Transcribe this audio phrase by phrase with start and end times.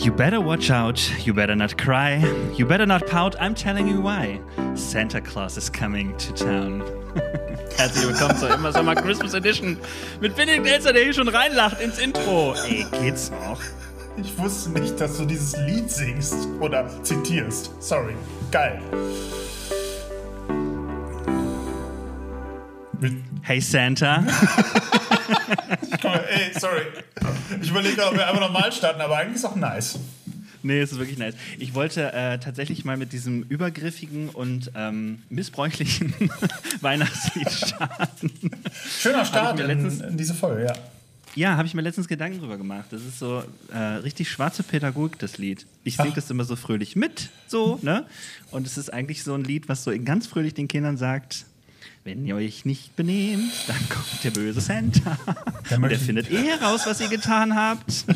[0.00, 2.24] You better watch out, you better not cry,
[2.56, 4.40] you better not pout, I'm telling you why.
[4.74, 6.80] Santa Claus is coming to town.
[7.76, 9.76] Herzlich willkommen zur Immer Sommer Christmas Edition
[10.22, 12.54] mit Benedikt Elster, der hier schon reinlacht ins Intro.
[12.66, 13.60] Ey, geht's noch?
[14.16, 17.70] Ich wusste nicht, dass du dieses Lied singst oder zitierst.
[17.82, 18.14] Sorry.
[18.50, 18.80] Geil.
[23.42, 24.24] Hey Santa.
[26.00, 26.82] Komm, ey, sorry.
[27.60, 29.98] Ich überlege gerade, ob wir einfach normal starten, aber eigentlich ist auch nice.
[30.62, 31.34] Nee, es ist wirklich nice.
[31.58, 36.12] Ich wollte äh, tatsächlich mal mit diesem übergriffigen und ähm, missbräuchlichen
[36.80, 38.30] Weihnachtslied starten.
[38.98, 40.74] Schöner Start in, in diese Folge, ja.
[41.36, 42.86] Ja, habe ich mir letztens Gedanken drüber gemacht.
[42.90, 43.42] Das ist so
[43.72, 45.64] äh, richtig schwarze Pädagogik, das Lied.
[45.84, 48.04] Ich singe das immer so fröhlich mit, so, ne?
[48.50, 51.46] Und es ist eigentlich so ein Lied, was so ganz fröhlich den Kindern sagt,
[52.10, 55.16] wenn ihr euch nicht benehmt, dann kommt der böse Santa.
[55.68, 58.04] Dann und der findet eh heraus, was ihr getan habt.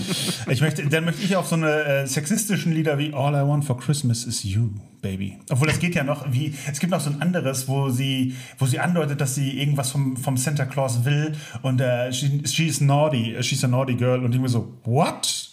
[0.51, 3.65] Ich möchte, dann möchte ich auf so eine äh, sexistischen Lieder wie All I Want
[3.65, 5.39] for Christmas is You, Baby.
[5.51, 8.67] Obwohl das geht ja noch wie, es gibt noch so ein anderes, wo sie, wo
[8.67, 11.33] sie andeutet, dass sie irgendwas vom, vom Santa Claus will
[11.63, 15.51] und äh, she, she's naughty, she's a naughty girl und ich mir so, what?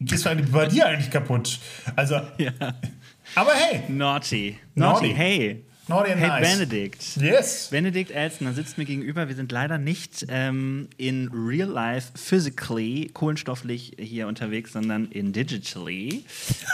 [0.00, 1.58] Eigentlich bei dir eigentlich kaputt?
[1.96, 2.52] Also, ja.
[3.34, 3.82] aber hey.
[3.88, 4.58] Naughty.
[4.74, 5.14] Naughty, naughty.
[5.14, 5.64] hey.
[5.88, 6.52] Naughty and hey, nice.
[6.52, 7.16] Benedikt.
[7.16, 7.68] Yes.
[7.70, 9.28] Benedikt Elstner sitzt mir gegenüber.
[9.28, 16.24] Wir sind leider nicht ähm, in real life, physically, kohlenstofflich hier unterwegs, sondern in digitally.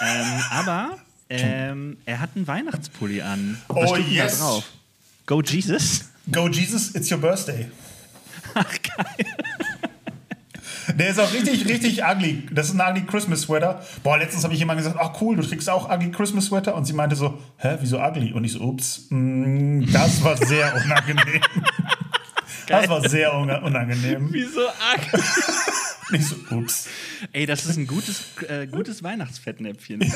[0.02, 0.98] ähm, aber
[1.30, 3.56] ähm, er hat einen Weihnachtspulli an.
[3.68, 4.38] Was oh, yes.
[4.38, 4.64] da drauf?
[5.26, 6.10] Go Jesus?
[6.32, 7.68] Go Jesus, it's your birthday.
[8.54, 9.26] Ach, geil.
[10.96, 12.46] Der ist auch richtig, richtig ugly.
[12.50, 13.82] Das ist ein ugly Christmas Sweater.
[14.02, 16.74] Boah, letztens habe ich jemand gesagt, ach cool, du trägst auch ugly Christmas Sweater.
[16.74, 18.32] Und sie meinte so, hä, wieso ugly?
[18.32, 21.42] Und ich so, ups, mm, das war sehr unangenehm.
[22.68, 24.28] das war sehr unangenehm.
[24.30, 25.22] Wieso ugly?
[26.10, 26.88] Nicht so, ups.
[27.32, 30.00] Ey, das ist ein gutes, äh, gutes Weihnachtsfettnäpfchen.
[30.00, 30.06] du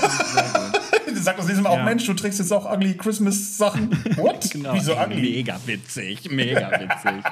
[1.17, 1.81] sagst das nächste Mal ja.
[1.81, 3.91] auch, Mensch, du trägst jetzt auch ugly Christmas Sachen.
[4.17, 4.49] What?
[4.59, 4.75] Genau.
[4.75, 5.21] Wieso ugly?
[5.21, 7.25] Mega witzig, mega witzig.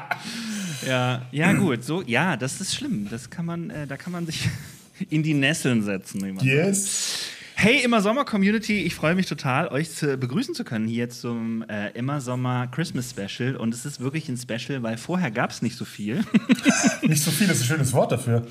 [0.87, 3.09] Ja, ja gut, so, ja, das ist schlimm.
[3.11, 4.49] Das kann man, äh, da kann man sich
[5.11, 6.39] in die Nesseln setzen.
[6.41, 7.31] Yes.
[7.59, 11.65] Hey, Immer Sommer Community, ich freue mich total, euch zu begrüßen zu können hier zum
[11.69, 13.57] äh, Immer Sommer Christmas Special.
[13.57, 16.23] Und es ist wirklich ein Special, weil vorher gab es nicht so viel.
[17.03, 18.47] nicht so viel ist ein schönes Wort dafür.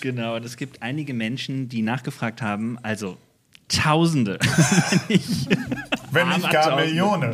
[0.00, 3.18] Genau, und es gibt einige Menschen, die nachgefragt haben, also
[3.70, 4.36] Tausende,
[6.10, 7.32] wenn nicht gar Millionen,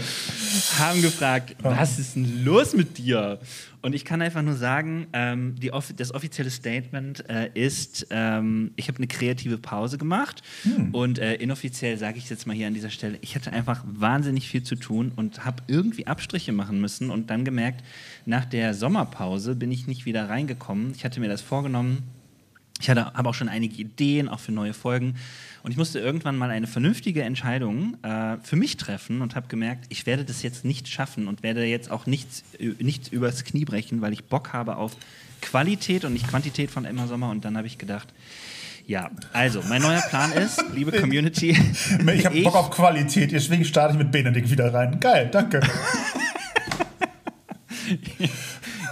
[0.78, 3.40] haben gefragt, was ist denn los mit dir?
[3.80, 8.88] Und ich kann einfach nur sagen, ähm, die, das offizielle Statement äh, ist, ähm, ich
[8.88, 10.92] habe eine kreative Pause gemacht hm.
[10.92, 14.48] und äh, inoffiziell sage ich jetzt mal hier an dieser Stelle, ich hatte einfach wahnsinnig
[14.48, 17.82] viel zu tun und habe irgendwie Abstriche machen müssen und dann gemerkt,
[18.26, 20.92] nach der Sommerpause bin ich nicht wieder reingekommen.
[20.94, 22.02] Ich hatte mir das vorgenommen.
[22.80, 25.16] Ich habe auch schon einige Ideen, auch für neue Folgen.
[25.62, 29.86] Und ich musste irgendwann mal eine vernünftige Entscheidung äh, für mich treffen und habe gemerkt,
[29.88, 33.64] ich werde das jetzt nicht schaffen und werde jetzt auch nichts, äh, nichts übers Knie
[33.64, 34.92] brechen, weil ich Bock habe auf
[35.40, 37.30] Qualität und nicht Quantität von Emma Sommer.
[37.30, 38.12] Und dann habe ich gedacht,
[38.86, 41.50] ja, also mein neuer Plan ist, liebe Community.
[42.14, 45.00] ich habe Bock auf Qualität, deswegen starte ich mit Benedikt wieder rein.
[45.00, 45.60] Geil, danke.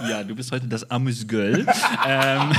[0.09, 1.65] ja, du bist heute das Amüsgöl.
[2.05, 2.51] ähm,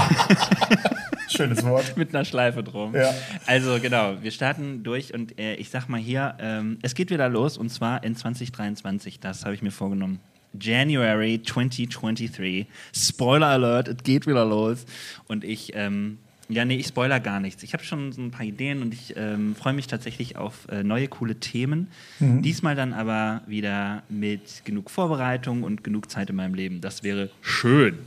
[1.28, 1.97] Schönes Wort.
[1.97, 2.94] Mit einer Schleife drum.
[2.94, 3.14] Ja.
[3.47, 7.28] Also genau, wir starten durch und äh, ich sag mal hier, ähm, es geht wieder
[7.28, 9.20] los und zwar in 2023.
[9.20, 10.20] Das habe ich mir vorgenommen.
[10.60, 12.66] January 2023.
[12.94, 14.87] Spoiler Alert, es geht wieder los.
[15.28, 17.62] Und ich, ähm, ja, nee, ich spoiler gar nichts.
[17.62, 20.82] Ich habe schon so ein paar Ideen und ich ähm, freue mich tatsächlich auf äh,
[20.82, 21.88] neue, coole Themen.
[22.20, 22.43] Mhm.
[22.43, 26.81] Diesmal dann aber wieder mit genug Vorbereitung und genug Zeit in meinem Leben.
[26.81, 27.98] Das wäre schön.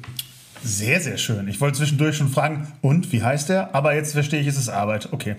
[0.64, 1.48] Sehr, sehr schön.
[1.48, 3.74] Ich wollte zwischendurch schon fragen, und wie heißt der?
[3.74, 5.10] Aber jetzt verstehe ich, es ist Arbeit.
[5.12, 5.36] Okay.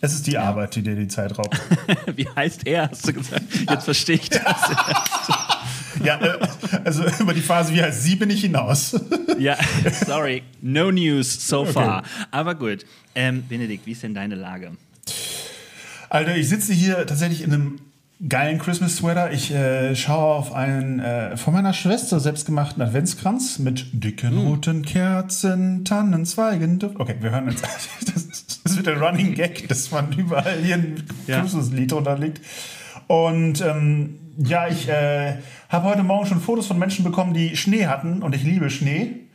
[0.00, 0.44] Es ist die ja.
[0.44, 1.60] Arbeit, die dir die Zeit raubt.
[2.16, 3.44] wie heißt er, hast du gesagt?
[3.68, 4.42] Jetzt verstehe ich das.
[6.04, 6.38] ja, äh,
[6.84, 8.98] also über die Phase, wie heißt sie, bin ich hinaus.
[9.38, 9.58] ja,
[10.06, 10.42] sorry.
[10.62, 11.98] No news so far.
[11.98, 12.08] Okay.
[12.30, 12.86] Aber gut.
[13.14, 14.72] Ähm, Benedikt, wie ist denn deine Lage?
[16.08, 17.80] Alter, ich sitze hier tatsächlich in einem
[18.28, 19.32] geilen Christmas Sweater.
[19.32, 24.46] Ich äh, schaue auf einen äh, von meiner Schwester selbstgemachten Adventskranz mit dicken mm.
[24.46, 26.78] roten Kerzen, Tannenzweigen.
[26.98, 27.64] Okay, wir hören jetzt.
[28.14, 31.40] das, das wird ein Running Gag, dass man überall hier ein ja.
[31.40, 32.40] Christmas-Lied runterlegt.
[33.06, 35.36] Und ähm, ja, ich äh,
[35.68, 39.26] habe heute Morgen schon Fotos von Menschen bekommen, die Schnee hatten und ich liebe Schnee.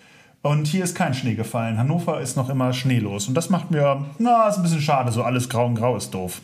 [0.43, 1.79] Und hier ist kein Schnee gefallen.
[1.79, 3.27] Hannover ist noch immer schneelos.
[3.27, 5.11] Und das macht mir, na, ist ein bisschen schade.
[5.11, 6.39] So alles grau und grau ist doof.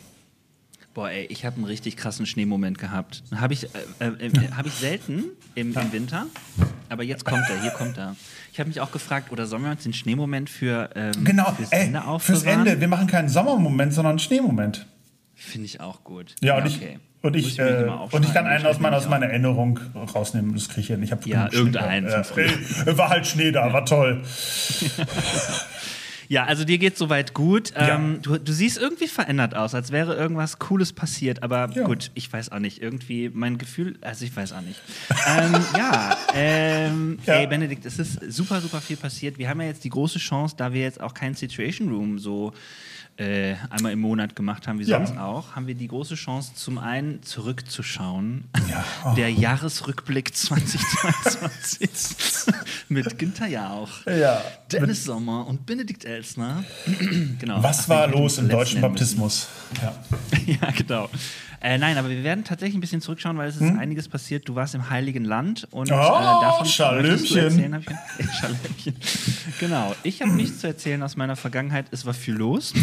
[0.94, 3.22] Boah, ey, ich habe einen richtig krassen Schneemoment gehabt.
[3.34, 3.68] Habe ich, äh,
[4.00, 5.24] äh, äh, hab ich selten
[5.54, 6.26] im, im Winter.
[6.90, 8.14] Aber jetzt kommt er, hier kommt er.
[8.52, 11.72] Ich habe mich auch gefragt, oder sollen wir uns den Schneemoment für ähm, genau, fürs
[11.72, 12.42] ey, Ende aufbewahren?
[12.42, 12.80] Fürs Ende.
[12.80, 14.86] Wir machen keinen Sommermoment, sondern einen Schneemoment.
[15.34, 16.34] Finde ich auch gut.
[16.42, 16.98] Ja, und okay.
[16.98, 20.52] ich, und ich, äh, und ich kann einen aus meiner, aus meiner Erinnerung rausnehmen.
[20.52, 21.02] Das kriege ich hin.
[21.02, 22.06] Ich ja irgendeinen.
[22.06, 22.22] Äh,
[22.98, 24.22] war halt Schnee da, war toll.
[26.32, 27.74] Ja, also dir geht soweit gut.
[27.74, 27.96] Ja.
[27.96, 31.42] Ähm, du, du, siehst irgendwie verändert aus, als wäre irgendwas Cooles passiert.
[31.42, 31.84] Aber ja.
[31.84, 32.80] gut, ich weiß auch nicht.
[32.80, 34.80] Irgendwie mein Gefühl, also ich weiß auch nicht.
[35.26, 39.36] ähm, ja, ähm, ja, ey Benedikt, es ist super, super viel passiert.
[39.36, 42.54] Wir haben ja jetzt die große Chance, da wir jetzt auch kein Situation Room so
[43.16, 44.98] äh, einmal im Monat gemacht haben, wie ja.
[44.98, 48.44] sonst auch, haben wir die große Chance, zum einen zurückzuschauen.
[48.68, 48.84] Ja.
[49.04, 49.12] Oh.
[49.16, 51.90] Der Jahresrückblick 2022
[52.88, 54.42] mit Günther Jauch, ja.
[54.70, 56.64] Dennis Sommer und Benedikt Elsner.
[57.38, 57.62] genau.
[57.62, 59.48] Was war los im deutschen Baptismus?
[59.82, 59.94] Ja.
[60.46, 61.08] ja, genau.
[61.64, 63.78] Äh, nein, aber wir werden tatsächlich ein bisschen zurückschauen, weil es ist hm?
[63.78, 64.48] einiges passiert.
[64.48, 67.38] Du warst im Heiligen Land und oh, äh, davon Schalömchen.
[67.38, 67.84] erzählen.
[68.18, 68.96] Ich, Schalömchen.
[69.60, 69.94] Genau.
[70.02, 71.86] Ich habe nichts zu erzählen aus meiner Vergangenheit.
[71.92, 72.74] Es war viel los.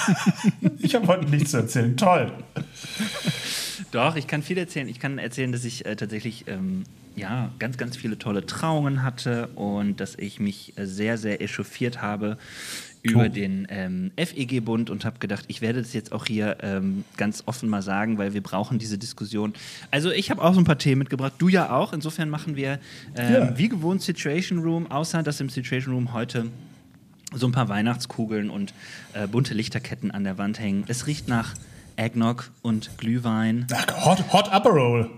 [0.78, 1.98] ich habe heute nichts zu erzählen.
[1.98, 2.32] Toll.
[3.90, 4.88] Doch, ich kann viel erzählen.
[4.88, 6.84] Ich kann erzählen, dass ich äh, tatsächlich ähm,
[7.16, 12.00] ja, ganz, ganz viele tolle Trauungen hatte und dass ich mich äh, sehr, sehr echauffiert
[12.00, 12.38] habe
[13.04, 17.42] über den ähm, FEG-Bund und habe gedacht, ich werde das jetzt auch hier ähm, ganz
[17.46, 19.52] offen mal sagen, weil wir brauchen diese Diskussion.
[19.90, 21.92] Also ich habe auch so ein paar Themen mitgebracht, du ja auch.
[21.92, 22.78] Insofern machen wir
[23.16, 23.58] ähm, ja.
[23.58, 26.46] wie gewohnt Situation Room, außer dass im Situation Room heute
[27.34, 28.72] so ein paar Weihnachtskugeln und
[29.12, 30.84] äh, bunte Lichterketten an der Wand hängen.
[30.86, 31.54] Es riecht nach
[31.96, 33.66] Eggnog und Glühwein.
[33.72, 35.10] Ach, Hot, Hot Aperol.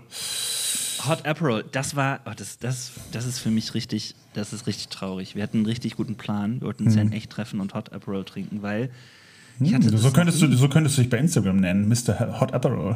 [1.05, 4.89] Hot April, das war, oh, das, das, das ist für mich richtig, das ist richtig
[4.89, 5.35] traurig.
[5.35, 6.61] Wir hatten einen richtig guten Plan.
[6.61, 6.99] Wir wollten uns hm.
[6.99, 8.89] ja in echt treffen und Hot April trinken, weil
[9.59, 12.39] hm, so, könntest du, so könntest du dich bei Instagram nennen, Mr.
[12.39, 12.95] Hot April.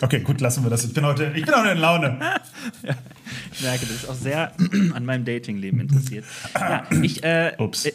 [0.00, 0.84] Okay, gut, lassen wir das.
[0.84, 2.18] Ich bin heute, ich bin heute in Laune.
[2.82, 2.94] ja,
[3.52, 4.52] ich merke, das ist auch sehr
[4.94, 6.24] an meinem Datingleben interessiert.
[6.54, 7.84] Ja, ich, äh, Ups.
[7.84, 7.92] Äh,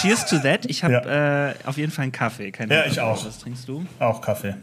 [0.00, 0.64] cheers to that.
[0.66, 1.50] Ich habe ja.
[1.50, 2.50] äh, auf jeden Fall einen Kaffee.
[2.52, 3.24] Keine ja, ich auch.
[3.24, 3.84] Was trinkst du?
[3.98, 4.54] Auch Kaffee.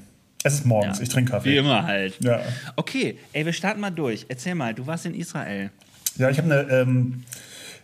[0.43, 1.03] Es ist morgens, ja.
[1.03, 1.51] ich trinke Kaffee.
[1.51, 2.15] Wie immer halt.
[2.23, 2.39] Ja.
[2.75, 4.25] Okay, ey, wir starten mal durch.
[4.29, 5.69] Erzähl mal, du warst in Israel.
[6.17, 7.23] Ja, ich habe eine ähm,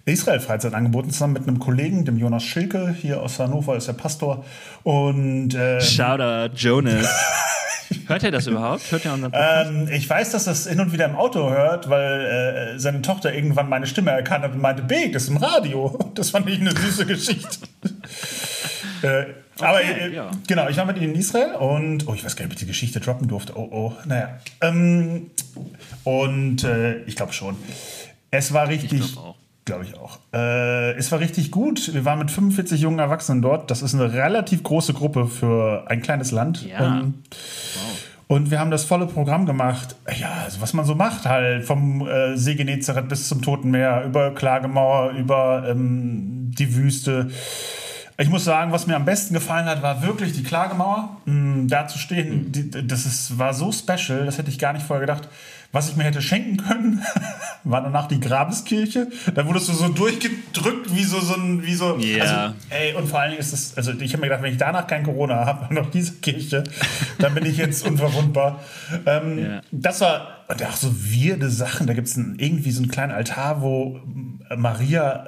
[0.06, 4.46] Israel-Freizeit angeboten, zusammen mit einem Kollegen, dem Jonas Schilke, hier aus Hannover, ist der Pastor.
[4.84, 7.10] Und, ähm, Shoutout, Jonas.
[8.08, 8.92] Hört er das überhaupt?
[8.92, 9.72] Hört er unseren Podcast?
[9.72, 13.34] Ähm, ich weiß, dass das hin und wieder im Auto hört, weil äh, seine Tochter
[13.34, 15.98] irgendwann meine Stimme erkannt hat und meinte, Big, das ist im Radio.
[16.16, 17.60] Das fand ich eine süße Geschichte.
[19.06, 19.26] Äh,
[19.58, 20.32] Okay, Aber äh, ja.
[20.48, 22.60] genau, ich war mit ihnen in Israel und, oh, ich weiß gar nicht, ob ich
[22.60, 23.58] die Geschichte droppen durfte.
[23.58, 24.38] Oh, oh, naja.
[24.60, 25.32] Ähm,
[26.04, 27.56] und äh, ich glaube schon.
[28.32, 29.16] Es war richtig.
[29.64, 30.20] Glaube ich auch.
[30.34, 31.94] Äh, es war richtig gut.
[31.94, 33.72] Wir waren mit 45 jungen Erwachsenen dort.
[33.72, 36.66] Das ist eine relativ große Gruppe für ein kleines Land.
[36.66, 37.00] Ja.
[37.00, 38.04] Ähm, wow.
[38.28, 39.96] Und wir haben das volle Programm gemacht.
[40.20, 41.64] Ja, also was man so macht halt.
[41.64, 47.30] Vom äh, See Genezareth bis zum Toten Meer, über Klagemauer, über ähm, die Wüste.
[48.18, 51.18] Ich muss sagen, was mir am besten gefallen hat, war wirklich die Klagemauer.
[51.26, 54.86] Mm, da zu stehen, die, das ist, war so special, das hätte ich gar nicht
[54.86, 55.28] vorher gedacht.
[55.76, 57.02] Was ich mir hätte schenken können,
[57.66, 59.10] war danach die Grabeskirche.
[59.34, 61.98] Da wurdest du so durchgedrückt wie so, so ein, wie so.
[61.98, 62.22] Yeah.
[62.22, 64.58] Also, ey, und vor allen Dingen ist das, also ich habe mir gedacht, wenn ich
[64.58, 66.64] danach kein Corona habe, noch diese Kirche,
[67.20, 68.62] dann bin ich jetzt unverwundbar.
[69.06, 69.62] Ähm, yeah.
[69.74, 71.88] Das war und auch so wirde Sachen.
[71.88, 74.00] Da gibt es irgendwie so einen kleinen Altar, wo
[74.56, 75.28] Maria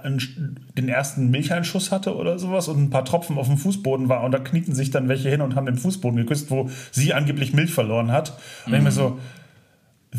[0.77, 4.23] den ersten Milcheinschuss hatte oder sowas und ein paar Tropfen auf dem Fußboden war.
[4.23, 7.53] Und da knieten sich dann welche hin und haben den Fußboden geküsst, wo sie angeblich
[7.53, 8.37] Milch verloren hat.
[8.65, 8.77] Und mhm.
[8.77, 9.19] ich mir so,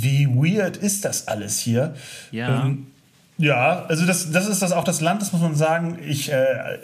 [0.03, 1.95] wie weird ist das alles hier?
[2.31, 2.67] Ja.
[2.67, 2.89] Ähm,
[3.37, 5.99] ja, also das, das ist das auch das Land, das muss man sagen.
[6.05, 6.79] Ich äh,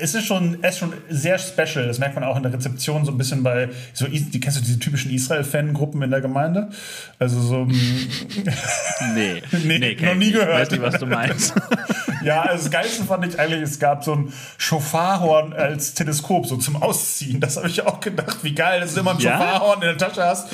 [0.00, 1.86] es ist schon, es ist schon sehr special.
[1.86, 4.62] Das merkt man auch in der Rezeption so ein bisschen bei, so, die, kennst du
[4.62, 6.70] diese typischen Israel-Fan-Gruppen in der Gemeinde?
[7.18, 7.64] Also so.
[9.14, 10.60] nee, nee, nee noch nie gehört.
[10.60, 11.54] Weiß nicht, was du meinst.
[12.22, 16.56] ja, also das Geilste fand ich eigentlich, es gab so ein Schofarhorn als Teleskop, so
[16.56, 17.40] zum Ausziehen.
[17.40, 19.38] Das habe ich auch gedacht, wie geil, dass du immer ein ja?
[19.38, 20.48] Schofarhorn in der Tasche hast.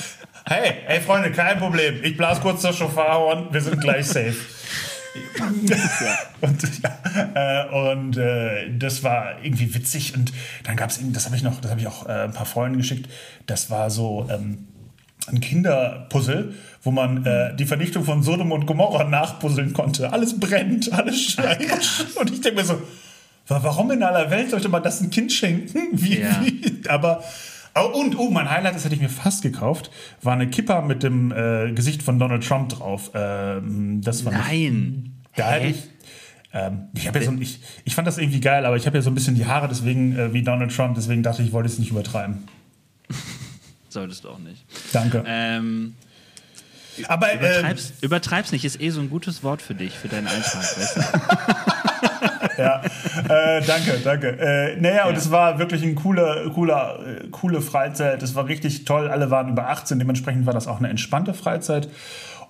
[0.46, 2.02] Hey, hey Freunde, kein Problem.
[2.02, 4.36] Ich blas kurz das Schofarhorn, wir sind gleich safe
[5.66, 6.18] ja.
[6.40, 10.14] Und, ja, äh, und äh, das war irgendwie witzig.
[10.14, 10.32] Und
[10.64, 12.78] dann gab es, das habe ich noch, das habe ich auch äh, ein paar Freunden
[12.78, 13.08] geschickt.
[13.46, 14.66] Das war so ähm,
[15.26, 20.12] ein Kinderpuzzle, wo man äh, die Vernichtung von Sodom und Gomorra nachpuzzeln konnte.
[20.12, 21.64] Alles brennt, alles schreit.
[22.16, 22.82] Und ich denke mir so,
[23.48, 25.88] warum in aller Welt sollte man das ein Kind schenken?
[25.92, 26.40] Wie, ja.
[26.42, 26.88] wie?
[26.88, 27.22] Aber
[27.76, 29.90] Oh, und, oh, mein Highlight, das hätte ich mir fast gekauft,
[30.22, 33.10] war eine Kippa mit dem äh, Gesicht von Donald Trump drauf.
[33.14, 35.22] Ähm, das war Nein.
[35.34, 35.82] Da hätte ich.
[36.52, 39.10] Ähm, ich, ja so, ich, ich fand das irgendwie geil, aber ich habe ja so
[39.10, 41.80] ein bisschen die Haare deswegen äh, wie Donald Trump, deswegen dachte ich, ich wollte es
[41.80, 42.44] nicht übertreiben.
[43.88, 44.64] Solltest du auch nicht.
[44.92, 45.24] Danke.
[45.26, 45.96] Ähm,
[47.08, 50.28] Aber ähm, Übertreib's, übertreib's nicht, ist eh so ein gutes Wort für dich, für deinen
[50.28, 51.00] Alltag, weißt du?
[52.58, 52.82] ja,
[53.28, 54.28] äh, danke, danke.
[54.38, 58.22] Äh, naja, und es war wirklich ein cooler, cooler, äh, coole Freizeit.
[58.22, 59.08] Es war richtig toll.
[59.08, 61.88] Alle waren über 18, dementsprechend war das auch eine entspannte Freizeit.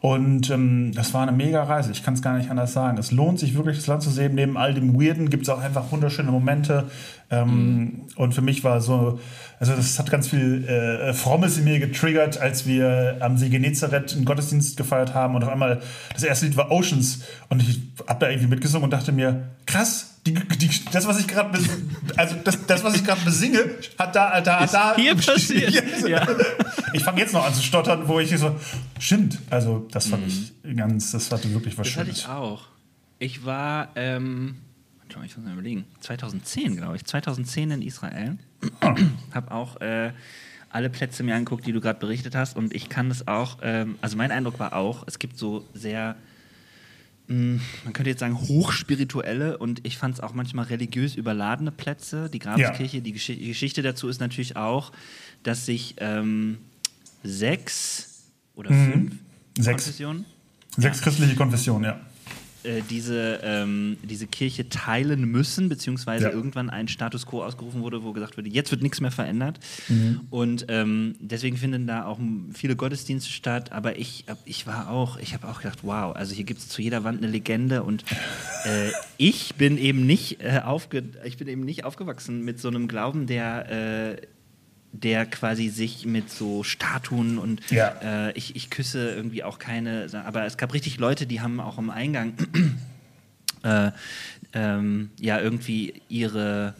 [0.05, 1.91] Und ähm, das war eine mega Reise.
[1.91, 2.99] Ich kann es gar nicht anders sagen.
[2.99, 4.35] Es lohnt sich wirklich, das Land zu sehen.
[4.35, 6.91] Neben all dem Weirden gibt es auch einfach wunderschöne Momente.
[7.31, 8.03] Ähm, mhm.
[8.17, 9.19] Und für mich war so,
[9.59, 14.13] also das hat ganz viel äh, Frommes in mir getriggert, als wir am See Genezareth
[14.15, 15.37] einen Gottesdienst gefeiert haben.
[15.37, 15.81] Und auf einmal,
[16.13, 17.25] das erste Lied war Oceans.
[17.49, 21.29] Und ich habe da irgendwie mitgesungen und dachte mir, krass, die, die, das, was ich
[21.29, 21.59] gerade
[22.17, 23.59] also das, das, was ich gerade besinge,
[23.99, 24.97] hat da, da, Ist da.
[24.97, 25.83] hier passiert.
[26.09, 26.27] Ja.
[26.93, 28.57] Ich fange jetzt noch an zu stottern, wo ich so,
[28.99, 29.39] stimmt.
[29.51, 32.19] Also, das fand ich ganz, das hatte wirklich was Das hatte Schönes.
[32.21, 32.69] ich auch.
[33.19, 34.57] Ich war, ähm,
[35.09, 38.39] ich muss mal überlegen, 2010, glaube ich, 2010 in Israel.
[39.35, 40.13] Habe auch äh,
[40.71, 42.57] alle Plätze mir angeguckt, die du gerade berichtet hast.
[42.57, 46.17] Und ich kann das auch, ähm, also mein Eindruck war auch, es gibt so sehr,
[47.27, 52.29] man könnte jetzt sagen, hochspirituelle und ich fand es auch manchmal religiös überladene Plätze.
[52.29, 54.93] Die Grabeskirche, die, Gesch Geschichte dazu ist natürlich auch,
[55.43, 56.59] dass sich ähm,
[57.23, 59.19] sechs oder fünf Mhm.
[59.57, 59.85] Sechs.
[59.85, 60.25] Konfessionen
[60.77, 62.01] Sechs christliche Konfessionen, ja.
[62.65, 66.31] Äh, diese, ähm, diese Kirche teilen müssen, beziehungsweise Ja.
[66.33, 69.61] irgendwann ein Status quo ausgerufen wurde, wo gesagt wurde, jetzt wird nichts mehr verändert.
[69.89, 70.21] Mhm.
[70.31, 72.19] Und ähm, deswegen finden da auch
[72.53, 73.73] viele Gottesdienste statt.
[73.73, 76.83] Aber ich, ich war auch, ich habe auch gedacht, wow, also hier gibt es zu
[76.83, 78.05] jeder Wand eine Legende und
[78.65, 82.89] äh, ich bin eben nicht äh, aufge ich bin eben nicht aufgewachsen mit so einem
[82.89, 84.17] Glauben, der äh,
[84.97, 88.29] der quasi sich mit so Statuen und Ja.
[88.29, 91.79] äh, ich, ich küsse irgendwie auch keine, aber es gab richtig Leute, die haben auch
[91.79, 92.35] am Eingang
[93.65, 93.91] äh,
[94.53, 96.75] ähm, ja irgendwie ihre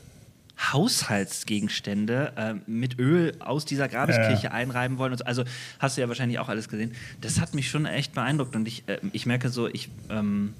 [0.73, 4.53] Haushaltsgegenstände äh, mit Öl aus dieser Grabeskirche Ja.
[4.53, 5.17] einreiben wollen.
[5.17, 5.25] so.
[5.25, 5.45] Also
[5.81, 6.93] hast du ja wahrscheinlich auch alles gesehen.
[7.21, 10.55] Das hat mich schon echt beeindruckt und ich, äh, ich merke so, ich, ähm,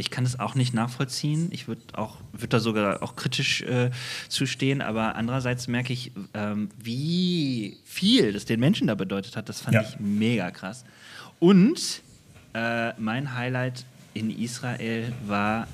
[0.00, 1.48] ich kann es auch nicht nachvollziehen.
[1.52, 3.90] Ich würde auch würd da sogar auch kritisch äh,
[4.28, 9.48] zustehen, aber andererseits merke ich, ähm, wie viel das den Menschen da bedeutet hat.
[9.48, 9.82] Das fand Ja.
[9.82, 10.84] ich mega krass.
[11.38, 12.02] Und
[12.54, 15.68] äh, mein Highlight in Israel war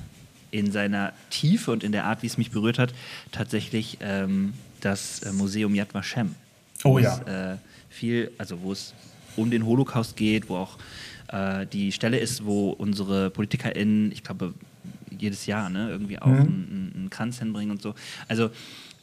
[0.51, 2.93] in seiner Tiefe und in der Art, wie es mich berührt hat,
[3.31, 6.35] tatsächlich ähm, das äh, Museum Yad Vashem.
[6.83, 7.19] Oh ja.
[7.25, 7.57] Es, äh,
[7.89, 8.93] viel, also wo es
[9.35, 10.77] um den Holocaust geht, wo auch
[11.27, 14.53] äh, die Stelle ist, wo unsere PolitikerInnen, ich glaube,
[15.17, 16.33] jedes Jahr ne, irgendwie auch Mhm.
[16.41, 17.95] einen, einen Kranz hinbringen und so.
[18.27, 18.45] Also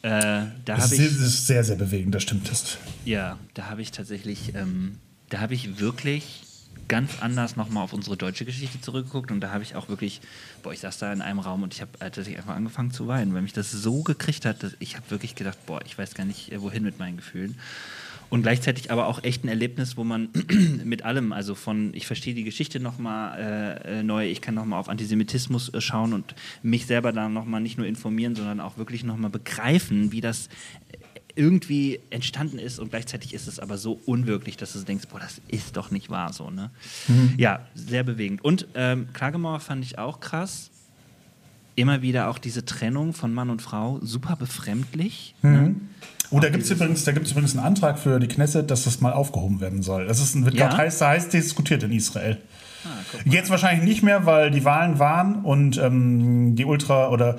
[0.01, 1.01] äh, da habe ich.
[1.01, 2.49] das ist sehr, sehr bewegend, das stimmt.
[2.49, 2.77] Das.
[3.05, 4.97] Ja, da habe ich tatsächlich, ähm,
[5.29, 6.43] da habe ich wirklich
[6.87, 10.21] ganz anders nochmal auf unsere deutsche Geschichte zurückgeguckt und da habe ich auch wirklich,
[10.61, 13.07] boah, ich saß da in einem Raum und ich habe äh, tatsächlich einfach angefangen zu
[13.07, 16.13] weinen, weil mich das so gekriegt hat, dass ich habe wirklich gedacht, boah, ich weiß
[16.13, 17.57] gar nicht, äh, wohin mit meinen Gefühlen.
[18.29, 20.29] Und gleichzeitig aber auch echt ein Erlebnis, wo man
[20.83, 23.39] mit allem, also von, ich verstehe die Geschichte nochmal
[23.85, 27.61] äh, äh, neu, ich kann nochmal auf Antisemitismus äh, schauen und mich selber da nochmal
[27.61, 30.49] nicht nur informieren, sondern auch wirklich nochmal begreifen, wie das
[31.35, 35.41] irgendwie entstanden ist und gleichzeitig ist es aber so unwirklich, dass du denkst, boah, das
[35.49, 36.71] ist doch nicht wahr so, ne?
[37.37, 38.43] Ja, sehr bewegend.
[38.43, 40.71] Und ähm, Klagemauer fand ich auch krass.
[41.75, 45.35] Immer wieder auch diese Trennung von Mann und Frau, super befremdlich.
[45.41, 45.75] Ne?
[46.31, 49.01] Oh, da gibt es übrigens, da gibt's übrigens einen Antrag für die Knesset, dass das
[49.01, 50.07] mal aufgehoben werden soll.
[50.07, 50.67] Das ist ein, wird Ja?
[50.67, 52.37] gerade heiß, heiß diskutiert in Israel.
[52.83, 52.89] Ah.
[53.25, 57.37] Jetzt wahrscheinlich nicht mehr, weil die Wahlen waren und ähm, die Ultra- oder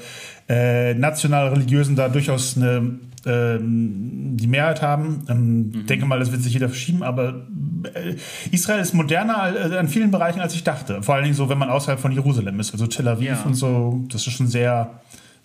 [0.49, 5.25] äh, national-religiösen da durchaus eine, ähm, die Mehrheit haben.
[5.29, 5.87] Ähm, Mhm.
[5.87, 7.47] Denke mal, das wird sich jeder verschieben, aber
[7.95, 8.15] äh,
[8.51, 11.03] Israel ist moderner al- äh, an vielen Bereichen, als ich dachte.
[11.03, 13.43] Vor allen Dingen so, wenn man außerhalb von Jerusalem ist, also Tel Aviv Ja.
[13.45, 14.05] und so.
[14.11, 14.91] Das ist schon sehr,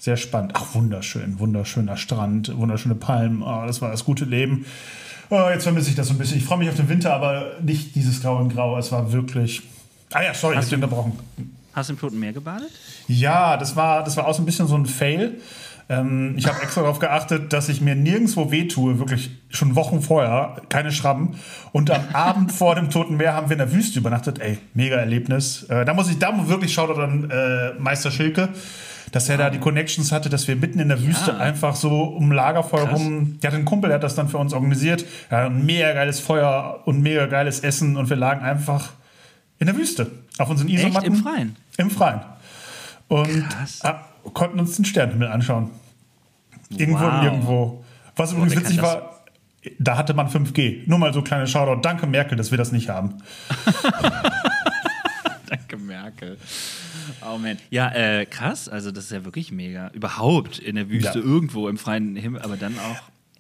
[0.01, 0.53] sehr spannend.
[0.55, 3.43] Ach, wunderschön, wunderschöner Strand, wunderschöne Palmen.
[3.43, 4.65] Oh, das war das gute Leben.
[5.29, 6.39] Oh, jetzt vermisse ich das so ein bisschen.
[6.39, 8.77] Ich freue mich auf den Winter, aber nicht dieses Grau in Grau.
[8.79, 9.62] Es war wirklich.
[10.12, 11.13] Ah ja, sorry, Hast du du- unterbrochen.
[11.74, 12.70] Hast du im Toten Meer gebadet?
[13.08, 15.38] Ja, das war, das war auch so ein bisschen so ein Fail.
[15.88, 20.58] Ähm, ich habe extra darauf geachtet, dass ich mir nirgendwo wehtue, wirklich schon Wochen vorher,
[20.70, 21.36] keine Schrammen.
[21.72, 24.39] Und am Abend vor dem Toten Meer haben wir in der Wüste übernachtet.
[24.39, 25.63] Ey, mega Erlebnis.
[25.70, 28.50] Äh, da muss ich, da wirklich Shoutout an äh, Meister Schilke,
[29.12, 32.32] dass er da die Connections hatte, dass wir mitten in der Wüste einfach so um
[32.32, 33.00] Lagerfeuer Krass.
[33.00, 33.39] rum.
[33.41, 35.06] Der hat einen Kumpel, der hat das dann für uns organisiert.
[35.30, 38.91] Ja, ein mega geiles Feuer und mega geiles Essen und wir lagen einfach
[39.60, 41.13] in der Wüste auf unseren Isomatten.
[41.13, 41.56] Im Freien?
[41.77, 42.22] Im Freien.
[43.08, 43.80] Und Krass.
[43.84, 44.01] ah,
[44.34, 45.70] konnten uns den Sternenhimmel anschauen.
[46.70, 47.13] Irgendwo Wow.
[47.13, 47.84] und nirgendwo.
[48.15, 49.22] Was übrigens kann witzig war,
[49.77, 50.84] da hatte man 5G.
[50.88, 51.82] Nur mal so kleine Shoutout.
[51.82, 53.15] Danke Merkel, dass wir das nicht haben.
[56.01, 56.38] Merkel.
[57.22, 57.58] Oh man.
[57.70, 58.67] Ja, äh, krass.
[58.70, 59.89] Also, das ist ja wirklich mega.
[59.93, 61.25] Überhaupt in der Wüste, Ja.
[61.25, 62.98] irgendwo im freien Himmel, aber dann auch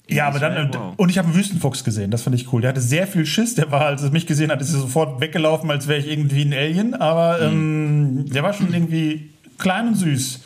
[0.07, 0.93] Ja, aber dann, wow.
[0.97, 2.61] und ich habe einen Wüstenfuchs gesehen, das fand ich cool.
[2.61, 5.21] Der hatte sehr viel Schiss, der war, als er mich gesehen hat, ist er sofort
[5.21, 8.25] weggelaufen, als wäre ich irgendwie ein Alien, aber mhm.
[8.25, 10.41] ähm, der war schon irgendwie klein und süß.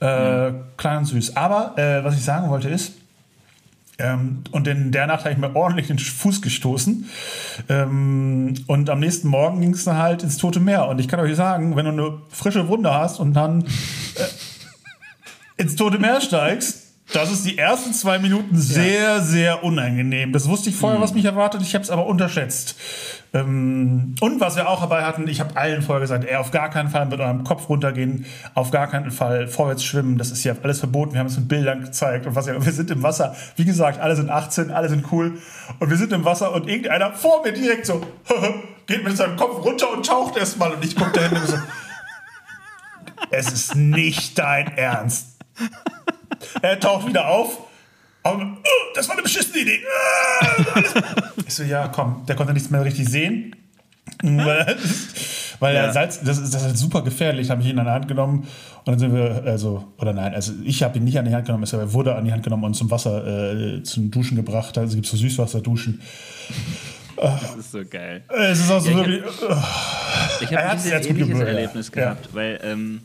[0.00, 0.56] Äh, mhm.
[0.76, 1.36] Klein und süß.
[1.36, 2.92] Aber äh, was ich sagen wollte ist,
[3.98, 7.08] ähm, und in der Nacht habe ich mir ordentlich den Fuß gestoßen.
[7.68, 10.86] Ähm, und am nächsten Morgen ging es dann halt ins Tote Meer.
[10.86, 15.74] Und ich kann euch sagen, wenn du eine frische Wunde hast und dann äh, ins
[15.74, 19.20] Tote Meer steigst, das ist die ersten zwei Minuten sehr, ja.
[19.20, 20.32] sehr unangenehm.
[20.32, 21.02] Das wusste ich vorher, mhm.
[21.02, 21.62] was mich erwartet.
[21.62, 22.76] Ich habe es aber unterschätzt.
[23.34, 26.70] Ähm, und was wir auch dabei hatten, ich habe allen vorher gesagt, ey, auf gar
[26.70, 30.16] keinen Fall mit eurem Kopf runtergehen, auf gar keinen Fall vorwärts schwimmen.
[30.16, 31.12] Das ist ja alles verboten.
[31.12, 33.36] Wir haben es mit Bildern gezeigt und was ja, wir sind im Wasser.
[33.56, 35.38] Wie gesagt, alle sind 18, alle sind cool.
[35.78, 38.00] Und wir sind im Wasser und irgendeiner vor mir direkt so
[38.86, 40.72] geht mit seinem Kopf runter und taucht erstmal.
[40.72, 41.56] Und ich gucke da hin und so.
[43.30, 45.36] Es ist nicht dein Ernst.
[46.62, 47.67] Er taucht wieder auf.
[48.32, 49.80] Und, oh, das war eine beschissene Idee.
[51.46, 53.54] ich so, ja, komm, der konnte nichts mehr richtig sehen.
[54.22, 55.92] weil, ja.
[55.92, 58.48] Salz, das ist, das ist super gefährlich, habe ich ihn an die Hand genommen
[58.84, 61.46] und dann sind wir, also, oder nein, also ich habe ihn nicht an die Hand
[61.46, 64.78] genommen, er wurde an die Hand genommen und zum Wasser, äh, zum Duschen gebracht.
[64.78, 66.00] Also gibt es so Süßwasserduschen.
[67.20, 68.22] Das ist so geil.
[68.28, 69.22] Es ist auch so ja, wirklich.
[70.40, 72.34] Ich habe hab ein ähnliches Erlebnis gehabt, ja.
[72.34, 73.00] weil ähm,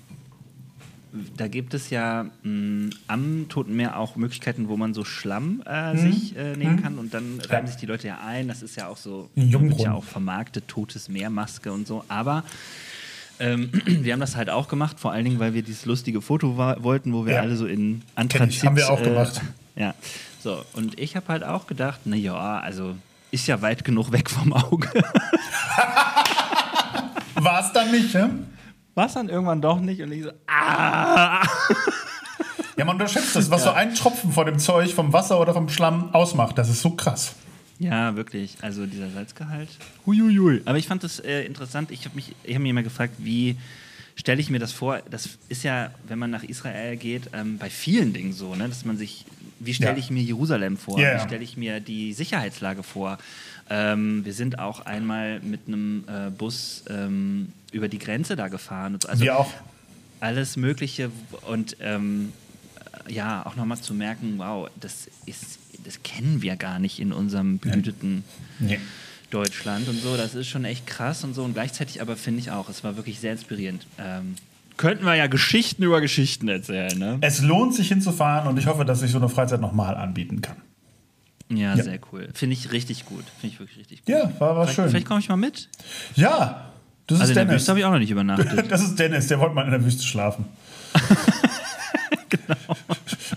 [1.38, 5.63] da gibt es ja mh, mm, am Toten Meer auch Möglichkeiten, wo man so Schlamm
[5.67, 5.98] äh, mhm.
[5.98, 6.84] sich äh, nehmen mhm.
[6.84, 8.48] kann und dann reiben sich die Leute ja ein.
[8.48, 12.03] Das ist ja auch so, wird ja auch vermarktet, totes Meermaske und so.
[12.08, 12.43] Aber
[13.39, 16.58] ähm, wir haben das halt auch gemacht, vor allen Dingen, weil wir dieses lustige Foto
[16.58, 17.41] wollten, wo wir ja.
[17.41, 18.63] alle so in Anthrazit...
[18.63, 19.41] Haben wir auch äh, gemacht.
[19.75, 19.96] Ja,
[20.39, 20.63] so.
[20.74, 22.96] Und ich habe halt auch gedacht, na ja, also
[23.32, 24.88] ist ja weit genug weg vom Auge.
[27.34, 28.29] War es dann nicht, ja?
[28.95, 31.41] War es dann irgendwann doch nicht und ich so, ah.
[32.77, 33.71] Ja, man unterschätzt das, was ja.
[33.71, 36.57] so ein Tropfen von dem Zeug, vom Wasser oder vom Schlamm ausmacht.
[36.57, 37.35] Das ist so krass.
[37.79, 38.57] Ja, wirklich.
[38.62, 39.69] Also dieser Salzgehalt.
[40.05, 40.62] Huiuiui.
[40.65, 41.91] Aber ich fand das äh, interessant.
[41.91, 43.57] Ich habe mich, ich habe mir immer gefragt, wie
[44.15, 45.00] stelle ich mir das vor?
[45.09, 48.85] Das ist ja, wenn man nach Israel geht, ähm, bei vielen Dingen so, ne, dass
[48.85, 49.25] man sich,
[49.65, 49.97] wie stelle ja.
[49.97, 50.99] ich mir Jerusalem vor?
[50.99, 53.17] Ja, wie stelle ich mir die Sicherheitslage vor?
[53.69, 58.97] Ähm, wir sind auch einmal mit einem äh, Bus ähm, über die Grenze da gefahren.
[59.07, 59.51] Also wir auch.
[60.19, 61.11] Alles Mögliche
[61.47, 62.31] und ähm,
[63.07, 67.59] ja, auch nochmal zu merken, wow, das ist, das kennen wir gar nicht in unserem
[67.59, 68.23] behüteten
[68.59, 68.79] nee.
[69.31, 70.15] Deutschland und so.
[70.15, 71.43] Das ist schon echt krass und so.
[71.43, 73.85] Und gleichzeitig aber finde ich auch, es war wirklich sehr inspirierend.
[74.77, 76.98] Könnten wir ja Geschichten über Geschichten erzählen.
[76.98, 77.18] Ne?
[77.22, 80.57] Es lohnt sich hinzufahren und ich hoffe, dass ich so eine Freizeit nochmal anbieten kann.
[81.50, 81.83] Ja, ja.
[81.83, 82.29] sehr cool.
[82.33, 83.24] Finde ich richtig gut.
[83.40, 84.09] Finde ich wirklich richtig gut.
[84.09, 84.90] Ja, war, war vielleicht, schön.
[84.90, 85.70] Vielleicht komme ich mal mit.
[86.16, 86.72] Ja,
[87.07, 88.72] das also ist in der Wüste habe ich auch noch nicht übernachtet.
[88.72, 90.46] das ist Dennis, der wollte mal in der Wüste schlafen.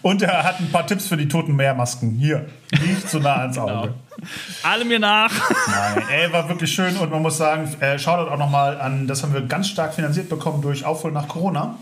[0.03, 2.13] Und er hat ein paar Tipps für die toten Meermasken.
[2.13, 3.69] Hier, nicht zu nah ans genau.
[3.69, 3.89] Auge.
[3.89, 4.29] Genau.
[4.63, 5.33] Alle mir nach.
[5.69, 9.23] Nein, ey, war wirklich schön und man muss sagen, äh, schaut auch nochmal an, das
[9.23, 11.79] haben wir ganz stark finanziert bekommen durch Aufholen nach Corona.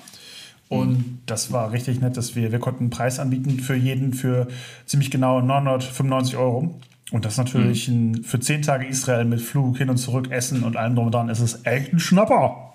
[0.69, 1.19] Und mhm.
[1.27, 4.49] das war richtig nett, dass wir, wir konnten einen Preis anbieten für jeden für
[4.87, 6.81] ziemlich genau 995 Euro.
[7.13, 8.13] Und das natürlich mhm.
[8.13, 11.15] ein, für zehn Tage Israel mit Flug hin und zurück, Essen und allem drum und
[11.15, 12.73] dran ist es echt ein Schnapper.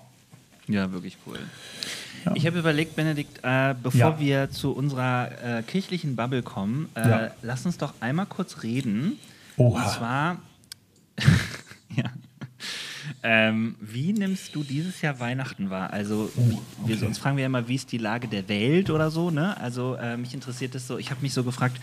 [0.68, 1.38] Ja, wirklich cool.
[2.24, 2.32] Ja.
[2.34, 4.18] Ich habe überlegt, Benedikt, äh, bevor ja.
[4.18, 7.30] wir zu unserer äh, kirchlichen Bubble kommen, äh, ja.
[7.42, 9.18] lass uns doch einmal kurz reden.
[9.56, 9.82] Oha.
[9.82, 10.36] Und zwar.
[13.22, 15.92] Ähm, wie nimmst du dieses Jahr Weihnachten wahr?
[15.92, 16.40] Also, oh,
[16.82, 17.00] okay.
[17.00, 19.56] wir, uns fragen wir immer, wie ist die Lage der Welt oder so, ne?
[19.58, 21.76] Also, äh, mich interessiert das so, ich habe mich so gefragt,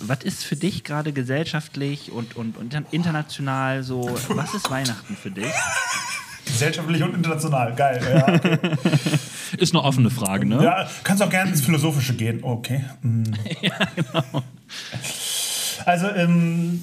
[0.00, 5.30] was ist für dich gerade gesellschaftlich und, und, und international so, was ist Weihnachten für
[5.30, 5.46] dich?
[6.44, 8.00] Gesellschaftlich und international, geil.
[8.06, 8.58] Ja, okay.
[9.58, 10.62] ist eine offene Frage, ne?
[10.62, 12.42] Ja, kannst auch gerne ins Philosophische gehen.
[12.42, 12.84] Okay.
[13.02, 13.24] Mhm.
[13.60, 14.42] ja, genau.
[15.84, 16.80] Also, ähm,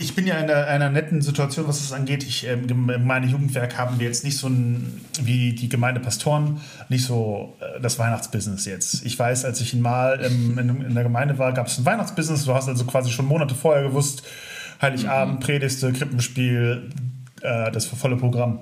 [0.00, 2.22] ich bin ja in einer, einer, netten Situation, was das angeht.
[2.22, 7.04] Ich, ähm, in meinem Jugendwerk haben wir jetzt nicht so ein, wie die Gemeindepastoren, nicht
[7.04, 9.04] so äh, das Weihnachtsbusiness jetzt.
[9.04, 12.44] Ich weiß, als ich mal ähm, in, in, der Gemeinde war, gab es ein Weihnachtsbusiness.
[12.44, 14.22] Du hast also quasi schon Monate vorher gewusst,
[14.80, 15.40] Heiligabend, mhm.
[15.40, 16.90] Predigste, Krippenspiel,
[17.42, 18.60] äh, das volle Programm.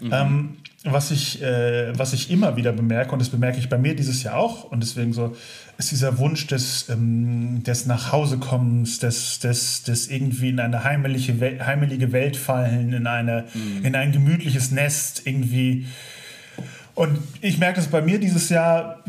[0.00, 0.12] Mhm.
[0.12, 3.96] Ähm, was ich, äh, was ich immer wieder bemerke, und das bemerke ich bei mir
[3.96, 5.34] dieses Jahr auch, und deswegen so,
[5.78, 11.66] ist dieser Wunsch des, ähm, des Nachhausekommens, des, des, des irgendwie in eine heimelige, Welt,
[11.66, 13.84] heimelige Welt fallen, in, eine, mhm.
[13.84, 15.86] in ein gemütliches Nest irgendwie.
[16.94, 19.02] Und ich merke das bei mir dieses Jahr,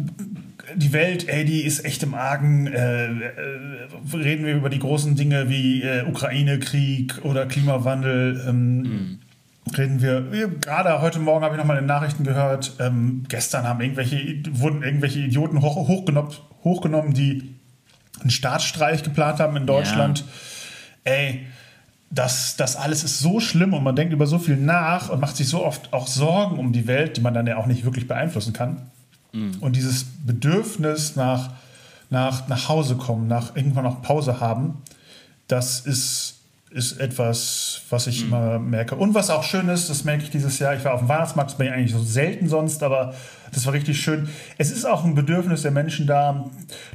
[0.75, 2.67] die Welt, ey, die ist echt im Argen.
[2.67, 3.11] Äh, äh,
[4.13, 8.43] reden wir über die großen Dinge wie äh, Ukraine-Krieg oder Klimawandel.
[8.47, 9.19] Ähm, mhm
[9.77, 13.81] reden wir, gerade heute Morgen habe ich nochmal in den Nachrichten gehört, ähm, gestern haben
[13.81, 16.31] irgendwelche, wurden irgendwelche Idioten hoch, hochgenommen,
[16.63, 17.55] hochgenommen, die
[18.21, 20.19] einen Staatsstreich geplant haben in Deutschland.
[21.05, 21.11] Ja.
[21.13, 21.45] Ey,
[22.09, 25.35] das, das alles ist so schlimm und man denkt über so viel nach und macht
[25.35, 28.07] sich so oft auch Sorgen um die Welt, die man dann ja auch nicht wirklich
[28.07, 28.89] beeinflussen kann.
[29.33, 29.57] Mhm.
[29.59, 31.51] Und dieses Bedürfnis nach,
[32.09, 34.81] nach nach Hause kommen, nach irgendwann auch Pause haben,
[35.47, 36.34] das ist
[36.71, 38.27] ist etwas, was ich mhm.
[38.27, 38.95] immer merke.
[38.95, 41.51] Und was auch schön ist, das merke ich dieses Jahr, ich war auf dem Weihnachtsmarkt,
[41.51, 43.13] das bin ich eigentlich so selten sonst, aber
[43.53, 44.27] das war richtig schön.
[44.57, 46.49] Es ist auch ein Bedürfnis der Menschen da,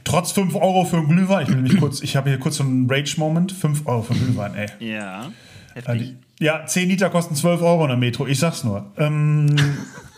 [0.04, 2.64] trotz 5 Euro für einen Glühwein, ich will mich kurz, ich habe hier kurz so
[2.64, 4.66] einen Rage-Moment, 5 Euro für einen Glühwein, ey.
[4.80, 5.30] Ja,
[5.74, 6.16] heftig.
[6.40, 8.87] Ja, 10 Liter kosten 12 Euro in der Metro, ich sag's nur.
[8.98, 9.56] Ähm,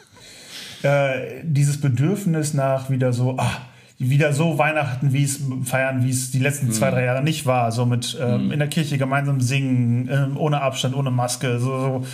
[0.82, 3.60] äh, dieses Bedürfnis nach wieder so, ah,
[4.10, 6.72] wieder so Weihnachten, wie es feiern, wie es die letzten mhm.
[6.72, 7.72] zwei, drei Jahre nicht war.
[7.72, 8.52] So mit ähm, mhm.
[8.52, 12.06] in der Kirche gemeinsam singen, ähm, ohne Abstand, ohne Maske, so, so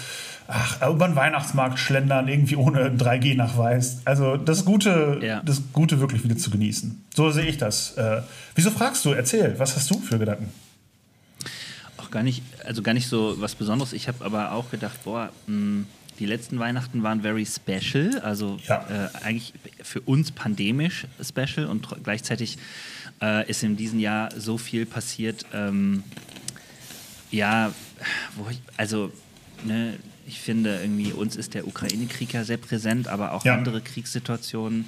[0.48, 4.00] ach, über den Weihnachtsmarkt schlendern, irgendwie ohne 3G-Nachweis.
[4.04, 5.42] Also das Gute, ja.
[5.44, 7.04] das Gute wirklich wieder zu genießen.
[7.14, 7.96] So sehe ich das.
[7.96, 8.22] Äh,
[8.54, 9.12] wieso fragst du?
[9.12, 10.50] Erzähl, was hast du für Gedanken?
[11.98, 13.92] Auch gar nicht, also gar nicht so was Besonderes.
[13.92, 15.86] Ich habe aber auch gedacht, boah, mh, hm,
[16.18, 19.10] die letzten Weihnachten waren very special, also ja.
[19.14, 19.52] äh, eigentlich
[19.82, 22.58] für uns pandemisch special und gleichzeitig
[23.22, 25.46] äh, ist in diesem Jahr so viel passiert.
[25.52, 26.02] Ähm,
[27.30, 27.72] ja,
[28.36, 29.12] wo ich, also
[29.64, 29.94] ne,
[30.28, 33.54] ich finde irgendwie, uns ist der Ukraine-Krieg ja sehr präsent, aber auch ja.
[33.54, 34.84] andere Kriegssituationen,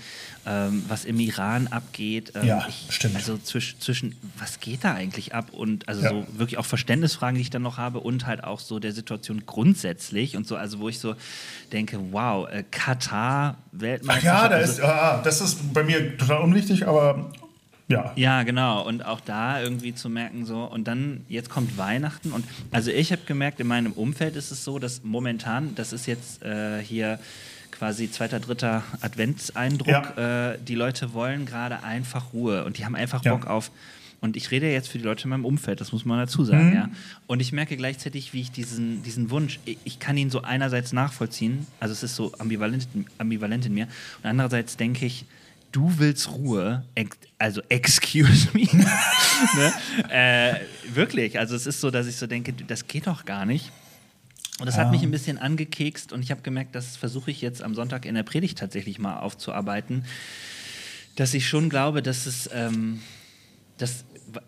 [0.46, 2.32] ähm, was im Iran abgeht.
[2.34, 3.16] Ähm, ja, ich, stimmt.
[3.16, 5.50] Also zwisch, zwischen, was geht da eigentlich ab?
[5.52, 6.10] Und also ja.
[6.10, 9.44] so wirklich auch Verständnisfragen, die ich dann noch habe und halt auch so der Situation
[9.46, 11.16] grundsätzlich und so, also wo ich so
[11.72, 14.42] denke, wow, äh, Katar, Weltmeisterschaft.
[14.42, 17.32] ja, da also, ist, ah, das ist bei mir total unwichtig, aber
[17.90, 18.12] ja.
[18.16, 18.86] Ja, genau.
[18.86, 22.32] Und auch da irgendwie zu merken, so, und dann, jetzt kommt Weihnachten.
[22.32, 26.06] Und also ich habe gemerkt, in meinem Umfeld ist es so, dass momentan, das ist
[26.06, 27.18] jetzt äh, hier
[27.70, 30.52] quasi zweiter, dritter Adventseindruck, ja.
[30.52, 33.34] äh, die Leute wollen gerade einfach Ruhe und die haben einfach ja.
[33.34, 33.70] Bock auf.
[34.20, 36.68] Und ich rede jetzt für die Leute in meinem Umfeld, das muss man dazu sagen,
[36.68, 36.74] mhm.
[36.74, 36.90] ja.
[37.26, 40.92] Und ich merke gleichzeitig, wie ich diesen, diesen Wunsch, ich, ich, kann ihn so einerseits
[40.92, 43.84] nachvollziehen, also es ist so ambivalent, ambivalent in mir,
[44.22, 45.24] und andererseits denke ich,
[45.72, 46.84] du willst Ruhe,
[47.38, 48.68] also excuse me.
[48.72, 49.72] ne?
[50.10, 50.54] äh,
[50.94, 53.70] wirklich, also es ist so, dass ich so denke, das geht doch gar nicht.
[54.58, 54.84] Und das ja.
[54.84, 58.04] hat mich ein bisschen angekekst und ich habe gemerkt, das versuche ich jetzt am Sonntag
[58.04, 60.04] in der Predigt tatsächlich mal aufzuarbeiten,
[61.16, 63.00] dass ich schon glaube, dass es ähm,
[63.78, 64.04] das,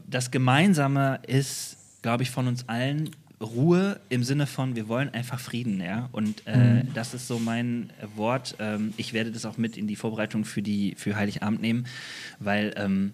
[0.07, 3.11] das Gemeinsame ist, glaube ich, von uns allen,
[3.43, 6.09] Ruhe im Sinne von, wir wollen einfach Frieden, ja.
[6.13, 6.95] Und äh, mhm.
[6.95, 8.57] das ist so mein Wort.
[8.59, 11.87] Ähm, ich werde das auch mit in die Vorbereitung für, die, für Heiligabend nehmen,
[12.39, 13.13] weil ähm,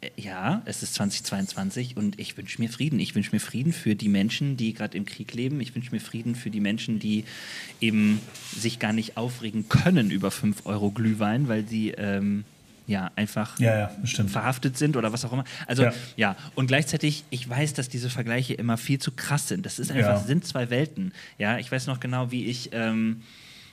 [0.00, 2.98] äh, ja, es ist 2022 und ich wünsche mir Frieden.
[2.98, 5.60] Ich wünsche mir Frieden für die Menschen, die gerade im Krieg leben.
[5.60, 7.24] Ich wünsche mir Frieden für die Menschen, die
[7.80, 8.20] eben
[8.54, 12.44] sich gar nicht aufregen können über 5 Euro Glühwein, weil sie ähm,
[12.86, 13.90] ja einfach ja, ja,
[14.28, 15.44] verhaftet sind oder was auch immer.
[15.66, 15.92] Also ja.
[16.16, 16.36] ja.
[16.54, 19.66] und gleichzeitig, ich weiß, dass diese Vergleiche immer viel zu krass sind.
[19.66, 21.12] Das ist einfach, sind zwei Welten.
[21.38, 23.22] Ja, ich weiß noch genau, wie ich ähm,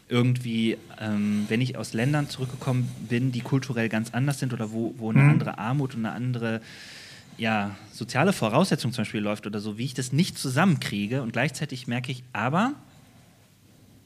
[0.10, 4.94] irgendwie, ähm, wenn ich aus Ländern zurückgekommen bin, die kulturell ganz anders sind oder wo,
[4.98, 5.30] wo eine mhm.
[5.30, 6.62] andere Armut und eine andere
[7.38, 11.88] ja, soziale Voraussetzung zum Beispiel läuft oder so, wie ich das nicht zusammenkriege und gleichzeitig
[11.88, 12.74] merke ich, aber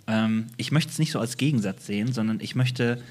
[0.07, 3.01] ähm, ich möchte es nicht so als Gegensatz sehen, sondern ich möchte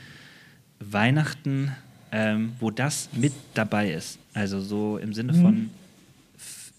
[0.80, 1.72] Weihnachten
[2.16, 4.18] ähm, wo das mit dabei ist.
[4.32, 5.70] Also so im Sinne von mhm.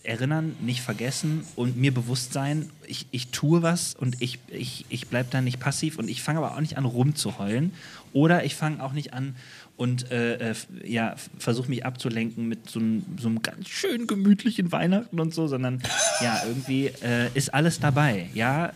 [0.02, 5.08] erinnern, nicht vergessen und mir bewusst sein, ich, ich tue was und ich, ich, ich
[5.10, 7.72] bleibe da nicht passiv und ich fange aber auch nicht an rumzuheulen
[8.14, 9.36] oder ich fange auch nicht an
[9.76, 12.82] und äh, äh, ja, versuche mich abzulenken mit so,
[13.20, 15.84] so, einem ganz schön gemütlichen Weihnachten und so, sondern
[16.20, 18.28] ja, irgendwie äh, ist alles dabei.
[18.34, 18.74] Ja,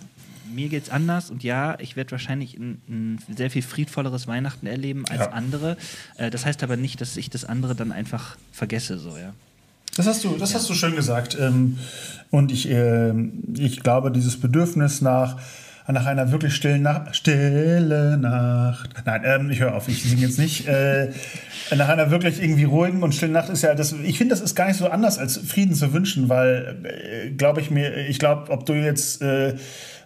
[0.54, 4.68] mir geht es anders und ja, ich werde wahrscheinlich ein, ein, sehr viel friedvolleres Weihnachten
[4.68, 5.32] erleben als ja.
[5.32, 5.78] andere.
[6.18, 9.34] Äh, das heißt aber nicht, dass ich das andere dann einfach vergesse, so, ja.
[9.96, 10.60] Das hast du, das ja.
[10.60, 11.38] hast du schön gesagt.
[11.40, 11.78] Ähm,
[12.30, 13.14] und ich, äh,
[13.58, 15.38] ich glaube, dieses Bedürfnis nach,
[15.88, 18.90] nach einer wirklich stillen Nacht, stille Nacht.
[19.06, 20.68] Nein, ähm, ich höre auf, ich singe jetzt nicht.
[20.68, 21.12] Äh,
[21.76, 23.94] nach einer wirklich irgendwie ruhigen und stillen Nacht ist ja das.
[23.94, 27.60] Ich finde, das ist gar nicht so anders als Frieden zu wünschen, weil, äh, glaube
[27.60, 29.56] ich mir, ich glaube, ob du jetzt äh,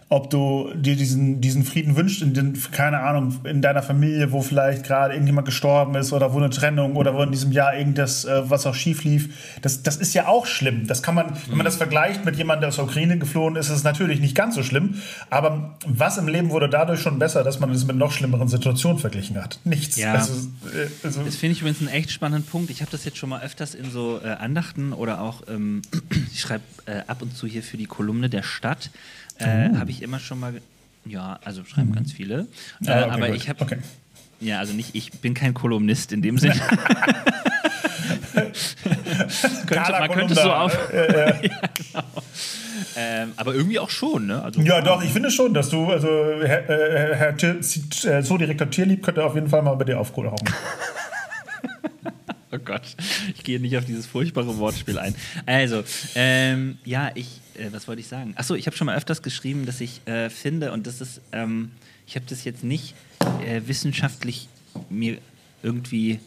[0.08, 4.40] ob du dir diesen, diesen Frieden wünschst, in den, keine Ahnung, in deiner Familie, wo
[4.40, 8.24] vielleicht gerade irgendjemand gestorben ist oder wo eine Trennung oder wo in diesem Jahr irgendwas,
[8.24, 9.58] äh, was auch schief lief.
[9.62, 10.86] Das, das ist ja auch schlimm.
[10.86, 11.36] Das kann man, mhm.
[11.48, 14.20] wenn man das vergleicht mit jemandem, der aus der Ukraine geflohen ist, ist es natürlich
[14.20, 14.94] nicht ganz so schlimm.
[15.28, 19.00] Aber was im Leben wurde dadurch schon besser, dass man es mit noch schlimmeren Situationen
[19.00, 19.58] verglichen hat?
[19.64, 19.96] Nichts.
[19.96, 20.12] Ja.
[20.12, 20.34] Also,
[20.66, 22.70] äh, also das finde ich übrigens einen echt spannenden Punkt.
[22.70, 25.82] Ich habe das jetzt schon mal öfters in so äh, Andachten oder auch, ähm,
[26.32, 28.90] ich schreibe äh, ab und zu hier für die Kolumne der Stadt
[29.38, 29.78] äh, oh.
[29.78, 30.60] Habe ich immer schon mal.
[31.04, 31.94] Ja, also schreiben mhm.
[31.94, 32.46] ganz viele.
[32.84, 33.36] Äh, ah, okay, aber gut.
[33.36, 33.64] ich habe.
[33.64, 33.78] Okay.
[34.40, 36.60] Ja, also nicht, ich bin kein Kolumnist in dem Sinne.
[39.66, 40.76] könnte, man könnte es so auf.
[40.92, 42.04] ja, genau.
[42.96, 44.42] Ähm, aber irgendwie auch schon, ne?
[44.42, 46.08] Also, ja, doch, ich finde schon, dass du, also
[46.42, 50.32] Herr, äh, Herr Tier, äh, Zoodirektor Tierlieb könnte auf jeden Fall mal bei dir aufholen.
[52.52, 52.82] oh Gott,
[53.34, 55.14] ich gehe nicht auf dieses furchtbare Wortspiel ein.
[55.44, 58.34] Also, ähm, ja, ich, äh, was wollte ich sagen?
[58.36, 61.70] Achso, ich habe schon mal öfters geschrieben, dass ich äh, finde, und das ist, ähm,
[62.06, 62.94] ich habe das jetzt nicht
[63.46, 64.48] äh, wissenschaftlich
[64.90, 65.18] mir
[65.62, 66.20] irgendwie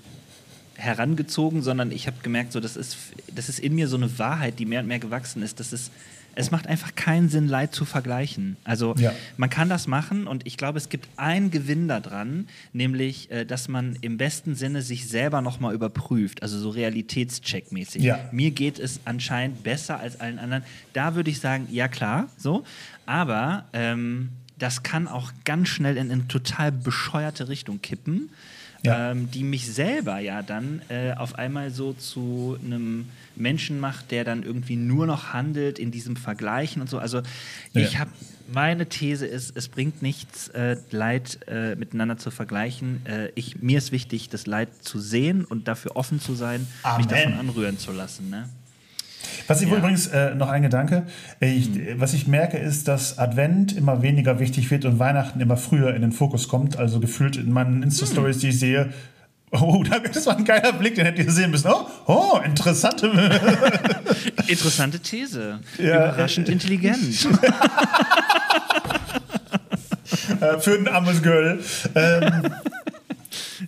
[0.76, 2.98] herangezogen, sondern ich habe gemerkt, so, das, ist,
[3.34, 5.60] das ist in mir so eine Wahrheit, die mehr und mehr gewachsen ist.
[5.60, 5.92] Das ist
[6.40, 8.56] es macht einfach keinen Sinn, Leid zu vergleichen.
[8.64, 9.12] Also ja.
[9.36, 13.68] man kann das machen und ich glaube, es gibt einen Gewinn daran, nämlich, äh, dass
[13.68, 18.04] man im besten Sinne sich selber nochmal überprüft, also so realitätscheckmäßig.
[18.04, 18.20] Ja.
[18.32, 20.64] Mir geht es anscheinend besser als allen anderen.
[20.94, 22.64] Da würde ich sagen, ja klar, so.
[23.06, 28.30] Aber ähm, das kann auch ganz schnell in eine total bescheuerte Richtung kippen
[28.84, 29.12] ja.
[29.12, 34.24] ähm, die mich selber ja dann äh, auf einmal so zu einem Menschen macht, der
[34.24, 37.00] dann irgendwie nur noch handelt in diesem Vergleichen und so.
[37.00, 37.20] Also
[37.74, 37.82] ja.
[37.82, 38.12] ich habe
[38.52, 43.06] meine These ist, es bringt nichts, äh, Leid äh, miteinander zu vergleichen.
[43.06, 46.98] Äh, ich, mir ist wichtig, das Leid zu sehen und dafür offen zu sein, Amen.
[46.98, 48.30] mich davon anrühren zu lassen.
[48.30, 48.50] Ne?
[49.48, 49.78] Was ich ja.
[49.78, 51.04] übrigens äh, noch ein Gedanke,
[51.40, 52.00] ich, mhm.
[52.00, 56.02] was ich merke, ist, dass Advent immer weniger wichtig wird und Weihnachten immer früher in
[56.02, 56.78] den Fokus kommt.
[56.78, 58.42] Also gefühlt in meinen Insta-Stories, mhm.
[58.42, 58.94] die ich sehe,
[59.52, 61.70] Oh, das war ein geiler Blick, den hättet ihr sehen müssen.
[61.72, 63.08] Oh, oh interessante.
[64.48, 65.60] interessante These.
[65.78, 66.10] Ja.
[66.10, 67.28] Überraschend intelligent.
[70.42, 71.60] Äh, für ein armes Girl.
[71.96, 72.44] Ähm,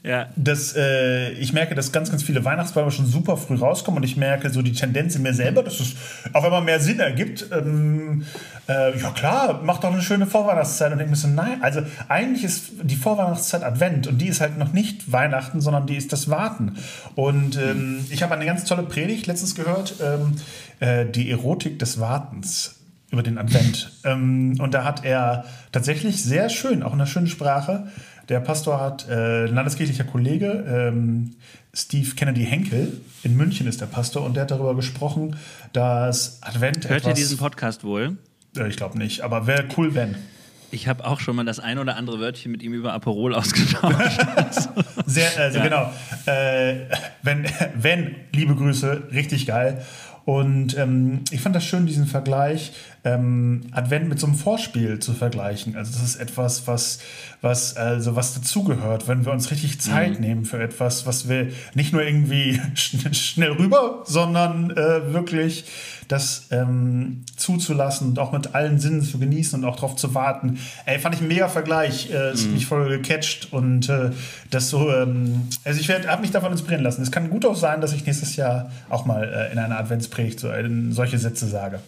[0.03, 0.29] ja.
[0.35, 4.17] Das, äh, ich merke, dass ganz, ganz viele Weihnachtsbäume schon super früh rauskommen und ich
[4.17, 5.95] merke so die Tendenz in mir selber, dass es
[6.33, 7.45] auf einmal mehr Sinn ergibt.
[7.51, 8.25] Ähm,
[8.67, 12.43] äh, ja klar, mach doch eine schöne Vorweihnachtszeit und denke mir so, nein, also eigentlich
[12.43, 16.29] ist die Vorweihnachtszeit Advent und die ist halt noch nicht Weihnachten, sondern die ist das
[16.29, 16.77] Warten.
[17.13, 20.35] Und ähm, ich habe eine ganz tolle Predigt letztens gehört, ähm,
[20.79, 22.79] äh, die Erotik des Wartens
[23.11, 23.91] über den Advent.
[24.03, 27.87] ähm, und da hat er tatsächlich sehr schön, auch in einer schönen Sprache,
[28.29, 31.35] der Pastor hat äh, landeskirchlicher Kollege, ähm,
[31.73, 35.37] Steve Kennedy Henkel, in München ist der Pastor, und der hat darüber gesprochen,
[35.73, 36.89] dass Advent.
[36.89, 38.17] Hört ihr diesen Podcast wohl?
[38.57, 40.15] Äh, ich glaube nicht, aber wäre cool, wenn.
[40.73, 44.21] Ich habe auch schon mal das ein oder andere Wörtchen mit ihm über Aperol ausgetauscht.
[45.05, 45.63] Sehr, also ja.
[45.63, 45.93] genau.
[46.25, 46.87] Äh,
[47.23, 49.83] wenn, wenn, liebe Grüße, richtig geil.
[50.23, 52.71] Und ähm, ich fand das schön, diesen Vergleich
[53.03, 55.75] ähm, Advent mit so einem Vorspiel zu vergleichen.
[55.75, 56.99] Also das ist etwas, was,
[57.41, 60.25] was, also was dazugehört, wenn wir uns richtig Zeit mhm.
[60.25, 65.65] nehmen für etwas, was wir nicht nur irgendwie schnell rüber, sondern äh, wirklich
[66.07, 70.59] das ähm, zuzulassen und auch mit allen Sinnen zu genießen und auch darauf zu warten.
[70.85, 72.11] Ey, fand ich ein mega Vergleich.
[72.11, 72.53] Äh, ist mhm.
[72.53, 74.11] mich voll gecatcht und äh,
[74.49, 77.01] das so, ähm, also ich habe mich davon inspirieren lassen.
[77.01, 80.39] Es kann gut auch sein, dass ich nächstes Jahr auch mal äh, in einer Adventspredigt
[80.39, 81.79] so, äh, solche Sätze sage.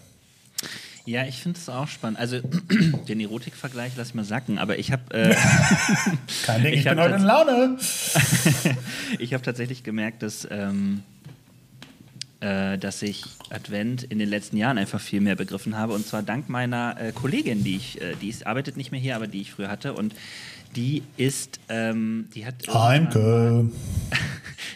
[1.05, 2.17] Ja, ich finde es auch spannend.
[2.17, 2.39] Also
[3.07, 5.13] den Erotikvergleich lass ich mal sacken, aber ich habe.
[5.13, 5.35] Äh,
[6.45, 7.77] Kein Ding, ich, ich bin heute in Laune.
[9.19, 11.03] ich habe tatsächlich gemerkt, dass, ähm,
[12.39, 15.91] äh, dass ich Advent in den letzten Jahren einfach viel mehr begriffen habe.
[15.93, 19.17] Und zwar dank meiner äh, Kollegin, die ich, äh, die ist, arbeitet nicht mehr hier,
[19.17, 19.93] aber die ich früher hatte.
[19.93, 20.15] Und
[20.77, 22.55] die ist, ähm, die hat.
[22.73, 23.69] Heimke.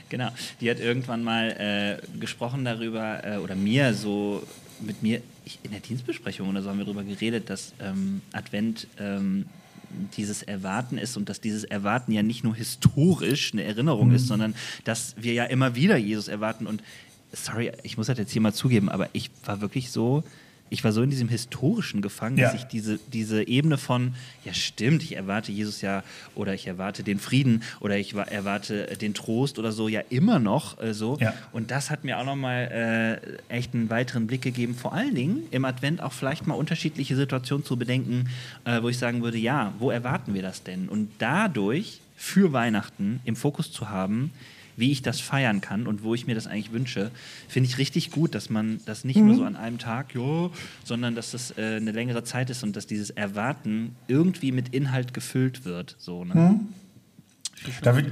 [0.10, 4.46] genau, die hat irgendwann mal äh, gesprochen darüber äh, oder mir so
[4.82, 8.88] mit mir ich, in der Dienstbesprechung oder so haben wir darüber geredet, dass ähm, Advent
[9.00, 9.46] ähm,
[10.16, 14.16] dieses Erwarten ist und dass dieses Erwarten ja nicht nur historisch eine Erinnerung mhm.
[14.16, 16.68] ist, sondern dass wir ja immer wieder Jesus erwarten.
[16.68, 16.84] Und
[17.32, 20.24] sorry, ich muss das jetzt hier mal zugeben, aber ich war wirklich so
[20.70, 22.46] ich war so in diesem Historischen gefangen, ja.
[22.46, 24.14] dass ich diese, diese Ebene von,
[24.46, 26.04] ja stimmt, ich erwarte Jesus ja
[26.36, 30.82] oder ich erwarte den Frieden oder ich erwarte den Trost oder so ja immer noch
[30.82, 31.18] äh, so.
[31.20, 31.34] Ja.
[31.52, 35.44] Und das hat mir auch nochmal äh, echt einen weiteren Blick gegeben, vor allen Dingen
[35.52, 38.30] im Advent auch vielleicht mal unterschiedliche Situationen zu bedenken,
[38.66, 40.90] äh, wo ich sagen würde, ja, wo erwarten wir das denn?
[40.90, 44.32] Und dadurch für Weihnachten im Fokus zu haben,
[44.78, 47.12] wie ich das feiern kann und wo ich mir das eigentlich wünsche,
[47.50, 49.28] finde ich richtig gut, dass man das nicht mhm.
[49.28, 50.50] nur so an einem Tag, ja,
[50.86, 55.13] sondern dass das äh, eine längere Zeit ist und dass dieses Erwarten irgendwie mit Inhalt
[55.13, 55.96] gefüllt wird.
[55.98, 56.36] So, ne?
[56.36, 56.60] Mhm.
[57.82, 58.06] Darf, ich,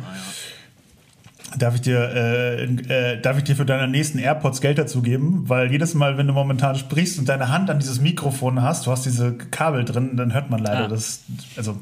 [1.57, 5.47] darf, ich dir, äh, äh, darf ich dir für deine nächsten AirPods Geld dazu geben?
[5.47, 8.91] Weil jedes Mal, wenn du momentan sprichst und deine Hand an dieses Mikrofon hast, du
[8.91, 10.87] hast diese Kabel drin, dann hört man leider ah.
[10.87, 11.21] das.
[11.57, 11.79] Also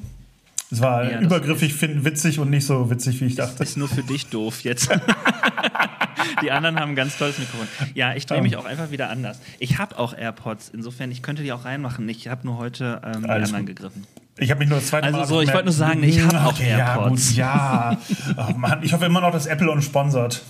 [0.73, 3.61] es war ja, übergriffig, finden witzig und nicht so witzig, wie ich dachte.
[3.61, 4.89] Ist nur für dich doof jetzt.
[6.41, 7.67] die anderen haben ein ganz tolles Mikrofon.
[7.93, 9.39] Ja, ich drehe mich auch einfach wieder anders.
[9.59, 12.09] Ich habe auch AirPods, insofern, ich könnte die auch reinmachen.
[12.09, 14.07] Ich habe nur heute ähm, die anderen gegriffen.
[14.37, 15.21] Ich habe mich nur das zweite also Mal.
[15.21, 17.35] Also, so, ich wollte nur sagen, ich habe auch okay, AirPods.
[17.35, 18.45] Ja, gut, ja.
[18.49, 20.41] Oh Mann, ich hoffe immer noch, dass Apple uns sponsert.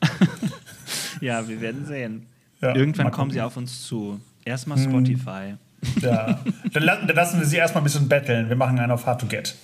[1.20, 2.26] ja, wir werden sehen.
[2.62, 4.20] Ja, Irgendwann kommen sie auf uns zu.
[4.44, 5.56] Erstmal Spotify.
[6.00, 6.40] Ja.
[6.72, 8.48] Dann, dann lassen wir sie erstmal ein bisschen betteln.
[8.48, 9.54] Wir machen einen auf Hard to Get.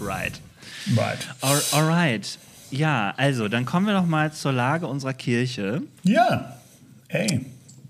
[0.00, 0.40] Right.
[0.96, 1.18] Right.
[1.40, 2.38] All, alright.
[2.70, 5.82] Ja, also, dann kommen wir noch mal zur Lage unserer Kirche.
[6.02, 6.58] Ja.
[7.08, 7.46] Ey.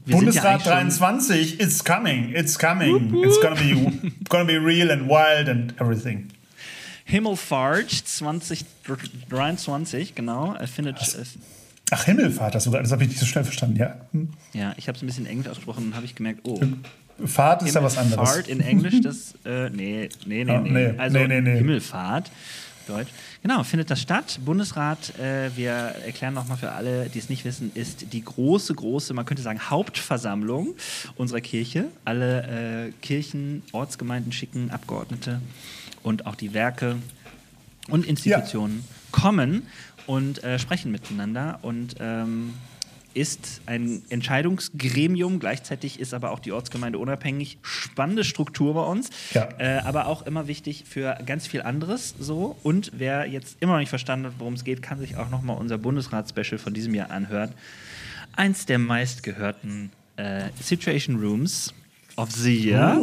[0.06, 3.14] Wir ja Bundesrat schon- 23, it's coming, it's coming.
[3.24, 3.74] It's gonna be,
[4.28, 6.28] gonna be real and wild and everything.
[7.06, 10.98] Himmelfahrt 2023, genau, findet.
[11.90, 13.96] Ach, Himmelfahrt, das sogar, das habe ich nicht so schnell verstanden, ja.
[14.12, 14.30] Hm.
[14.52, 16.60] ja, ich habe es ein bisschen englisch ausgesprochen und habe ich gemerkt, oh.
[17.26, 18.16] Fahrt ist ja was anderes.
[18.30, 19.34] Himmelfahrt in Englisch, das.
[19.44, 20.70] Äh, nee, nee, nee, Ah, nee.
[20.70, 21.58] nee, Also nee, nee.
[21.58, 22.30] Himmelfahrt,
[22.88, 23.10] Deutsch.
[23.42, 24.40] Genau, findet das statt.
[24.44, 29.14] Bundesrat, äh, wir erklären nochmal für alle, die es nicht wissen, ist die große, große,
[29.14, 30.74] man könnte sagen, Hauptversammlung
[31.16, 31.84] unserer Kirche.
[32.04, 35.40] Alle äh, Kirchen, Ortsgemeinden schicken Abgeordnete
[36.02, 36.96] und auch die Werke
[37.88, 39.62] und Institutionen kommen
[40.06, 42.54] und äh, sprechen miteinander und ähm,
[43.14, 45.38] ist ein Entscheidungsgremium.
[45.38, 47.58] Gleichzeitig ist aber auch die Ortsgemeinde unabhängig.
[47.62, 49.48] Spannende Struktur bei uns, Ja.
[49.58, 52.14] äh, aber auch immer wichtig für ganz viel anderes.
[52.18, 55.30] So und wer jetzt immer noch nicht verstanden hat, worum es geht, kann sich auch
[55.30, 57.52] noch mal unser Bundesrat-Special von diesem Jahr anhören.
[58.36, 61.72] Eins der meistgehörten äh, Situation Rooms
[62.16, 63.00] of the Year.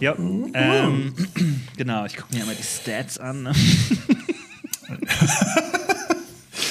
[0.00, 1.14] Ja, ähm,
[1.76, 2.04] genau.
[2.04, 3.44] Ich gucke mir immer die Stats an.
[3.44, 3.52] Ne?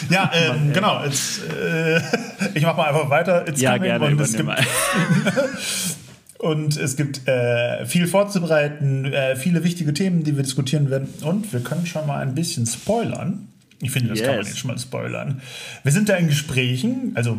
[0.10, 1.04] Ja, ähm, genau.
[1.04, 2.02] It's, äh,
[2.54, 3.48] ich mache mal einfach weiter.
[3.48, 4.06] It's Ja, gerne.
[4.06, 4.50] und es gibt.
[6.40, 11.10] Und es gibt äh, viel vorzubereiten, äh, viele wichtige Themen, die wir diskutieren werden.
[11.22, 13.49] Und wir können schon mal ein bisschen spoilern.
[13.82, 14.50] Ich finde, das kann man Yes.
[14.50, 15.42] jetzt schon mal spoilern.
[15.84, 17.14] Wir sind da in Gesprächen.
[17.16, 17.38] Also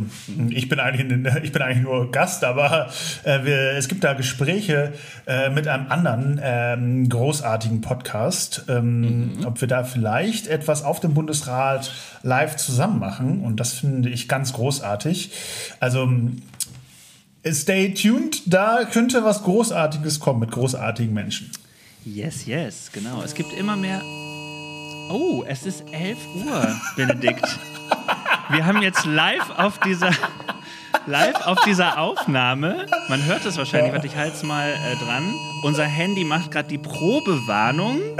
[0.49, 2.91] ich bin eigentlich, in, ich bin eigentlich nur Gast, aber
[3.25, 4.95] äh, wir, es gibt da Gespräche
[5.27, 11.13] äh, mit einem anderen ähm, großartigen Podcast, ähm, ob wir da vielleicht etwas auf dem
[11.13, 13.43] Bundesrat live zusammen machen.
[13.43, 15.33] Und das finde ich ganz großartig.
[15.79, 16.09] Also
[17.51, 21.51] Stay tuned, da könnte was Großartiges kommen mit großartigen Menschen.
[22.05, 23.23] Yes, yes, genau.
[23.23, 24.03] Es gibt immer mehr.
[25.11, 27.45] Oh, es ist 11 Uhr, Benedikt.
[28.51, 30.11] Wir haben jetzt live auf dieser.
[31.07, 35.35] Live auf dieser Aufnahme, man hört es wahrscheinlich, warte, ich halte es mal äh, dran.
[35.63, 38.01] Unser Handy macht gerade die Probewarnung.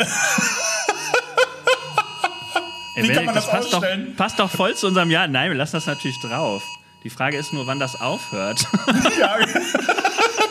[2.97, 3.85] Ey, Wie kann man das passt doch,
[4.17, 5.29] passt doch voll zu unserem Jahr.
[5.29, 6.63] Nein, wir lassen das natürlich drauf.
[7.05, 8.67] Die Frage ist nur, wann das aufhört.
[9.19, 9.37] Ja,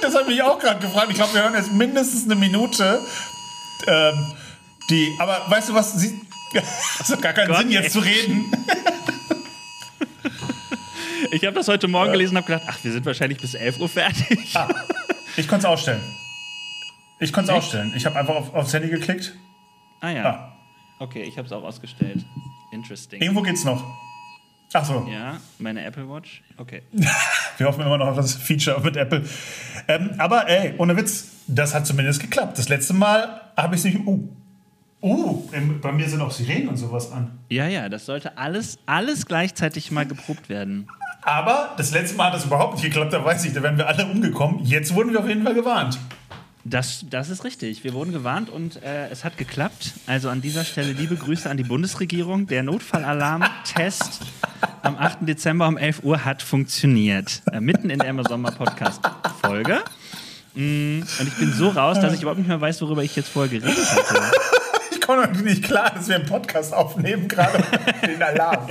[0.01, 1.07] das habe ich auch gerade gefragt.
[1.09, 3.01] Ich glaube, wir hören jetzt mindestens eine Minute.
[3.87, 4.33] Ähm,
[4.89, 5.93] die, aber weißt du was?
[5.93, 6.19] Sie,
[6.53, 7.91] es hat gar keinen Gott, Sinn, jetzt ey.
[7.91, 8.45] zu reden.
[11.31, 13.79] Ich habe das heute Morgen gelesen und habe gedacht, ach, wir sind wahrscheinlich bis 11
[13.79, 14.55] Uhr fertig.
[14.55, 14.67] Ah,
[15.37, 16.01] ich konnte es ausstellen.
[17.19, 17.93] Ich konnte es ausstellen.
[17.95, 19.35] Ich habe einfach auf, aufs Handy geklickt.
[20.01, 20.23] Ah ja.
[20.25, 20.55] Ah,
[21.01, 22.25] Okay, ich habe es auch ausgestellt.
[22.71, 23.21] Interesting.
[23.21, 23.83] irgendwo geht's noch.
[24.73, 26.41] Ach so, Ja, meine Apple Watch.
[26.57, 26.81] Okay.
[27.57, 29.23] wir hoffen immer noch auf das Feature mit Apple.
[29.87, 32.57] Ähm, aber ey, ohne Witz, das hat zumindest geklappt.
[32.57, 33.99] Das letzte Mal habe ich es nicht.
[34.05, 34.29] Uh,
[35.01, 37.31] im- bei mir sind auch Sirenen und sowas an.
[37.49, 40.87] Ja, ja, das sollte alles, alles gleichzeitig mal geprobt werden.
[41.21, 43.87] Aber das letzte Mal hat das überhaupt nicht geklappt, da weiß ich, da wären wir
[43.87, 44.65] alle umgekommen.
[44.65, 45.97] Jetzt wurden wir auf jeden Fall gewarnt.
[46.65, 47.83] Das, das ist richtig.
[47.83, 49.93] Wir wurden gewarnt und äh, es hat geklappt.
[50.07, 52.47] Also an dieser Stelle liebe Grüße an die Bundesregierung.
[52.47, 54.19] Der Notfallalarm-Test
[54.83, 55.19] am 8.
[55.21, 57.41] Dezember um 11 Uhr hat funktioniert.
[57.51, 59.79] Äh, mitten in der Emma Sommer Podcast-Folge.
[60.55, 63.29] Mm, und ich bin so raus, dass ich überhaupt nicht mehr weiß, worüber ich jetzt
[63.29, 64.31] vorher geredet hatte.
[65.09, 67.63] Ich komme irgendwie nicht klar, dass wir einen Podcast aufnehmen, gerade
[68.07, 68.67] den Alarm.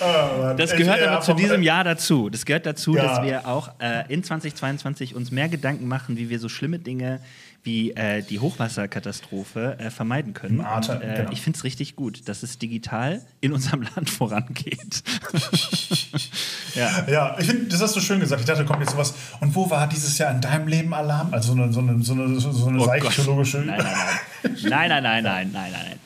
[0.00, 0.52] Oh.
[0.54, 2.28] Das Ich, gehört äh, aber hab zu diesem Jahr dazu.
[2.28, 3.04] Das gehört dazu, Ja.
[3.04, 7.20] dass wir auch äh, in 2022 uns mehr Gedanken machen, wie wir so schlimme Dinge
[7.64, 10.58] wie äh, die Hochwasserkatastrophe äh, vermeiden können.
[10.60, 11.30] Im Ahrtal, Und, äh, genau.
[11.32, 15.02] Ich finde es richtig gut, dass es digital in unserem Land vorangeht.
[16.74, 17.04] ja.
[17.08, 18.40] Ja, ich finde, das hast du schön gesagt.
[18.40, 19.14] Ich dachte, kommt jetzt sowas.
[19.40, 21.32] Und wo war dieses Jahr in deinem Leben Alarm?
[21.32, 23.02] Also so eine, so eine, so eine, so eine Oh Gott.
[23.12, 23.58] seichologische.
[23.58, 24.56] Nein, nein, nein.
[24.62, 25.98] Nein, nein, nein, nein, nein, nein, nein.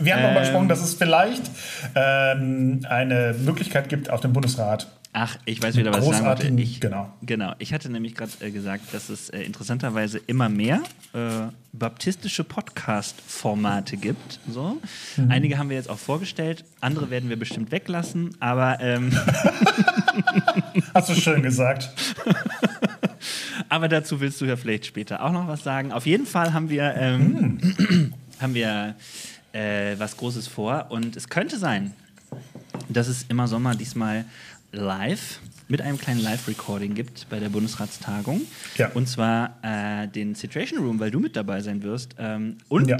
[0.00, 0.44] Wir haben darüber Ähm.
[0.44, 1.42] gesprochen, dass es vielleicht
[1.94, 4.86] ähm, eine Möglichkeit gibt auf dem Bundesrat.
[5.12, 6.48] Ach, ich weiß wieder, was ich sagen wollte.
[6.62, 7.12] Ich, genau.
[7.22, 7.54] Genau.
[7.58, 10.82] Ich hatte nämlich gerade äh, gesagt, dass es äh, interessanterweise immer mehr
[11.14, 14.38] äh, baptistische Podcast-Formate gibt.
[14.52, 14.78] So.
[15.16, 15.30] Mhm.
[15.30, 19.10] Einige haben wir jetzt auch vorgestellt, andere werden wir bestimmt weglassen, aber, ähm,
[20.94, 21.88] Hast du schön gesagt.
[23.68, 25.90] aber dazu willst du ja vielleicht später auch noch was sagen.
[25.92, 28.14] Auf jeden Fall haben wir, ähm, Hm.
[28.40, 28.94] haben wir
[29.52, 31.92] äh, was Großes vor und es könnte sein,
[32.88, 34.24] dass es immer Sommer diesmal
[34.72, 38.42] live mit einem kleinen Live-Recording gibt bei der Bundesratstagung.
[38.76, 38.88] Ja.
[38.94, 42.14] Und zwar äh, den Situation Room, weil du mit dabei sein wirst.
[42.18, 42.96] Ähm, und Ja.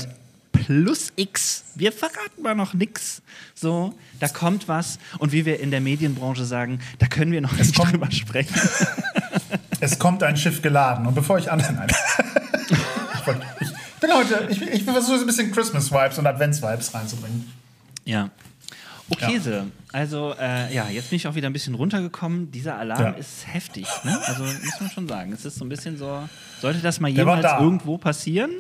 [0.53, 1.65] plus X.
[1.77, 3.23] Wir verraten mal noch nichts.
[3.55, 4.99] So, da kommt was.
[5.19, 8.11] Und wie wir in der Medienbranche sagen, da können wir noch Es nicht kommt- drüber
[8.11, 8.55] sprechen.
[9.81, 11.07] Es kommt ein Schiff geladen.
[11.07, 11.59] Und bevor ich an.
[11.75, 11.87] Nein.
[13.61, 14.49] ich bin heute.
[14.51, 17.49] Ich, ich versuche so ein bisschen Christmas-Vibes und Advents-Vibes reinzubringen.
[18.05, 18.31] Ja.
[19.11, 19.67] Okayse.
[19.93, 22.51] Also, äh, ja, jetzt bin ich auch wieder ein bisschen runtergekommen.
[22.51, 23.11] Dieser Alarm Ja.
[23.11, 24.19] ist heftig, ne?
[24.27, 25.33] Also, muss man schon sagen.
[25.33, 26.29] Es ist so ein bisschen so,
[26.61, 27.61] sollte das mal jemals da.
[27.61, 28.51] irgendwo passieren?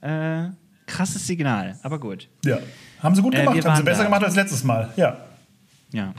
[0.00, 0.48] Äh,
[0.86, 2.28] krasses Signal, aber gut.
[2.44, 2.58] Ja.
[3.02, 3.56] Haben sie gut Äh, gemacht.
[3.56, 4.04] wir Haben sie besser da.
[4.04, 4.90] gemacht als letztes Mal.
[4.96, 5.16] Ja.
[5.92, 6.14] Ja.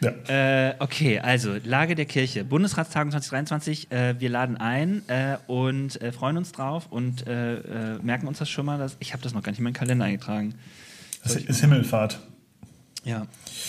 [0.00, 0.10] ja.
[0.68, 2.44] Äh, okay, also Lage der Kirche.
[2.44, 3.90] Bundesratstagung 2023.
[3.90, 7.56] Äh, wir laden ein äh, und äh, freuen uns drauf und äh,
[7.94, 8.78] äh, merken uns das schon mal.
[8.78, 10.54] Dass, ich habe das noch gar nicht in meinen Kalender eingetragen.
[11.24, 12.18] Das ist Himmelfahrt.
[13.04, 13.26] Ja,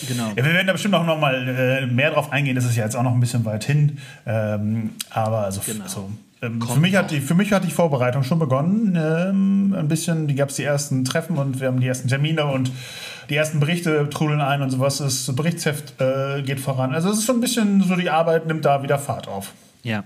[0.08, 0.28] genau.
[0.28, 2.54] Ja, wir werden da bestimmt auch noch mal äh, mehr drauf eingehen.
[2.54, 3.98] Das ist ja jetzt auch noch ein bisschen weit hin.
[4.26, 5.86] Ähm, aber also, Genau.
[5.88, 6.10] so,
[6.42, 8.96] ähm, für, mich hat die, für mich hat die Vorbereitung schon begonnen.
[9.00, 12.46] Ähm, ein bisschen, die gab es die ersten Treffen und wir haben die ersten Termine
[12.46, 12.70] und
[13.28, 14.98] die ersten Berichte trudeln ein und sowas.
[14.98, 16.92] Das Berichtsheft äh, geht voran.
[16.94, 19.52] Also es ist schon ein bisschen so, die Arbeit nimmt da wieder Fahrt auf.
[19.82, 20.04] Ja.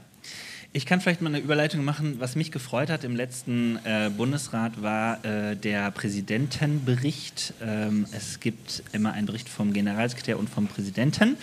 [0.78, 2.20] Ich kann vielleicht mal eine Überleitung machen.
[2.20, 7.52] Was mich gefreut hat im letzten äh, Bundesrat war äh, der Präsidentenbericht.
[7.60, 11.36] Ähm, es gibt immer einen Bericht vom Generalsekretär und vom Präsidenten.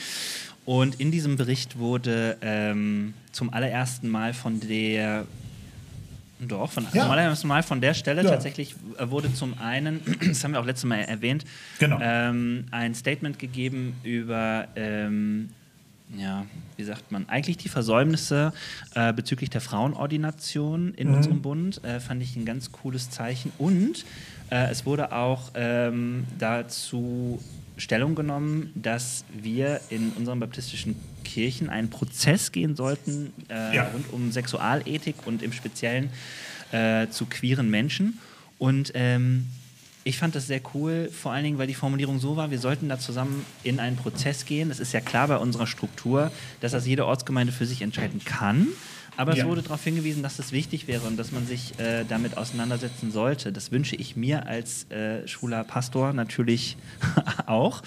[0.63, 5.25] Und in diesem Bericht wurde ähm, zum allerersten Mal von der
[6.39, 7.09] doch, von, Ja.
[7.09, 8.29] allerersten Mal von der Stelle Ja.
[8.29, 11.43] tatsächlich äh, wurde zum einen, das haben wir auch letztes Mal erwähnt,
[11.79, 11.99] Genau.
[12.01, 15.49] ähm, ein Statement gegeben über, ähm,
[16.15, 16.45] ja,
[16.77, 18.53] wie sagt man, eigentlich die Versäumnisse
[18.93, 21.13] äh, bezüglich der Frauenordination in Mhm.
[21.15, 21.83] unserem Bund.
[21.83, 23.51] Äh, fand ich ein ganz cooles Zeichen.
[23.57, 24.05] Und
[24.51, 27.41] äh, es wurde auch ähm, dazu
[27.77, 30.95] Stellung genommen, dass wir in unseren baptistischen
[31.25, 33.89] Kirchen einen Prozess gehen sollten äh, Ja.
[33.89, 36.09] rund um Sexualethik und im Speziellen
[36.71, 38.19] äh, zu queeren Menschen.
[38.59, 39.47] Und ähm,
[40.07, 42.87] ich fand das sehr cool, vor allen Dingen, weil die Formulierung so war, wir sollten
[42.87, 44.69] da zusammen in einen Prozess gehen.
[44.69, 46.31] Das ist ja klar bei unserer Struktur,
[46.61, 48.67] dass das jede Ortsgemeinde für sich entscheiden kann.
[49.17, 49.45] Aber es Ja.
[49.47, 53.51] wurde darauf hingewiesen, dass das wichtig wäre und dass man sich äh, damit auseinandersetzen sollte.
[53.51, 56.77] Das wünsche ich mir als äh, schwuler Pastor natürlich
[57.47, 57.81] auch.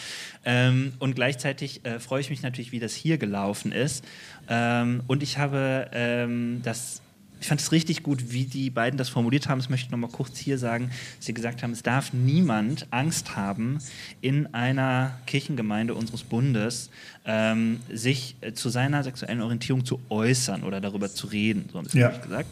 [0.44, 4.04] Ähm, und gleichzeitig äh, freue ich mich natürlich, wie das hier gelaufen ist.
[4.48, 7.00] Ähm, und ich habe ähm, das
[7.40, 9.58] ich fand es richtig gut, wie die beiden das formuliert haben.
[9.58, 12.86] Das möchte ich noch mal kurz hier sagen, dass sie gesagt haben, es darf niemand
[12.90, 13.78] Angst haben,
[14.20, 16.90] in einer Kirchengemeinde unseres Bundes
[17.24, 21.68] ähm, sich äh, zu seiner sexuellen Orientierung zu äußern oder darüber zu reden.
[21.72, 22.08] So haben sie Ja.
[22.10, 22.48] gesagt.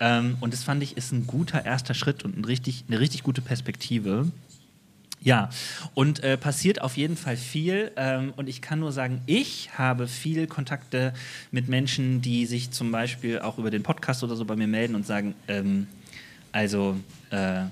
[0.00, 3.22] Ähm, und das fand ich ist ein guter erster Schritt und ein richtig, eine richtig
[3.22, 4.26] gute Perspektive.
[5.22, 5.50] Ja,
[5.94, 7.92] und äh, passiert auf jeden Fall viel.
[7.96, 11.12] Ähm, und ich kann nur sagen, ich habe viel Kontakte
[11.50, 14.94] mit Menschen, die sich zum Beispiel auch über den Podcast oder so bei mir melden
[14.94, 15.86] und sagen, ähm,
[16.50, 16.96] also
[17.30, 17.62] äh,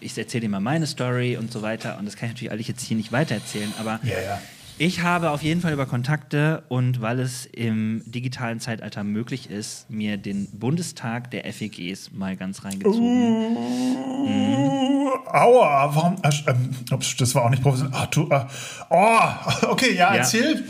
[0.00, 1.98] ich erzähle dir mal meine Story und so weiter.
[1.98, 4.40] Und das kann ich natürlich alles jetzt hier nicht weitererzählen, aber Ja, ja.
[4.78, 9.88] Ich habe auf jeden Fall über Kontakte und weil es im digitalen Zeitalter möglich ist,
[9.88, 13.56] mir den Bundestag der FEGs mal ganz reingezogen.
[13.56, 16.16] Uh, aua, warum?
[16.22, 16.70] äh, ähm,
[17.18, 17.94] das war auch nicht professionell.
[17.96, 18.44] Ah, du, äh,
[18.90, 20.20] oh, okay, ja, Ja.
[20.20, 20.64] erzähl.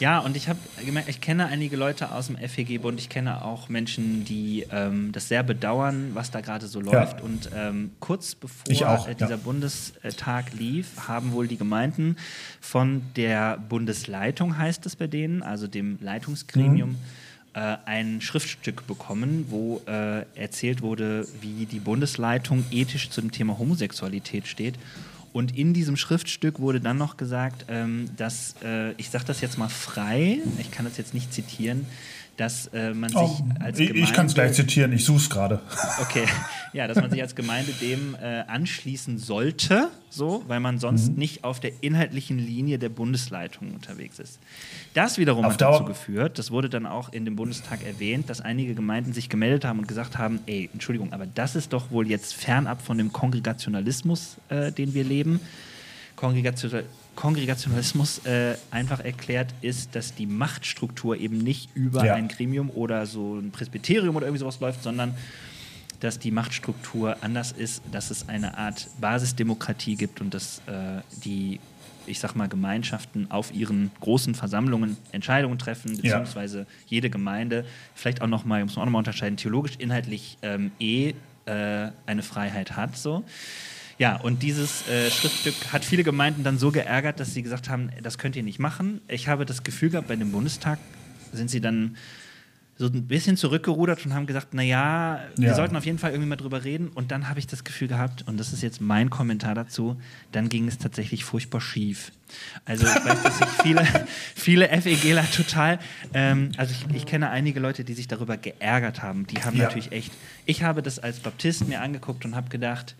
[0.00, 3.68] Ja, und ich habe gemerkt, ich kenne einige Leute aus dem FEG-Bund, ich kenne auch
[3.68, 7.20] Menschen, die ähm, das sehr bedauern, was da gerade so läuft.
[7.20, 9.36] Und ähm, kurz bevor auch, äh, dieser ja.
[9.36, 12.16] Bundestag lief, haben wohl die Gemeinden
[12.62, 16.96] von der Bundesleitung, heißt es bei denen, also dem Leitungsgremium, Mhm.
[17.52, 23.58] äh, ein Schriftstück bekommen, wo äh, erzählt wurde, wie die Bundesleitung ethisch zu dem Thema
[23.58, 24.76] Homosexualität steht.
[25.32, 29.58] Und in diesem Schriftstück wurde dann noch gesagt, ähm, dass, äh, ich sage das jetzt
[29.58, 31.86] mal frei, ich kann das jetzt nicht zitieren,
[32.36, 34.00] dass äh, man sich Oh, als Gemeinde...
[34.00, 35.60] ich kann es gleich zitieren, ich suche es gerade.
[36.00, 36.24] Okay,
[36.72, 41.14] ja, dass man sich als Gemeinde dem äh, anschließen sollte, so, weil man sonst Mhm.
[41.18, 44.38] nicht auf der inhaltlichen Linie der Bundesleitung unterwegs ist.
[44.92, 48.40] Das wiederum Auf hat dazu geführt, das wurde dann auch in dem Bundestag erwähnt, dass
[48.40, 52.08] einige Gemeinden sich gemeldet haben und gesagt haben, ey, Entschuldigung, aber das ist doch wohl
[52.08, 55.40] jetzt fernab von dem Kongregationalismus, äh, den wir leben.
[56.16, 56.82] Kongregation
[57.16, 62.14] Kongregationalismus äh, einfach erklärt ist, dass die Machtstruktur eben nicht über Ja.
[62.14, 65.14] ein Gremium oder so ein Presbyterium oder irgendwie sowas läuft, sondern
[66.00, 71.60] dass die Machtstruktur anders ist, dass es eine Art Basisdemokratie gibt und dass äh, die,
[72.06, 76.18] ich sag mal, Gemeinschaften auf ihren großen Versammlungen Entscheidungen treffen, Ja.
[76.18, 81.14] beziehungsweise jede Gemeinde vielleicht auch nochmal, muss man auch nochmal unterscheiden, theologisch, inhaltlich ähm, eh
[81.46, 82.96] äh, eine Freiheit hat.
[82.96, 83.24] So.
[83.98, 87.90] Ja, und dieses äh, Schriftstück hat viele Gemeinden dann so geärgert, dass sie gesagt haben,
[88.02, 89.02] das könnt ihr nicht machen.
[89.08, 90.78] Ich habe das Gefühl gehabt, bei dem Bundestag
[91.34, 91.96] sind sie dann
[92.80, 95.54] so ein bisschen zurückgerudert und haben gesagt, naja, wir Ja.
[95.54, 96.88] sollten auf jeden Fall irgendwie mal drüber reden.
[96.88, 100.00] Und dann habe ich das Gefühl gehabt, und das ist jetzt mein Kommentar dazu,
[100.32, 102.10] dann ging es tatsächlich furchtbar schief.
[102.64, 103.86] Also ich weiß, dass sich viele,
[104.34, 105.78] viele FEGler total,
[106.14, 109.26] ähm, also ich, ich kenne einige Leute, die sich darüber geärgert haben.
[109.26, 109.64] Die haben Ja.
[109.64, 110.10] natürlich echt,
[110.46, 112.96] ich habe das als Baptist mir angeguckt und habe gedacht,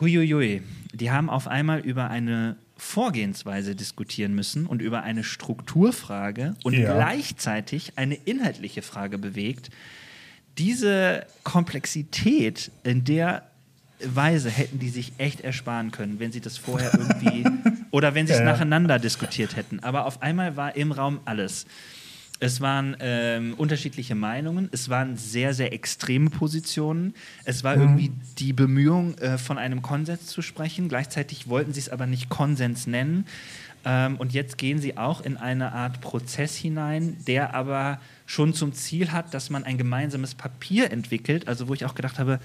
[0.00, 6.74] Huiuiui, die haben auf einmal über eine Vorgehensweise diskutieren müssen und über eine Strukturfrage und
[6.74, 6.94] Ja.
[6.94, 9.70] gleichzeitig eine inhaltliche Frage bewegt.
[10.58, 13.42] Diese Komplexität in der
[14.04, 17.44] Weise hätten die sich echt ersparen können, wenn sie das vorher irgendwie
[17.92, 19.80] oder wenn sie es Ja, nacheinander diskutiert hätten.
[19.80, 21.66] Aber auf einmal war im Raum alles.
[22.40, 27.14] Es waren ähm, unterschiedliche Meinungen, es waren sehr, sehr extreme Positionen.
[27.44, 27.64] Es Mhm.
[27.64, 30.88] war irgendwie die Bemühung, äh, von einem Konsens zu sprechen.
[30.88, 33.26] Gleichzeitig wollten sie es aber nicht Konsens nennen.
[33.86, 38.72] Ähm, und jetzt gehen sie auch in eine Art Prozess hinein, der aber schon zum
[38.72, 41.46] Ziel hat, dass man ein gemeinsames Papier entwickelt.
[41.48, 42.40] Also wo ich auch gedacht habe,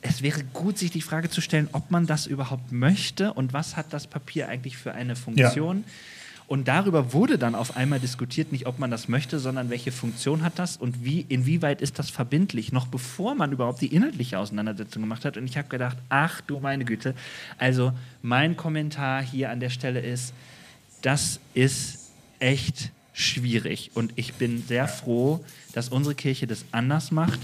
[0.00, 3.76] es wäre gut, sich die Frage zu stellen, ob man das überhaupt möchte und was
[3.76, 5.84] hat das Papier eigentlich für eine Funktion.
[6.48, 10.42] Und darüber wurde dann auf einmal diskutiert, nicht ob man das möchte, sondern welche Funktion
[10.42, 15.02] hat das und wie, inwieweit ist das verbindlich, noch bevor man überhaupt die inhaltliche Auseinandersetzung
[15.02, 15.36] gemacht hat.
[15.36, 17.14] Und ich habe gedacht, ach du meine Güte.
[17.58, 17.92] Also
[18.22, 20.32] mein Kommentar hier an der Stelle ist,
[21.02, 23.90] das ist echt schwierig.
[23.92, 25.44] Und ich bin sehr froh,
[25.74, 27.40] dass unsere Kirche das anders macht.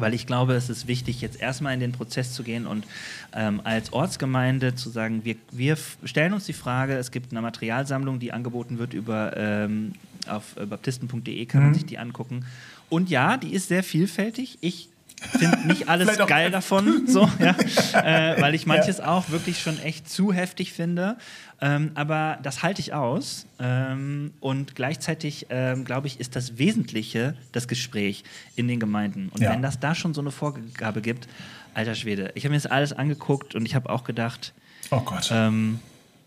[0.00, 2.86] Weil ich glaube, es ist wichtig, jetzt erstmal in den Prozess zu gehen und
[3.34, 8.18] ähm, als Ortsgemeinde zu sagen, wir, wir stellen uns die Frage, es gibt eine Materialsammlung,
[8.18, 9.92] die angeboten wird über ähm,
[10.28, 12.44] auf äh, baptisten.de, kann man sich die angucken.
[12.88, 14.58] Und ja, die ist sehr vielfältig.
[14.60, 14.88] Ich
[15.20, 17.54] finde nicht alles geil davon, so, ja,
[18.02, 21.16] äh, weil ich manches auch wirklich schon echt zu heftig finde.
[21.60, 23.46] Ähm, aber das halte ich aus.
[23.58, 28.22] Ähm, und gleichzeitig, ähm, glaube ich, ist das Wesentliche das Gespräch
[28.54, 29.28] in den Gemeinden.
[29.34, 29.50] Und Ja.
[29.50, 31.26] wenn das da schon so eine Vorgabe gibt,
[31.74, 34.52] alter Schwede, ich habe mir das alles angeguckt und ich habe auch gedacht,
[34.90, 35.30] Oh Gott.
[35.32, 35.80] ähm,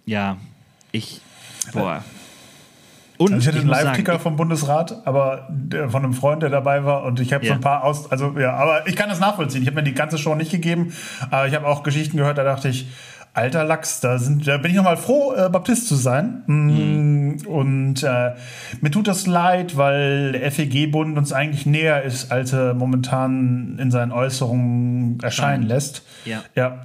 [0.05, 0.37] ja,
[0.91, 1.21] ich,
[1.71, 2.03] boah.
[3.21, 5.47] Und Also ich hatte einen Live-Ticker vom Bundesrat, aber
[5.89, 7.03] von einem Freund, der dabei war.
[7.03, 7.55] Und ich habe so Ja.
[7.55, 8.11] ein paar aus.
[8.11, 9.61] Also, ja, aber ich kann das nachvollziehen.
[9.61, 10.93] Ich habe mir die ganze Show nicht gegeben.
[11.29, 12.87] Aber ich habe auch Geschichten gehört, da dachte ich,
[13.33, 16.43] alter Lachs, da, sind, da bin ich nochmal froh, äh, Baptist zu sein.
[16.47, 18.31] Mm, Und äh,
[18.81, 23.89] mir tut das leid, weil der FEG-Bund uns eigentlich näher ist, als er momentan in
[23.89, 26.03] seinen Äußerungen erscheinen lässt.
[26.25, 26.43] Ja.
[26.55, 26.81] Ja,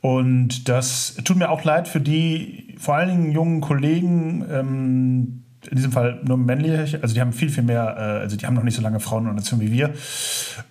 [0.00, 5.76] und das tut mir auch leid für die vor allen Dingen jungen Kollegen, ähm, in
[5.76, 8.62] diesem Fall nur männliche, also die haben viel, viel mehr, äh, also die haben noch
[8.62, 9.92] nicht so lange Frauenorganisation wie wir,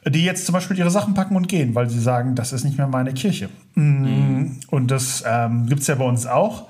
[0.08, 2.78] die jetzt zum Beispiel ihre Sachen packen und gehen, weil sie sagen, das ist nicht
[2.78, 3.50] mehr meine Kirche.
[3.76, 6.68] Mm, Und das ähm, gibt es ja bei uns auch.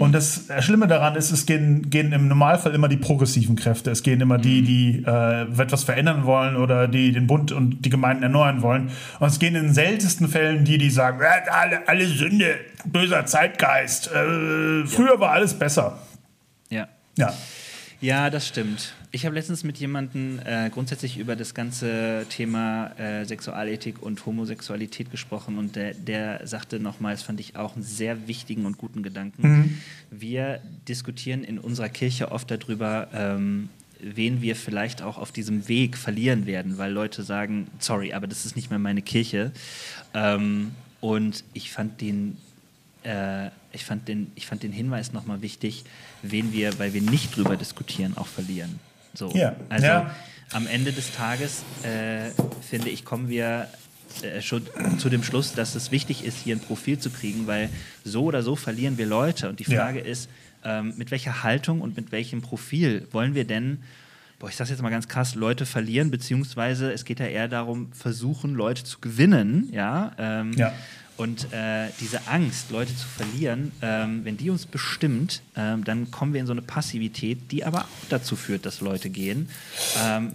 [0.00, 3.92] Und das Schlimme daran ist, es gehen, gehen im Normalfall immer die progressiven Kräfte.
[3.92, 7.88] Es gehen immer die, die äh, etwas verändern wollen oder die den Bund und die
[7.90, 8.90] Gemeinden erneuern wollen.
[9.20, 13.26] Und es gehen in den seltensten Fällen die, die sagen, "Äh, alle, alle Sünde, böser
[13.26, 15.98] Zeitgeist, äh, früher war alles besser.
[16.68, 16.88] ja.
[17.16, 17.32] Ja.
[18.00, 18.92] Ja, das stimmt.
[19.10, 25.10] Ich habe letztens mit jemandem äh, grundsätzlich über das ganze Thema äh, Sexualethik und Homosexualität
[25.10, 29.80] gesprochen und der, der sagte nochmals, fand ich auch einen sehr wichtigen und guten Gedanken.
[30.10, 33.70] Wir diskutieren in unserer Kirche oft darüber, ähm,
[34.00, 38.44] wen wir vielleicht auch auf diesem Weg verlieren werden, weil Leute sagen, sorry, aber das
[38.44, 39.52] ist nicht mehr meine Kirche.
[40.12, 42.36] Ähm, und ich fand den
[43.06, 45.84] äh, ich, fand den, ich fand den Hinweis nochmal wichtig,
[46.22, 48.78] wen wir, weil wir nicht drüber diskutieren, auch verlieren.
[49.14, 49.30] So.
[49.34, 49.54] Ja.
[49.68, 50.10] Also Ja.
[50.52, 52.30] am Ende des Tages, äh,
[52.68, 53.68] finde ich, kommen wir
[54.22, 54.62] äh, schon
[54.98, 57.68] zu dem Schluss, dass es wichtig ist, hier ein Profil zu kriegen, weil
[58.04, 59.48] so oder so verlieren wir Leute.
[59.48, 59.82] Und die Ja.
[59.82, 60.28] Frage ist,
[60.64, 63.78] ähm, mit welcher Haltung und mit welchem Profil wollen wir denn
[64.38, 67.90] boah, ich sag's jetzt mal ganz krass, Leute verlieren, beziehungsweise es geht ja eher darum,
[67.94, 70.12] versuchen, Leute zu gewinnen, ja.
[70.18, 70.74] Ähm, Ja.
[71.16, 76.34] Und äh, diese Angst, Leute zu verlieren, ähm, wenn die uns bestimmt, ähm, dann kommen
[76.34, 79.48] wir in so eine Passivität, die aber auch dazu führt, dass Leute gehen.
[80.04, 80.32] Ähm,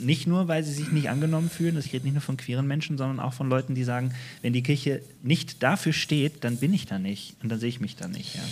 [0.00, 2.98] nicht nur, weil sie sich nicht angenommen fühlen, das rede nicht nur von queeren Menschen,
[2.98, 4.12] sondern auch von Leuten, die sagen,
[4.42, 7.80] wenn die Kirche nicht dafür steht, dann bin ich da nicht und dann sehe ich
[7.80, 8.34] mich da nicht.
[8.34, 8.42] Ja.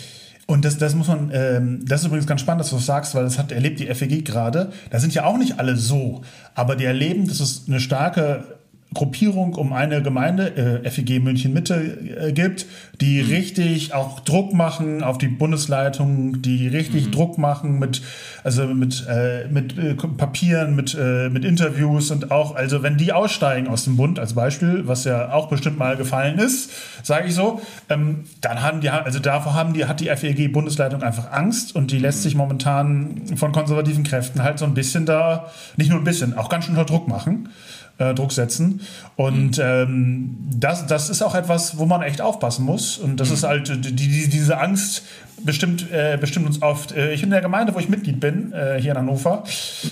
[0.45, 3.15] Und das, das muss man, ähm, das ist übrigens ganz spannend, dass du das sagst,
[3.15, 4.71] weil das hat erlebt die FEG gerade.
[4.89, 6.23] Da sind ja auch nicht alle so,
[6.53, 8.59] aber die erleben, dass es eine starke
[8.93, 12.65] Gruppierung um eine Gemeinde, äh, FEG München Mitte, äh, gibt,
[13.01, 13.29] die mhm.
[13.29, 17.11] richtig auch Druck machen auf die Bundesleitung, die richtig mhm.
[17.11, 18.01] Druck machen mit,
[18.43, 23.13] also mit, äh, mit äh, Papieren, mit, äh, mit Interviews und auch, also wenn die
[23.13, 26.71] aussteigen aus dem Bund als Beispiel, was ja auch bestimmt mal gefallen ist,
[27.03, 31.01] sage ich so, ähm, dann haben die, also davor haben die, hat die FEG Bundesleitung
[31.03, 32.23] einfach Angst und die lässt mhm.
[32.23, 36.49] sich momentan von konservativen Kräften halt so ein bisschen da, nicht nur ein bisschen, auch
[36.49, 37.49] ganz schön unter Druck machen
[37.97, 38.81] äh, Druck setzen.
[39.15, 39.63] Und mhm.
[39.63, 42.97] ähm, das, das ist auch etwas, wo man echt aufpassen muss.
[42.97, 43.33] Und das mhm.
[43.35, 45.03] ist halt die, die, diese Angst
[45.43, 46.91] bestimmt, äh, bestimmt uns oft.
[46.91, 49.43] Äh, ich in der Gemeinde, wo ich Mitglied bin, äh, hier in Hannover,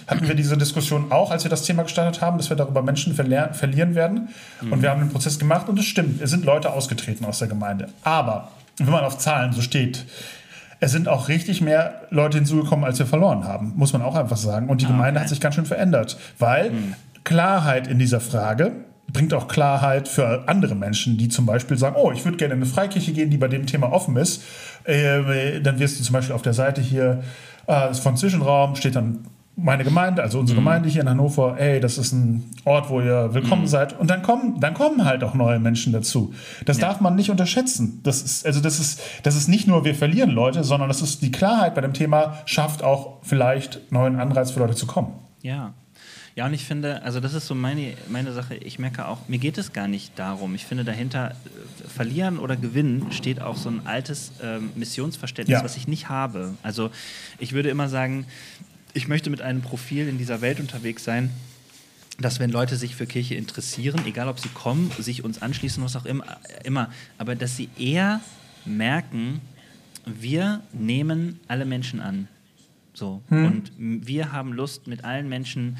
[0.08, 3.14] hatten wir diese Diskussion auch, als wir das Thema gestartet haben, dass wir darüber Menschen
[3.14, 4.30] verlieren werden.
[4.62, 4.74] Mhm.
[4.74, 7.48] Und wir haben den Prozess gemacht und es stimmt, es sind Leute ausgetreten aus der
[7.48, 7.90] Gemeinde.
[8.04, 10.06] Aber wenn man auf Zahlen so steht,
[10.80, 14.38] es sind auch richtig mehr Leute hinzugekommen, als wir verloren haben, muss man auch einfach
[14.38, 14.68] sagen.
[14.68, 15.26] Und die ah, Gemeinde okay.
[15.26, 16.96] hat sich ganz schön verändert, weil mhm.
[17.24, 22.12] Klarheit in dieser Frage bringt auch Klarheit für andere Menschen, die zum Beispiel sagen, oh,
[22.12, 24.44] ich würde gerne in eine Freikirche gehen, die bei dem Thema offen ist.
[24.86, 27.24] Äh, dann wirst du zum Beispiel auf der Seite hier
[27.68, 29.26] äh, von Zwischenraum steht dann
[29.58, 30.64] meine Gemeinde, also unsere mhm.
[30.64, 33.68] Gemeinde hier in Hannover, ey, das ist ein Ort, wo ihr willkommen mhm.
[33.68, 34.00] seid.
[34.00, 36.34] Und dann kommen, dann kommen halt auch neue Menschen dazu.
[36.66, 36.88] Das ja.
[36.88, 38.00] darf man nicht unterschätzen.
[38.04, 41.22] Das ist, also das ist, das ist nicht nur, wir verlieren Leute, sondern das ist
[41.22, 45.14] die Klarheit bei dem Thema schafft auch vielleicht neuen Anreiz für Leute zu kommen.
[45.42, 45.74] Ja,
[46.36, 48.56] ja, und ich finde, also das ist so meine, meine Sache.
[48.56, 50.56] Ich merke auch, mir geht es gar nicht darum.
[50.56, 55.64] Ich finde, dahinter äh, verlieren oder gewinnen steht auch so ein altes ähm, Missionsverständnis, ja.
[55.64, 56.56] was ich nicht habe.
[56.64, 56.90] Also
[57.38, 58.26] ich würde immer sagen,
[58.94, 61.32] ich möchte mit einem Profil in dieser Welt unterwegs sein,
[62.20, 65.96] dass wenn Leute sich für Kirche interessieren, egal ob sie kommen, sich uns anschließen, was
[65.96, 66.24] auch immer,
[66.64, 68.22] immer aber dass sie eher
[68.64, 69.42] merken,
[70.06, 72.28] wir nehmen alle Menschen an.
[72.94, 73.22] So.
[73.30, 73.46] Hm.
[73.46, 75.78] Und wir haben Lust, mit allen Menschen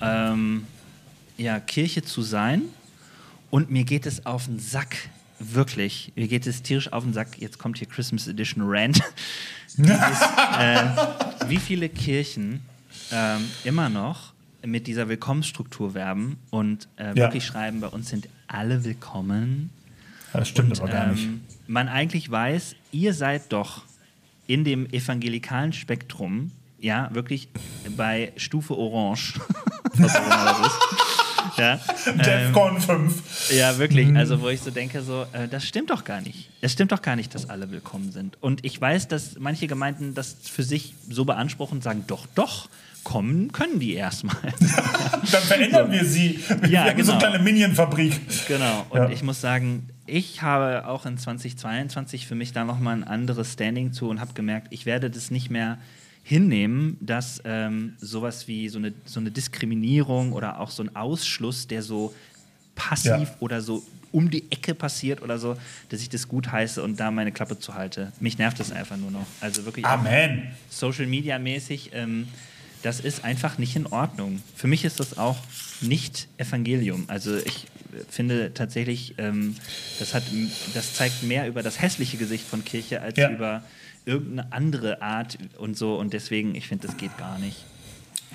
[0.00, 0.66] ähm,
[1.36, 2.62] ja, Kirche zu sein.
[3.50, 4.96] Und mir geht es auf den Sack,
[5.38, 6.12] wirklich.
[6.16, 7.38] Mir geht es tierisch auf den Sack.
[7.38, 9.00] Jetzt kommt hier Christmas Edition Rant.
[9.78, 10.86] Äh,
[11.48, 12.62] wie viele Kirchen
[13.12, 14.32] ähm, immer noch
[14.64, 17.16] mit dieser Willkommensstruktur werben und äh, ja.
[17.16, 19.68] wirklich schreiben, bei uns sind alle willkommen.
[20.32, 21.24] Das stimmt und, aber gar nicht.
[21.24, 23.82] Ähm, man eigentlich weiß, ihr seid doch
[24.46, 27.48] in dem evangelikalen Spektrum, ja, wirklich
[27.96, 29.40] bei Stufe Orange,
[29.94, 30.78] was auch immer das ist.
[31.56, 31.76] Ja,
[32.12, 33.50] Defcon ähm, 5.
[33.52, 34.08] Ja, wirklich.
[34.08, 34.16] Mhm.
[34.16, 36.50] Also, wo ich so denke, so, äh, das stimmt doch gar nicht.
[36.60, 38.36] Es stimmt doch gar nicht, dass alle willkommen sind.
[38.42, 42.68] Und ich weiß, dass manche Gemeinden das für sich so beanspruchen und sagen, doch, doch,
[43.06, 44.34] kommen können die erstmal.
[45.30, 46.40] Dann verändern wir sie.
[46.62, 47.04] Wir ja, genau.
[47.04, 48.20] so eine kleine Minion-Fabrik.
[48.48, 48.84] Genau.
[48.90, 49.08] Und ja.
[49.10, 53.92] ich muss sagen, ich habe auch in 2022 für mich da nochmal ein anderes Standing
[53.92, 55.78] zu und habe gemerkt, ich werde das nicht mehr
[56.24, 61.68] hinnehmen, dass ähm, sowas wie so eine, so eine Diskriminierung oder auch so ein Ausschluss,
[61.68, 62.12] der so
[62.74, 63.36] passiv ja.
[63.38, 65.56] oder so um die Ecke passiert oder so,
[65.90, 68.12] dass ich das gut heiße und da meine Klappe zu halte.
[68.18, 69.26] Mich nervt das einfach nur noch.
[69.40, 70.50] Also wirklich Amen.
[70.68, 72.26] Social Media mäßig, ähm,
[72.86, 74.40] das ist einfach nicht in Ordnung.
[74.54, 75.38] Für mich ist das auch
[75.80, 77.06] nicht Evangelium.
[77.08, 77.66] Also ich
[78.08, 79.56] finde tatsächlich, ähm,
[79.98, 80.22] das, hat,
[80.72, 83.28] das zeigt mehr über das hässliche Gesicht von Kirche als ja.
[83.28, 83.64] über
[84.04, 85.96] irgendeine andere Art und so.
[85.96, 87.64] Und deswegen, ich finde, das geht gar nicht.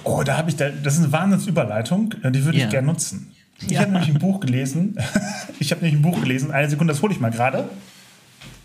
[0.03, 2.65] Oh, da habe ich, da, das ist eine Wahnsinnsüberleitung, die würde ja.
[2.65, 3.31] ich gerne nutzen.
[3.61, 3.79] Ich ja.
[3.79, 4.97] habe nämlich ein Buch gelesen.
[5.59, 6.51] ich habe nämlich ein Buch gelesen.
[6.51, 7.69] Eine Sekunde, das hole ich mal gerade.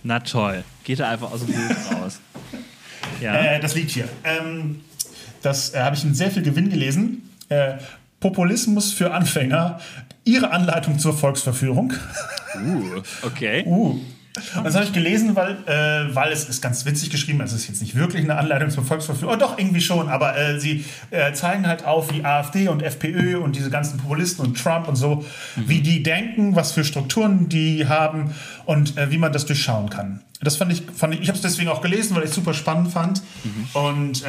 [0.03, 0.65] Na toll.
[0.83, 2.21] Geht er einfach aus dem Buch raus.
[3.19, 3.35] Ja.
[3.35, 4.07] Äh, das liegt hier.
[4.25, 4.83] Ähm,
[5.43, 7.31] das äh, habe ich in sehr viel Gewinn gelesen.
[7.49, 7.75] Äh,
[8.21, 9.79] Populismus für Anfänger.
[10.25, 11.93] Ihre Anleitung zur Volksverführung.
[12.57, 13.65] Uh, okay.
[13.67, 14.01] Uh,
[14.65, 17.41] das habe ich gelesen, weil, äh, weil es ist ganz witzig geschrieben.
[17.41, 19.35] Es ist jetzt nicht wirklich eine Anleitung zur Volksverfügung.
[19.35, 20.09] Oh, doch, irgendwie schon.
[20.09, 24.45] Aber äh, sie äh, zeigen halt auf, wie AfD und FPÖ und diese ganzen Populisten
[24.45, 25.25] und Trump und so,
[25.57, 25.69] mhm.
[25.69, 28.35] wie die denken, was für Strukturen die haben
[28.67, 30.21] und äh, wie man das durchschauen kann.
[30.43, 32.53] Das fand ich, fand ich, ich habe es deswegen auch gelesen, weil ich es super
[32.53, 33.23] spannend fand.
[33.45, 33.69] Mhm.
[33.73, 34.27] Und äh,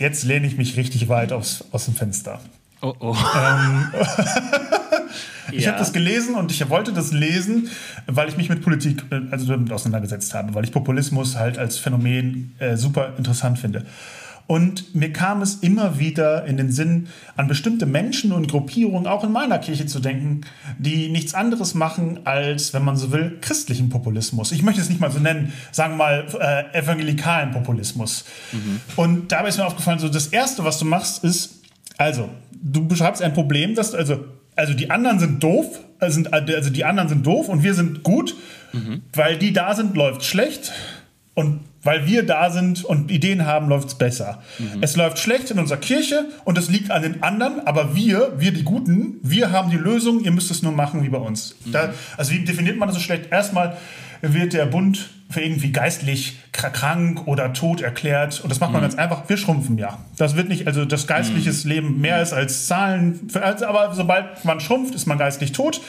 [0.00, 2.40] jetzt lehne ich mich richtig weit aufs, aus dem Fenster.
[2.82, 3.16] Oh oh.
[3.36, 3.92] Ähm,
[5.52, 5.72] ich ja.
[5.72, 7.68] habe das gelesen und ich wollte das lesen,
[8.06, 11.78] weil ich mich mit Politik äh, also damit auseinandergesetzt habe, weil ich Populismus halt als
[11.78, 13.84] Phänomen äh, super interessant finde.
[14.50, 19.22] Und mir kam es immer wieder in den Sinn, an bestimmte Menschen und Gruppierungen auch
[19.22, 20.40] in meiner Kirche zu denken,
[20.76, 24.50] die nichts anderes machen als, wenn man so will, christlichen Populismus.
[24.50, 28.24] Ich möchte es nicht mal so nennen, sagen wir mal äh, evangelikalen Populismus.
[28.50, 28.80] Mhm.
[28.96, 31.60] Und dabei ist mir aufgefallen, so das Erste, was du machst, ist,
[31.96, 32.28] also,
[32.60, 34.24] du beschreibst ein Problem, das, also
[34.56, 38.34] also die anderen sind doof, also die anderen sind doof und wir sind gut,
[38.72, 39.02] mhm.
[39.12, 40.72] weil die da sind, läuft schlecht.
[41.40, 44.42] Und weil wir da sind und Ideen haben, läuft es besser.
[44.58, 44.82] Mhm.
[44.82, 48.52] Es läuft schlecht in unserer Kirche und es liegt an den anderen, aber wir, wir
[48.52, 51.56] die Guten, wir haben die Lösung, ihr müsst es nur machen wie bei uns.
[51.64, 51.72] Mhm.
[51.72, 53.32] Da, also wie definiert man das so schlecht?
[53.32, 53.78] Erstmal
[54.20, 58.40] wird der Bund für irgendwie geistlich krank oder tot erklärt.
[58.42, 58.84] Und das macht man mhm.
[58.84, 59.26] ganz einfach.
[59.28, 59.98] Wir schrumpfen ja.
[60.18, 61.70] Das wird nicht, also das geistliches mhm.
[61.70, 63.30] Leben mehr ist als Zahlen.
[63.40, 65.80] Also, aber sobald man schrumpft, ist man geistlich tot.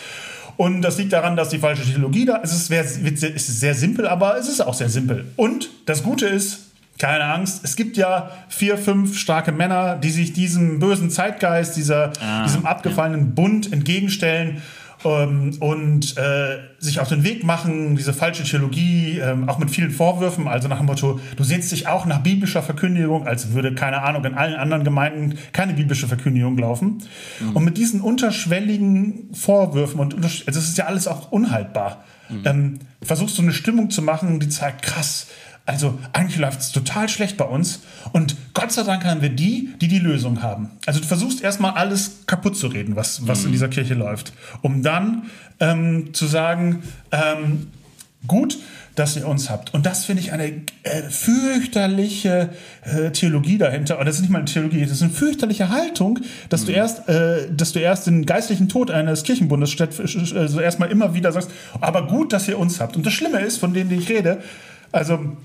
[0.58, 2.54] Und das liegt daran, dass die falsche Theologie da ist.
[2.54, 5.26] Es ist sehr simpel, aber es ist auch sehr simpel.
[5.36, 10.34] Und das Gute ist, keine Angst, es gibt ja vier, fünf starke Männer, die sich
[10.34, 13.32] diesem bösen Zeitgeist, dieser, ah, diesem abgefallenen ja.
[13.34, 14.62] Bund entgegenstellen
[15.06, 19.92] ähm, und äh, sich auf den Weg machen, diese falsche Theologie, ähm, auch mit vielen
[19.92, 24.02] Vorwürfen, also nach dem Motto, du sehnst dich auch nach biblischer Verkündigung, als würde, keine
[24.02, 27.04] Ahnung, in allen anderen Gemeinden keine biblische Verkündigung laufen.
[27.40, 27.56] Mhm.
[27.56, 32.42] Und mit diesen unterschwelligen Vorwürfen, und also es ist ja alles auch unhaltbar, mhm.
[32.46, 35.28] ähm, versuchst du eine Stimmung zu machen, die zeigt, krass,
[35.66, 37.82] also eigentlich läuft es total schlecht bei uns
[38.14, 40.72] und Gott sei Dank haben wir die, die die Lösung haben.
[40.86, 43.46] Also du versuchst erstmal alles kaputt zu reden, was, was mhm.
[43.48, 45.24] in dieser Kirche läuft, um dann
[45.60, 46.82] ähm, zu sagen,
[47.12, 47.68] ähm,
[48.28, 48.58] gut,
[48.96, 49.74] dass ihr uns habt.
[49.74, 50.48] Und das finde ich eine
[50.84, 52.50] äh, fürchterliche
[52.84, 53.96] äh, Theologie dahinter.
[53.96, 56.66] Oder das ist nicht mal eine Theologie, das ist eine fürchterliche Haltung, dass mhm.
[56.66, 61.32] du erst, äh, dass du erst den geistlichen Tod eines Kirchenbundes also erstmal immer wieder
[61.32, 62.98] sagst, aber gut, dass ihr uns habt.
[62.98, 64.42] Und das Schlimme ist, von denen ich rede,
[64.92, 65.38] also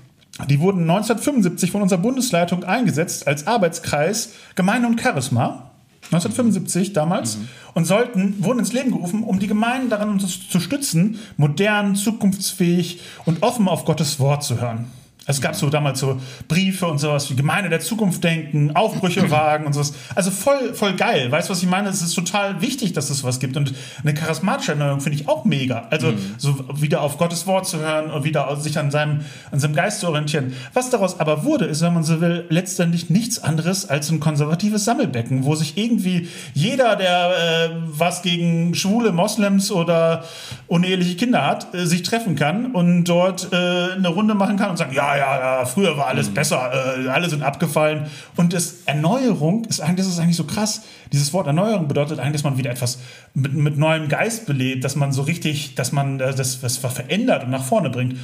[0.45, 5.71] die wurden 1975 von unserer Bundesleitung eingesetzt als Arbeitskreis Gemeinde und Charisma.
[6.11, 7.47] 1975 damals mhm.
[7.73, 13.43] und sollten, wurden ins Leben gerufen, um die Gemeinden daran zu stützen, modern, zukunftsfähig und
[13.43, 14.85] offen auf Gottes Wort zu hören.
[15.27, 19.65] Es gab so damals so Briefe und sowas wie Gemeinde der Zukunft denken, Aufbrüche wagen
[19.65, 19.93] und sowas.
[20.15, 21.29] Also voll, voll geil.
[21.29, 21.89] Weißt du, was ich meine?
[21.89, 23.57] Es ist total wichtig, dass es was gibt.
[23.57, 25.87] Und eine charismatische Erneuerung finde ich auch mega.
[25.89, 26.35] Also mhm.
[26.37, 29.99] so wieder auf Gottes Wort zu hören und wieder sich an seinem, an seinem Geist
[29.99, 30.53] zu orientieren.
[30.73, 34.85] Was daraus aber wurde, ist, wenn man so will, letztendlich nichts anderes als ein konservatives
[34.85, 40.23] Sammelbecken, wo sich irgendwie jeder, der äh, was gegen schwule Moslems oder
[40.67, 44.77] uneheliche Kinder hat, äh, sich treffen kann und dort äh, eine Runde machen kann und
[44.77, 46.33] sagen, ja, ja, ja, früher war alles mhm.
[46.35, 48.07] besser, äh, alle sind abgefallen.
[48.35, 50.83] Und das Erneuerung ist eigentlich, das ist eigentlich so krass.
[51.11, 52.99] Dieses Wort Erneuerung bedeutet eigentlich, dass man wieder etwas
[53.33, 57.43] mit, mit neuem Geist belebt, dass man so richtig, dass man äh, das was verändert
[57.43, 58.17] und nach vorne bringt.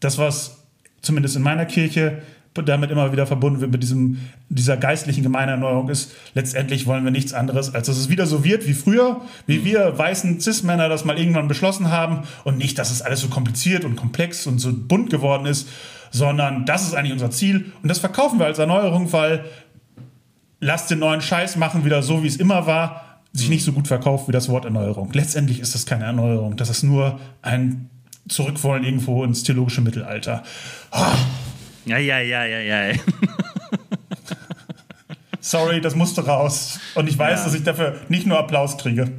[0.00, 0.64] Das, was
[1.02, 2.22] zumindest in meiner Kirche
[2.62, 7.34] damit immer wieder verbunden wird mit diesem, dieser geistlichen Gemeinerneuerung ist, letztendlich wollen wir nichts
[7.34, 9.64] anderes, als dass es wieder so wird wie früher, wie mhm.
[9.64, 13.84] wir weißen Cis-Männer das mal irgendwann beschlossen haben und nicht, dass es alles so kompliziert
[13.84, 15.68] und komplex und so bunt geworden ist,
[16.10, 19.44] sondern das ist eigentlich unser Ziel und das verkaufen wir als Erneuerung, weil
[20.60, 23.88] lasst den neuen Scheiß machen, wieder so, wie es immer war, sich nicht so gut
[23.88, 25.12] verkauft wie das Wort Erneuerung.
[25.12, 27.90] Letztendlich ist das keine Erneuerung, das ist nur ein
[28.28, 30.44] Zurückwollen irgendwo ins theologische Mittelalter.
[30.92, 31.02] Oh.
[31.84, 32.94] Ja, ja, ja, ja, ja.
[35.40, 36.80] Sorry, das musste raus.
[36.94, 37.44] Und ich weiß, ja.
[37.44, 39.12] dass ich dafür nicht nur Applaus kriege.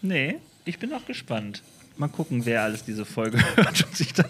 [0.00, 1.62] Nee, ich bin auch gespannt.
[1.96, 4.26] Mal gucken, wer alles diese Folge hört und sich dann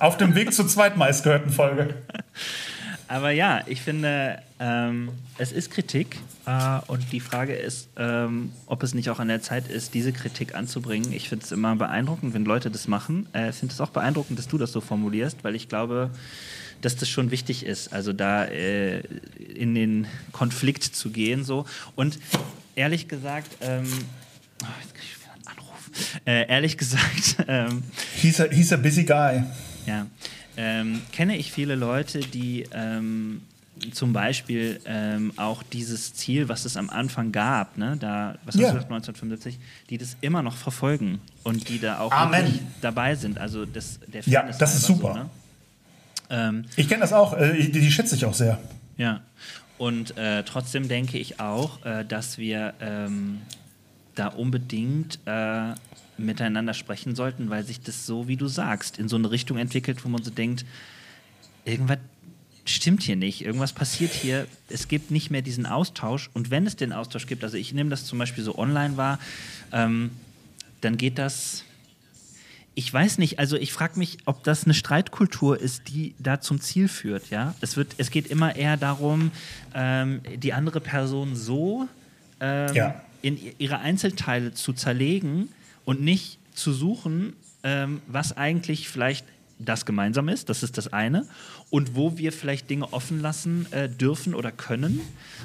[0.00, 1.94] Auf dem Weg zur zweitmeistgehörten Folge.
[3.14, 8.82] Aber ja, ich finde, ähm, es ist Kritik äh, und die Frage ist, ähm, ob
[8.82, 11.12] es nicht auch an der Zeit ist, diese Kritik anzubringen.
[11.12, 13.28] Ich finde es immer beeindruckend, wenn Leute das machen.
[13.32, 16.10] Äh, ich finde es auch beeindruckend, dass du das so formulierst, weil ich glaube,
[16.80, 18.98] dass das schon wichtig ist, also da äh,
[19.38, 21.44] in den Konflikt zu gehen.
[21.44, 21.66] So.
[21.94, 22.18] Und
[22.74, 23.86] ehrlich gesagt, ähm,
[24.60, 27.36] oh, jetzt krieg ich äh, ehrlich gesagt.
[27.46, 27.82] Ähm,
[28.16, 29.44] he's, a, he's a busy guy.
[29.86, 30.06] Ja.
[30.56, 33.42] Ähm, kenne ich viele Leute, die ähm,
[33.92, 38.66] zum Beispiel ähm, auch dieses Ziel, was es am Anfang gab, ne, da, was yeah.
[38.66, 39.58] hast du gesagt, 1975,
[39.90, 42.12] die das immer noch verfolgen und die da auch
[42.80, 43.38] dabei sind.
[43.38, 45.12] Also das, der Fan ja, das ist super.
[45.12, 45.30] So, ne?
[46.30, 48.58] ähm, ich kenne das auch, äh, die, die, schätze ich auch sehr.
[48.96, 49.20] Ja.
[49.76, 53.42] Und äh, trotzdem denke ich auch, äh, dass wir ähm,
[54.14, 55.74] da unbedingt äh,
[56.16, 60.04] miteinander sprechen sollten, weil sich das so, wie du sagst, in so eine Richtung entwickelt,
[60.04, 60.64] wo man so denkt,
[61.64, 61.98] irgendwas
[62.66, 66.30] stimmt hier nicht, irgendwas passiert hier, es gibt nicht mehr diesen Austausch.
[66.32, 69.18] Und wenn es den Austausch gibt, also ich nehme das zum Beispiel so online wahr,
[69.72, 70.10] ähm,
[70.80, 71.64] dann geht das,
[72.74, 76.60] ich weiß nicht, also ich frage mich, ob das eine Streitkultur ist, die da zum
[76.60, 77.54] Ziel führt, ja.
[77.60, 79.30] Es, wird, es geht immer eher darum,
[79.74, 81.86] ähm, die andere Person so
[82.40, 85.48] ähm, ja in ihre Einzelteile zu zerlegen
[85.86, 89.24] und nicht zu suchen, ähm, was eigentlich vielleicht
[89.58, 91.26] das gemeinsam ist, das ist das eine.
[91.70, 95.00] Und wo wir vielleicht Dinge offen lassen äh, dürfen oder können.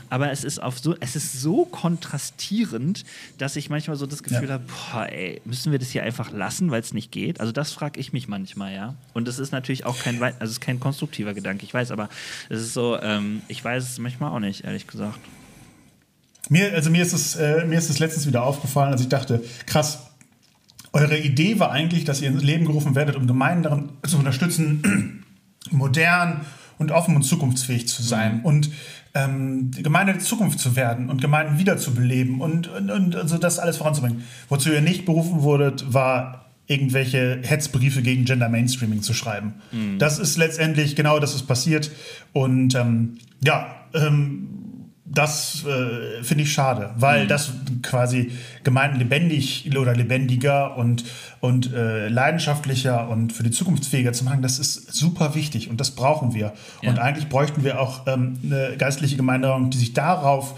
[0.09, 3.05] Aber es ist, auf so, es ist so kontrastierend,
[3.38, 4.55] dass ich manchmal so das Gefühl ja.
[4.55, 7.39] habe, boah, ey, müssen wir das hier einfach lassen, weil es nicht geht?
[7.39, 8.95] Also das frage ich mich manchmal, ja.
[9.13, 12.09] Und es ist natürlich auch kein, also es ist kein konstruktiver Gedanke, ich weiß, aber
[12.49, 15.19] es ist so, ähm, ich weiß es manchmal auch nicht, ehrlich gesagt.
[16.50, 19.43] Mir, also mir ist es, äh, mir ist es letztens wieder aufgefallen, als ich dachte,
[19.66, 20.08] krass,
[20.91, 25.24] eure Idee war eigentlich, dass ihr ins Leben gerufen werdet, um Gemeinden darin zu unterstützen,
[25.72, 26.41] modern
[26.80, 28.45] und offen und zukunftsfähig zu sein mhm.
[28.45, 28.72] und
[29.14, 33.78] ähm, Gemeinde der Zukunft zu werden und Gemeinden wiederzubeleben und, und, und also das alles
[33.78, 34.24] voranzubringen.
[34.50, 39.56] Wozu ihr nicht berufen wurdet, war irgendwelche Hetzbriefe gegen Gender Mainstreaming zu schreiben.
[39.72, 39.97] Mhm.
[39.97, 41.91] Das ist letztendlich genau das, was passiert.
[42.32, 44.59] Und ähm, ja, ähm,
[45.12, 47.28] das äh, finde ich schade, weil mhm.
[47.28, 47.51] das
[47.82, 48.32] quasi
[48.64, 51.03] Gemeinden lebendig oder lebendiger und,
[51.39, 55.80] und äh, leidenschaftlicher und für die Zukunft fähiger zu machen, das ist super wichtig und
[55.80, 56.53] das brauchen wir.
[56.82, 56.91] Ja.
[56.91, 60.55] Und eigentlich bräuchten wir auch ähm, eine geistliche Gemeinde, die sich darauf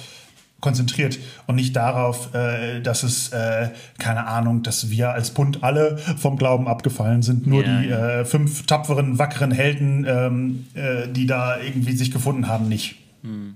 [0.59, 5.97] konzentriert und nicht darauf, äh, dass es, äh, keine Ahnung, dass wir als Bund alle
[5.97, 7.47] vom Glauben abgefallen sind.
[7.47, 8.19] Nur ja, die ja.
[8.19, 12.97] Äh, fünf tapferen, wackeren Helden, ähm, äh, die da irgendwie sich gefunden haben, nicht.
[13.23, 13.55] Mhm.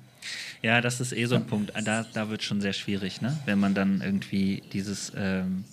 [0.65, 1.71] Ja, das ist eh so ein Punkt.
[1.83, 3.37] Da, da wird schon sehr schwierig, ne?
[3.45, 5.63] wenn man dann irgendwie dieses, ähm,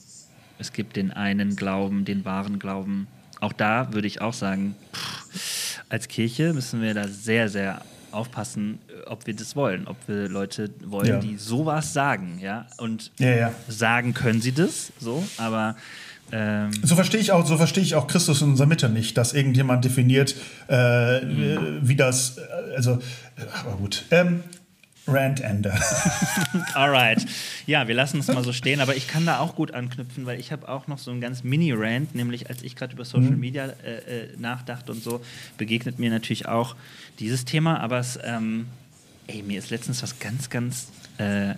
[0.59, 3.07] es gibt den einen Glauben, den wahren Glauben.
[3.41, 7.81] Auch da würde ich auch sagen, pff, als Kirche müssen wir da sehr, sehr
[8.11, 11.19] aufpassen, ob wir das wollen, ob wir Leute wollen, ja.
[11.21, 12.67] die sowas sagen, ja.
[12.77, 13.55] Und ja, ja.
[13.69, 15.75] sagen können sie das, so, aber
[16.33, 19.33] ähm so verstehe ich auch, so verstehe ich auch Christus in unserer Mitte nicht, dass
[19.33, 20.37] irgendjemand definiert,
[20.69, 21.79] äh, mhm.
[21.81, 22.37] wie das,
[22.77, 22.99] also,
[23.65, 24.05] aber gut.
[24.11, 24.43] Ähm,
[25.07, 25.73] Randende.
[26.75, 27.27] Alright.
[27.67, 30.39] Ja, wir lassen es mal so stehen, aber ich kann da auch gut anknüpfen, weil
[30.39, 33.41] ich habe auch noch so ein ganz Mini-Rant, nämlich als ich gerade über Social mhm.
[33.41, 35.21] Media äh, äh, nachdachte und so,
[35.59, 36.77] begegnet mir natürlich auch
[37.19, 38.67] dieses Thema, aber es, ähm,
[39.27, 40.89] ey, mir ist letztens was ganz, ganz,
[41.19, 41.55] äh,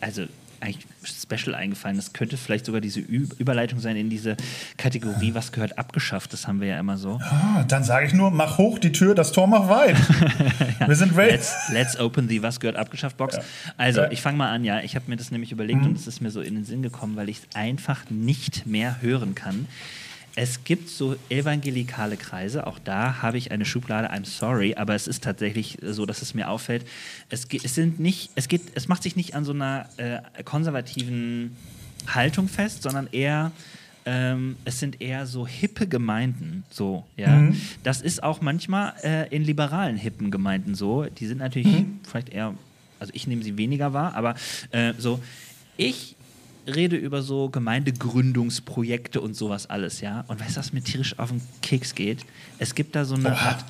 [0.00, 0.26] also
[0.60, 1.96] eigentlich Special eingefallen.
[1.96, 4.36] Das könnte vielleicht sogar diese Ü Überleitung sein in diese
[4.76, 6.32] Kategorie, was gehört abgeschafft.
[6.32, 7.20] Das haben wir ja immer so.
[7.22, 9.96] Ah, dann sage ich nur, mach hoch die Tür, das Tor mach weit.
[10.80, 10.88] ja.
[10.88, 11.32] Wir sind ready.
[11.32, 13.36] Let's, let's, open the was gehört abgeschafft Box.
[13.36, 13.42] Ja.
[13.76, 14.10] Also, ja.
[14.10, 14.80] ich fange mal an, ja.
[14.80, 15.88] Ich habe mir das nämlich überlegt mhm.
[15.88, 19.00] und es ist mir so in den Sinn gekommen, weil ich es einfach nicht mehr
[19.00, 19.66] hören kann.
[20.38, 25.08] Es gibt so evangelikale Kreise, auch da habe ich eine Schublade, I'm sorry, aber es
[25.08, 26.86] ist tatsächlich so, dass es mir auffällt.
[27.30, 31.56] Es, es, sind nicht, es, geht, es macht sich nicht an so einer äh, konservativen
[32.06, 33.50] Haltung fest, sondern eher
[34.04, 37.28] ähm, es sind eher so hippe Gemeinden, so, ja.
[37.28, 37.60] Mhm.
[37.82, 41.04] Das ist auch manchmal äh, in liberalen hippen Gemeinden so.
[41.04, 42.00] Die sind natürlich mhm.
[42.08, 42.54] vielleicht eher,
[43.00, 44.36] also ich nehme sie weniger wahr, aber
[44.70, 45.20] äh, so,
[45.76, 46.15] ich
[46.66, 50.24] rede über so Gemeindegründungsprojekte und sowas alles, ja.
[50.28, 52.24] Und weißt du, was mir tierisch auf den Keks geht?
[52.58, 53.64] Es gibt da so eine Art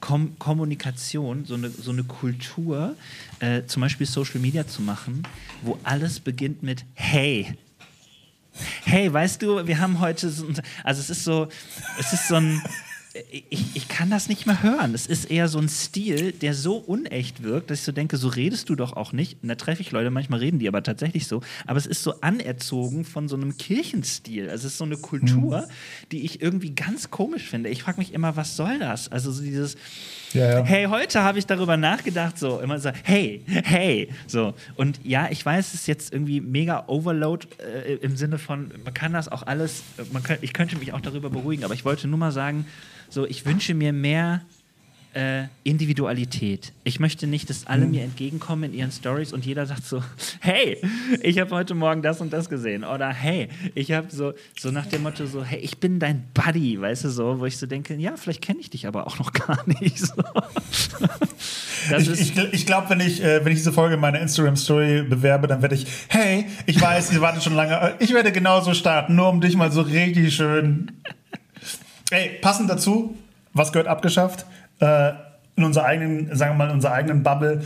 [0.00, 2.94] Kom Kommunikation, so eine, so eine Kultur,
[3.40, 5.22] äh, zum Beispiel Social Media zu machen,
[5.62, 7.56] wo alles beginnt mit Hey.
[8.84, 10.46] Hey, weißt du, wir haben heute so,
[10.84, 11.48] also es ist so,
[11.98, 12.62] es ist so ein,
[13.30, 14.94] ich, ich kann das nicht mehr hören.
[14.94, 18.28] Es ist eher so ein Stil, der so unecht wirkt, dass ich so denke, so
[18.28, 19.42] redest du doch auch nicht.
[19.42, 21.42] Und da treffe ich Leute, manchmal reden die aber tatsächlich so.
[21.66, 24.50] Aber es ist so anerzogen von so einem Kirchenstil.
[24.50, 26.08] Also es ist so eine Kultur, mhm.
[26.12, 27.70] die ich irgendwie ganz komisch finde.
[27.70, 29.10] Ich frage mich immer, was soll das?
[29.10, 29.76] Also so dieses,
[30.36, 30.64] ja, ja.
[30.64, 34.54] hey, heute habe ich darüber nachgedacht, so immer so, hey, hey, so.
[34.76, 38.94] Und ja, ich weiß, es ist jetzt irgendwie mega Overload äh, im Sinne von, man
[38.94, 39.82] kann das auch alles,
[40.12, 42.66] man kann, ich könnte mich auch darüber beruhigen, aber ich wollte nur mal sagen,
[43.08, 44.42] so, ich wünsche mir mehr
[45.16, 46.72] äh, Individualität.
[46.84, 47.90] Ich möchte nicht, dass alle mhm.
[47.90, 50.02] mir entgegenkommen in ihren Stories und jeder sagt so,
[50.40, 50.78] hey,
[51.22, 52.84] ich habe heute Morgen das und das gesehen.
[52.84, 56.80] Oder hey, ich habe so, so nach dem Motto so, hey, ich bin dein Buddy,
[56.80, 59.32] weißt du so, wo ich so denke, ja, vielleicht kenne ich dich aber auch noch
[59.46, 59.98] gar nicht.
[59.98, 60.22] So.
[61.96, 65.46] ich, ich, ich glaube, wenn ich, äh, wenn ich diese Folge in meiner Instagram-Story bewerbe,
[65.46, 69.30] dann werde ich, hey, ich weiß, ihr wartet schon lange, ich werde genauso starten, nur
[69.30, 70.92] um dich mal so richtig schön
[72.10, 73.16] Ey, passend dazu,
[73.52, 74.46] was gehört abgeschafft?
[74.80, 75.12] Äh,
[75.56, 77.62] in unserer eigenen, sagen wir mal, in unserer eigenen Bubble.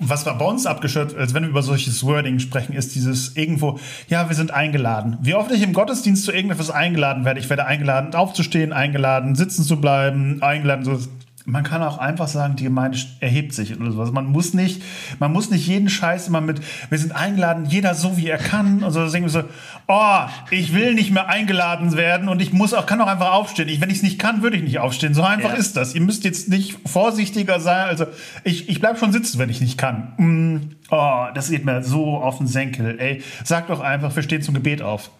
[0.00, 3.78] Was war bei uns abgeschafft, als wenn wir über solches Wording sprechen, ist dieses irgendwo,
[4.08, 5.18] ja, wir sind eingeladen.
[5.20, 7.40] Wie oft ich im Gottesdienst zu irgendetwas eingeladen werde.
[7.40, 10.98] Ich werde eingeladen, aufzustehen, eingeladen, sitzen zu bleiben, eingeladen, so
[11.44, 14.12] man kann auch einfach sagen, die Gemeinde erhebt sich oder sowas.
[14.12, 14.82] Man muss nicht,
[15.18, 18.84] man muss nicht jeden Scheiß immer mit, wir sind eingeladen, jeder so wie er kann.
[18.84, 19.44] Und so denken wir so,
[19.88, 20.20] oh,
[20.50, 23.68] ich will nicht mehr eingeladen werden und ich muss auch, kann auch einfach aufstehen.
[23.68, 25.14] Ich, wenn ich es nicht kann, würde ich nicht aufstehen.
[25.14, 25.56] So einfach ja.
[25.56, 25.94] ist das.
[25.94, 27.88] Ihr müsst jetzt nicht vorsichtiger sein.
[27.88, 28.06] Also
[28.44, 30.12] ich, ich bleib schon sitzen, wenn ich nicht kann.
[30.18, 30.56] Mm,
[30.90, 33.00] oh, das geht mir so auf den Senkel.
[33.00, 35.10] Ey, sag doch einfach, wir stehen zum Gebet auf.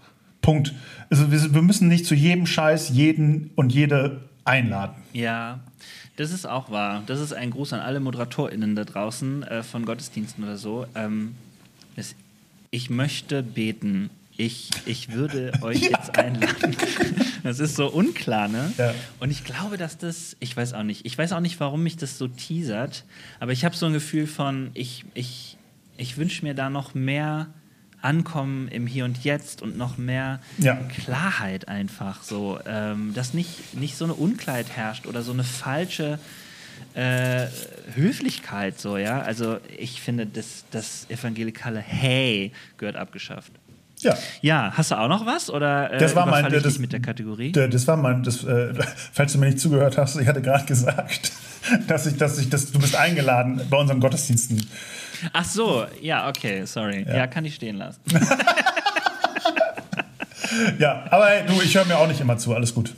[0.40, 0.72] Punkt.
[1.10, 4.94] Also wir, wir müssen nicht zu jedem Scheiß jeden und jede einladen.
[5.12, 5.60] Ja,
[6.16, 7.02] das ist auch wahr.
[7.06, 10.86] Das ist ein Gruß an alle ModeratorInnen da draußen äh, von Gottesdiensten oder so.
[10.94, 11.34] Ähm,
[11.96, 12.14] es,
[12.70, 14.10] ich möchte beten.
[14.36, 16.76] Ich, ich würde euch ja, jetzt einladen.
[17.42, 18.72] Das ist so unklar, ne?
[18.78, 18.94] Ja.
[19.18, 21.96] Und ich glaube, dass das, ich weiß auch nicht, ich weiß auch nicht, warum mich
[21.96, 23.04] das so teasert,
[23.40, 25.56] aber ich habe so ein Gefühl von, ich, ich,
[25.96, 27.48] ich wünsche mir da noch mehr
[28.02, 30.74] Ankommen im Hier und Jetzt und noch mehr ja.
[30.74, 36.18] Klarheit einfach so, ähm, dass nicht, nicht so eine Unklarheit herrscht oder so eine falsche
[36.94, 37.46] äh,
[37.94, 39.22] Höflichkeit so, ja.
[39.22, 43.52] Also ich finde, das, das evangelikale Hey gehört abgeschafft.
[44.02, 44.16] Ja.
[44.40, 47.52] Ja, hast du auch noch was oder äh, das war mein, das, mit der Kategorie?
[47.52, 48.74] Das war mein, das, äh,
[49.12, 51.32] falls du mir nicht zugehört hast, ich hatte gerade gesagt,
[51.86, 54.66] dass ich, dass ich, dass du bist eingeladen bei unseren Gottesdiensten.
[55.32, 57.04] Ach so, ja, okay, sorry.
[57.06, 58.00] Ja, ja kann ich stehen lassen.
[60.78, 62.94] ja, aber hey, du, ich höre mir auch nicht immer zu, alles gut.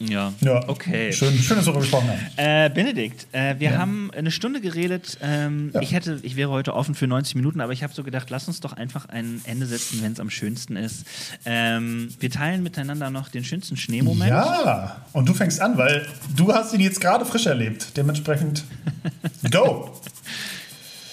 [0.00, 0.32] Ja.
[0.40, 0.68] ja.
[0.68, 1.12] Okay.
[1.12, 2.20] Schön, schön, dass wir gesprochen haben.
[2.36, 3.78] Äh, Benedikt, äh, wir ja.
[3.78, 5.18] haben eine Stunde geredet.
[5.22, 5.80] Ähm, ja.
[5.80, 8.48] Ich hätte, ich wäre heute offen für 90 Minuten, aber ich habe so gedacht, lass
[8.48, 11.06] uns doch einfach ein Ende setzen, wenn es am schönsten ist.
[11.46, 14.30] Ähm, wir teilen miteinander noch den schönsten Schneemoment.
[14.30, 17.96] Ja, und du fängst an, weil du hast ihn jetzt gerade frisch erlebt.
[17.96, 18.64] Dementsprechend,
[19.50, 20.00] go!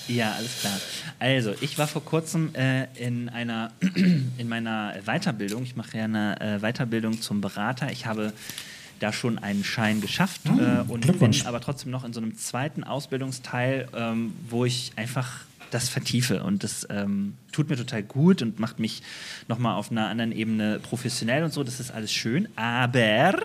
[0.07, 0.79] Ja, alles klar.
[1.19, 5.63] Also, ich war vor kurzem äh, in einer in meiner Weiterbildung.
[5.63, 7.91] Ich mache ja eine äh, Weiterbildung zum Berater.
[7.91, 8.33] Ich habe
[8.99, 12.37] da schon einen Schein geschafft mmh, äh, und bin aber trotzdem noch in so einem
[12.37, 16.43] zweiten Ausbildungsteil, ähm, wo ich einfach das vertiefe.
[16.43, 19.01] Und das ähm, tut mir total gut und macht mich
[19.47, 21.63] nochmal auf einer anderen Ebene professionell und so.
[21.63, 22.47] Das ist alles schön.
[22.55, 23.39] Aber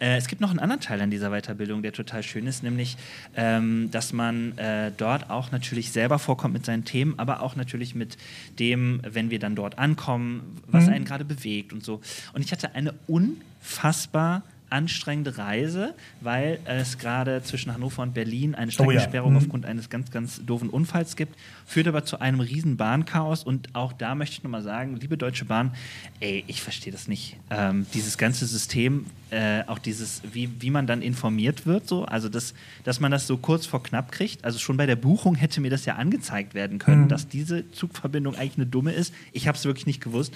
[0.00, 2.96] äh, es gibt noch einen anderen Teil an dieser Weiterbildung, der total schön ist, nämlich,
[3.36, 7.94] ähm, dass man äh, dort auch natürlich selber vorkommt mit seinen Themen, aber auch natürlich
[7.94, 8.16] mit
[8.58, 10.92] dem, wenn wir dann dort ankommen, was mhm.
[10.94, 12.00] einen gerade bewegt und so.
[12.32, 14.42] Und ich hatte eine unfassbar
[14.74, 19.40] anstrengende Reise, weil es gerade zwischen Hannover und Berlin eine Streckensperrung oh ja.
[19.40, 19.44] mhm.
[19.46, 21.38] aufgrund eines ganz, ganz doofen Unfalls gibt.
[21.64, 25.44] Führt aber zu einem riesen Bahnchaos und auch da möchte ich nochmal sagen, liebe Deutsche
[25.44, 25.74] Bahn,
[26.18, 27.36] ey, ich verstehe das nicht.
[27.50, 32.28] Ähm, dieses ganze System, äh, auch dieses, wie, wie man dann informiert wird, so, also
[32.28, 32.52] das,
[32.82, 34.44] dass man das so kurz vor knapp kriegt.
[34.44, 37.08] Also schon bei der Buchung hätte mir das ja angezeigt werden können, mhm.
[37.08, 39.14] dass diese Zugverbindung eigentlich eine dumme ist.
[39.32, 40.34] Ich habe es wirklich nicht gewusst.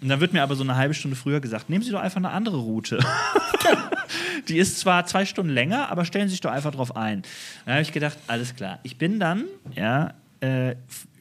[0.00, 2.18] Und dann wird mir aber so eine halbe Stunde früher gesagt, nehmen Sie doch einfach
[2.18, 2.98] eine andere Route.
[4.48, 7.22] die ist zwar zwei Stunden länger, aber stellen Sie sich doch einfach drauf ein.
[7.64, 8.78] Dann habe ich gedacht, alles klar.
[8.84, 9.44] Ich bin dann
[9.74, 10.76] ja, äh,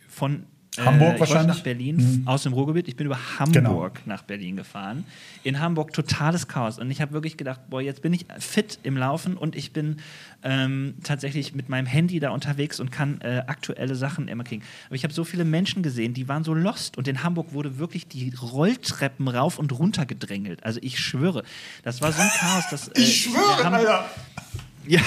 [0.09, 0.43] von
[0.77, 1.57] Hamburg äh, wahrscheinlich.
[1.57, 2.27] nach Berlin mhm.
[2.27, 2.87] aus dem Ruhrgebiet.
[2.87, 3.91] Ich bin über Hamburg genau.
[4.05, 5.05] nach Berlin gefahren.
[5.43, 6.79] In Hamburg totales Chaos.
[6.79, 9.97] Und ich habe wirklich gedacht, boah, jetzt bin ich fit im Laufen und ich bin
[10.43, 14.63] ähm, tatsächlich mit meinem Handy da unterwegs und kann äh, aktuelle Sachen immer kriegen.
[14.87, 16.97] Aber ich habe so viele Menschen gesehen, die waren so lost.
[16.97, 20.63] Und in Hamburg wurde wirklich die Rolltreppen rauf und runter gedrängelt.
[20.63, 21.43] Also ich schwöre,
[21.83, 22.63] das war so ein Chaos.
[22.69, 24.09] Dass, äh, ich schwöre, Alter.
[24.87, 25.01] Ja,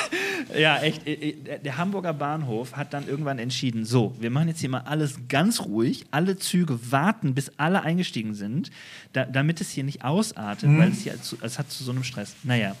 [0.58, 1.06] ja, echt.
[1.06, 4.82] Äh, äh, der Hamburger Bahnhof hat dann irgendwann entschieden: so, wir machen jetzt hier mal
[4.82, 8.70] alles ganz ruhig, alle Züge warten, bis alle eingestiegen sind,
[9.12, 10.78] da, damit es hier nicht ausartet, mhm.
[10.78, 12.36] weil es hier es hat zu so einem Stress.
[12.42, 12.76] Naja,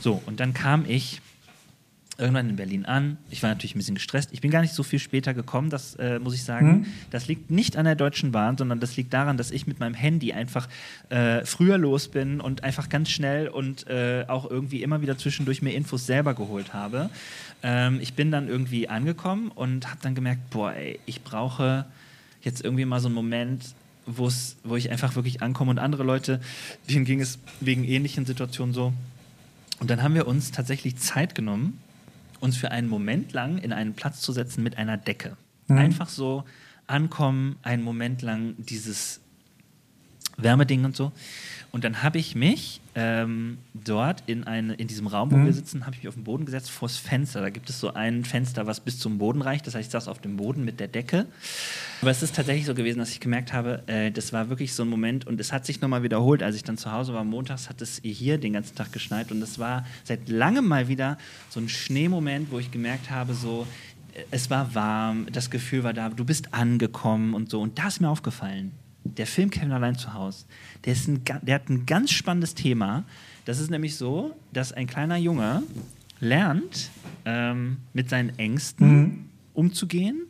[0.00, 1.20] so, und dann kam ich
[2.18, 3.18] irgendwann in Berlin an.
[3.30, 4.30] Ich war natürlich ein bisschen gestresst.
[4.32, 6.68] Ich bin gar nicht so viel später gekommen, das äh, muss ich sagen.
[6.68, 6.86] Mhm.
[7.10, 9.94] Das liegt nicht an der Deutschen Bahn, sondern das liegt daran, dass ich mit meinem
[9.94, 10.68] Handy einfach
[11.10, 15.60] äh, früher los bin und einfach ganz schnell und äh, auch irgendwie immer wieder zwischendurch
[15.60, 17.10] mir Infos selber geholt habe.
[17.62, 21.84] Ähm, ich bin dann irgendwie angekommen und habe dann gemerkt, boah, ey, ich brauche
[22.40, 23.74] jetzt irgendwie mal so einen Moment,
[24.06, 24.28] wo
[24.76, 26.40] ich einfach wirklich ankomme und andere Leute,
[26.88, 28.92] denen ging es wegen ähnlichen Situationen so.
[29.80, 31.78] Und dann haben wir uns tatsächlich Zeit genommen
[32.40, 35.36] uns für einen Moment lang in einen Platz zu setzen mit einer Decke.
[35.68, 35.78] Mhm.
[35.78, 36.44] Einfach so
[36.86, 39.20] ankommen, einen Moment lang dieses
[40.36, 41.12] Wärmeding und so.
[41.72, 45.44] Und dann habe ich mich ähm, dort in, eine, in diesem Raum, wo mhm.
[45.44, 47.42] wir sitzen, habe ich mich auf den Boden gesetzt, vors Fenster.
[47.42, 49.66] Da gibt es so ein Fenster, was bis zum Boden reicht.
[49.66, 51.26] Das heißt, ich saß auf dem Boden mit der Decke.
[52.00, 54.84] Aber es ist tatsächlich so gewesen, dass ich gemerkt habe, äh, das war wirklich so
[54.84, 56.42] ein Moment und es hat sich nochmal wiederholt.
[56.42, 59.42] Als ich dann zu Hause war, montags hat es hier den ganzen Tag geschneit und
[59.42, 61.18] es war seit langem mal wieder
[61.50, 63.66] so ein Schneemoment, wo ich gemerkt habe, so,
[64.14, 67.60] äh, es war warm, das Gefühl war da, du bist angekommen und so.
[67.60, 68.72] Und da ist mir aufgefallen,
[69.14, 70.44] der Film Kevin allein zu Hause,
[70.84, 73.04] der, ist ein, der hat ein ganz spannendes Thema.
[73.44, 75.62] Das ist nämlich so, dass ein kleiner Junge
[76.20, 76.90] lernt,
[77.24, 79.24] ähm, mit seinen Ängsten mhm.
[79.54, 80.22] umzugehen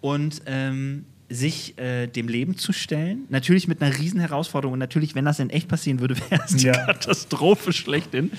[0.00, 3.24] und ähm, sich äh, dem Leben zu stellen.
[3.28, 4.72] Natürlich mit einer riesen Herausforderung.
[4.72, 6.72] Und natürlich, wenn das in echt passieren würde, wäre es die Ja.
[6.86, 8.32] Katastrophe schlechthin.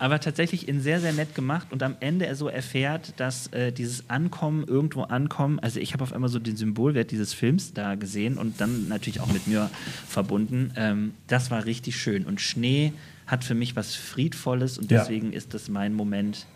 [0.00, 1.68] Aber tatsächlich in sehr, sehr nett gemacht.
[1.70, 6.02] Und am Ende er so erfährt, dass äh, dieses Ankommen, irgendwo ankommen, also ich habe
[6.02, 9.70] auf einmal so den Symbolwert dieses Films da gesehen und dann natürlich auch mit mir
[10.08, 10.72] verbunden.
[10.76, 12.24] Ähm, das war richtig schön.
[12.24, 12.92] Und Schnee
[13.28, 14.98] hat für mich was Friedvolles und Ja.
[15.00, 16.46] deswegen ist das mein Moment,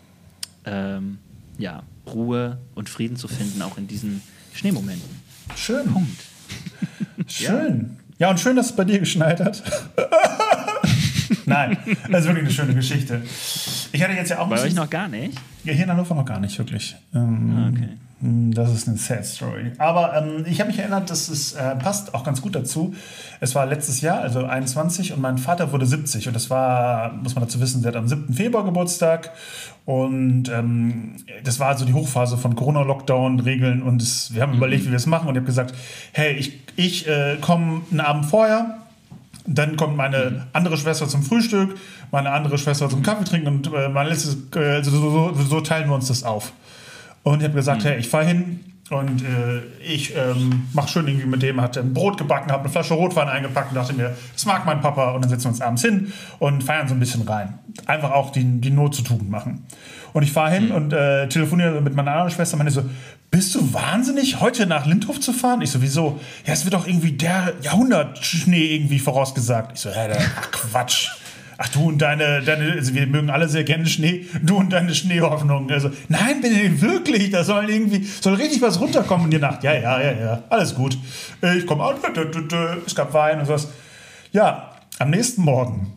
[0.65, 1.19] ähm,
[1.57, 4.21] ja, Ruhe und Frieden zu finden, auch in diesen
[4.53, 5.28] Schneemomenten.
[5.55, 5.91] Schön.
[5.91, 6.21] Punkt.
[7.27, 7.97] Schön.
[8.17, 8.29] Ja.
[8.29, 9.61] und schön, dass es bei dir geschneit hat.
[11.45, 11.77] Nein,
[12.09, 13.21] das ist wirklich eine schöne Geschichte.
[13.91, 15.37] Ich hatte jetzt ja auch ein Bei euch noch gar nicht?
[15.63, 16.95] Ja, hier in Hannover noch gar nicht, wirklich.
[17.13, 17.89] Ähm, Ah, okay.
[18.21, 19.71] Das ist eine sad story.
[19.77, 22.93] Aber ähm, ich habe mich erinnert, dass es äh, passt auch ganz gut dazu.
[23.39, 26.27] Es war letztes Jahr, also 21, und mein Vater wurde 70.
[26.27, 28.33] Und das war, muss man dazu wissen, der hat am 7.
[28.33, 29.31] Februar Geburtstag.
[29.85, 31.15] Und ähm,
[31.45, 33.81] das war also die Hochphase von Corona-Lockdown-Regeln.
[33.81, 35.29] Und es, wir haben überlegt, wie wir es machen.
[35.29, 35.73] Und ich habe gesagt,
[36.11, 38.79] hey, ich, ich äh, komme einen Abend vorher.
[39.47, 41.77] Dann kommt meine andere Schwester zum Frühstück,
[42.11, 45.89] meine andere Schwester zum Kaffee trinken und äh, mein letztes, äh, so, so, so teilen
[45.89, 46.51] wir uns das auf.
[47.29, 48.59] Und ich habe gesagt, hey, ich fahre hin
[48.89, 52.71] und äh, ich ähm, mache schön irgendwie mit dem, hat ein Brot gebacken, habe eine
[52.71, 55.61] Flasche Rotwein eingepackt und dachte mir, das mag mein Papa und dann setzen wir uns
[55.61, 57.59] abends hin und feiern so ein bisschen rein.
[57.85, 59.63] Einfach auch die, die Not zu Tugend machen.
[60.13, 62.83] Und ich fahre hin und äh, telefoniere mit meiner anderen Schwester und meine so,
[63.29, 65.61] bist du wahnsinnig, heute nach Lindhof zu fahren?
[65.61, 66.19] Ich so, wieso?
[66.47, 69.73] Ja, es wird doch irgendwie der Jahrhundertschnee irgendwie vorausgesagt.
[69.75, 71.11] Ich so, hä, der, ach Quatsch.
[71.61, 74.95] Ach du und deine, deine, also wir mögen alle sehr gerne Schnee, du und deine
[74.95, 75.69] Schneehoffnung.
[75.69, 79.61] Also, nein, Benedikt, wirklich, da soll irgendwie, soll richtig was runterkommen in die Nacht.
[79.65, 80.97] Ja, ja, ja, ja, alles gut.
[81.41, 81.83] Äh, Ich komme
[82.15, 82.55] dü,
[82.85, 83.67] es gab Wein und sowas.
[84.31, 85.91] Ja, am nächsten Morgen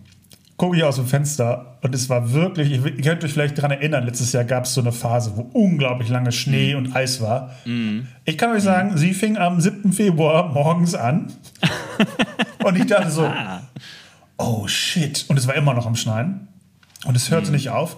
[0.57, 3.71] gucke ich aus dem Fenster und es war wirklich, ihr ihr könnt euch vielleicht daran
[3.71, 7.51] erinnern, letztes Jahr gab es so eine Phase, wo unglaublich lange Schnee und Eis war.
[8.25, 9.93] Ich kann euch sagen, sie fing am 7.
[9.93, 11.33] Februar morgens an
[12.65, 13.31] und ich dachte so,
[14.43, 15.25] oh shit.
[15.29, 16.49] Und es war immer noch am Schneien.
[17.05, 17.97] Und es hörte nicht auf.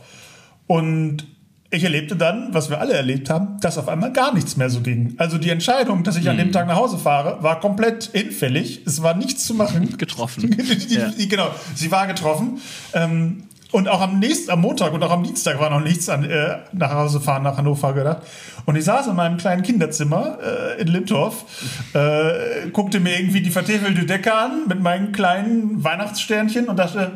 [0.66, 1.26] Und
[1.70, 4.80] ich erlebte dann, was wir alle erlebt haben, dass auf einmal gar nichts mehr so
[4.80, 5.14] ging.
[5.18, 8.82] Also die Entscheidung, dass ich an dem Tag nach Hause fahre, war komplett hinfällig.
[8.86, 9.98] Es war nichts zu machen.
[9.98, 10.50] Getroffen.
[10.56, 11.08] Die, die, Ja.
[11.08, 12.60] die, genau, sie war getroffen.
[12.92, 13.44] Ähm,
[13.74, 16.58] und auch am nächsten, am Montag und auch am Dienstag war noch nichts an äh,
[16.72, 18.18] nach Hause fahren nach Hannover gedacht.
[18.66, 21.44] Und ich saß in meinem kleinen Kinderzimmer äh, in Lindorf,
[21.92, 27.10] äh, guckte mir irgendwie die vertäfelte Decke an mit meinen kleinen Weihnachtssternchen und dachte,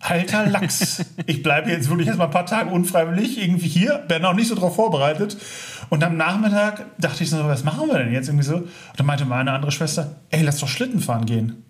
[0.00, 4.20] alter Lachs, ich bleibe jetzt wirklich erst mal ein paar Tage unfreiwillig irgendwie hier, bin
[4.20, 5.36] noch nicht so drauf vorbereitet.
[5.90, 8.56] Und am Nachmittag dachte ich so, was machen wir denn jetzt irgendwie so?
[8.56, 11.63] Und dann meinte meine andere Schwester, ey, lass doch Schlitten fahren gehen.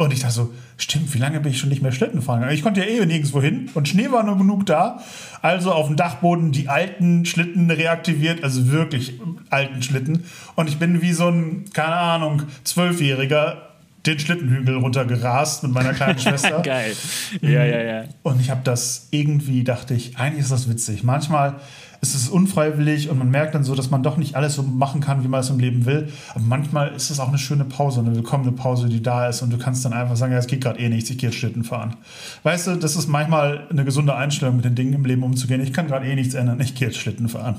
[0.00, 2.48] Und ich dachte so, stimmt, wie lange bin ich schon nicht mehr Schlitten fahren?
[2.52, 5.02] Ich konnte ja eh nirgendwo hin und Schnee war nur genug da.
[5.42, 9.20] Also auf dem Dachboden die alten Schlitten reaktiviert, also wirklich
[9.50, 10.24] alten Schlitten.
[10.54, 13.68] Und ich bin wie so ein, keine Ahnung, Zwölfjähriger
[14.06, 16.62] den Schlittenhügel runtergerast mit meiner kleinen Schwester.
[16.62, 16.96] Geil.
[17.42, 18.04] Ja, ja, ja.
[18.22, 21.04] Und ich habe das irgendwie, dachte ich, eigentlich ist das witzig.
[21.04, 21.56] Manchmal
[22.00, 25.00] ist es unfreiwillig und man merkt dann so, dass man doch nicht alles so machen
[25.00, 26.08] kann, wie man es im Leben will.
[26.30, 29.50] Aber manchmal ist es auch eine schöne Pause, eine willkommene Pause, die da ist und
[29.50, 31.62] du kannst dann einfach sagen, ja, es geht gerade eh nichts, ich gehe jetzt Schlitten
[31.62, 31.96] fahren.
[32.42, 35.60] Weißt du, das ist manchmal eine gesunde Einstellung, mit den Dingen im Leben umzugehen.
[35.60, 37.56] Ich kann gerade eh nichts ändern, ich gehe jetzt Schlitten fahren.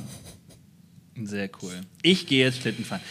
[1.24, 1.74] Sehr cool.
[2.02, 3.02] Ich gehe jetzt Schlitten fahren.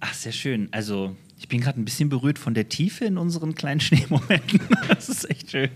[0.00, 0.68] Ach, sehr schön.
[0.70, 4.60] Also, ich bin gerade ein bisschen berührt von der Tiefe in unseren kleinen Schneemomenten.
[4.88, 5.70] Das ist echt schön.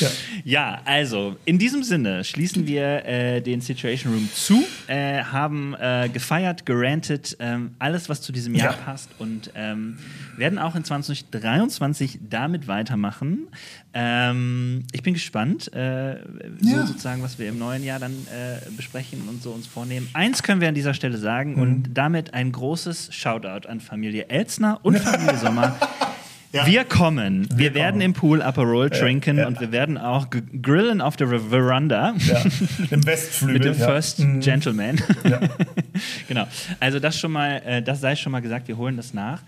[0.00, 0.08] Ja.
[0.44, 6.08] Ja, also in diesem Sinne schließen wir äh, den Situation Room zu, äh, haben äh,
[6.12, 8.78] gefeiert, gerantet, ähm, alles, was zu diesem Jahr Ja.
[8.82, 9.96] passt und ähm,
[10.36, 13.46] werden auch in 2023 damit weitermachen.
[13.94, 16.16] Ähm, ich bin gespannt, äh,
[16.60, 16.86] so Ja.
[16.86, 20.08] sozusagen, was wir im neuen Jahr dann äh, besprechen und so uns vornehmen.
[20.14, 21.60] Eins können wir an dieser Stelle sagen Mhm.
[21.62, 25.76] und damit ein großes Shoutout an Familie Elzner und Familie Sommer.
[26.52, 26.66] Ja.
[26.66, 27.46] Wir kommen.
[27.50, 28.00] Wir, Wir werden kommen.
[28.00, 29.46] im Pool Aperol trinken ja.
[29.46, 30.26] und wir werden auch
[30.60, 32.12] grillen auf der Veranda.
[32.90, 33.54] Im Westflügel.
[33.54, 33.74] mit dem.
[33.76, 34.40] First Mhm.
[34.40, 35.00] Gentleman.
[36.26, 36.48] Genau.
[36.80, 39.42] Also das schon mal, äh, das sei schon mal gesagt, wir holen das nach.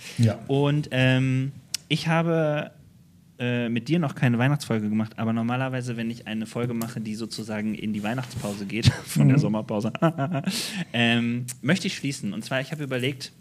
[0.47, 1.51] Und ähm,
[1.89, 2.71] ich habe
[3.41, 7.17] äh, mit dir noch keine Weihnachtsfolge gemacht, aber normalerweise, wenn ich eine Folge mache, die
[7.17, 9.29] sozusagen in die Weihnachtspause geht, von Mhm.
[9.31, 9.93] der Sommerpause,
[10.93, 12.33] ähm, möchte ich schließen.
[12.33, 13.33] Und zwar, ich habe überlegt,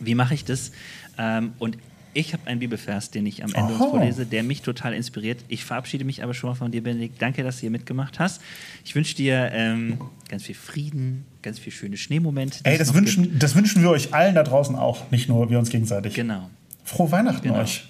[0.00, 0.72] wie mache ich das?
[1.18, 1.78] Ähm, und
[2.14, 3.90] ich habe einen Bibelvers, den ich am Ende uns Aha.
[3.90, 5.42] vorlese, der mich total inspiriert.
[5.48, 7.20] Ich verabschiede mich aber schon mal von dir, Benedikt.
[7.22, 8.42] Danke, dass du hier mitgemacht hast.
[8.84, 9.98] Ich wünsche dir ähm,
[10.28, 12.58] ganz viel Frieden, ganz viel schöne Schneemomente.
[12.64, 12.98] Ey, das gibt.
[12.98, 16.12] wünschen, das wünschen wir euch allen da draußen auch, nicht nur wir uns gegenseitig.
[16.14, 16.50] Genau.
[16.84, 17.60] Frohe Weihnachten Genau.
[17.60, 17.84] euch.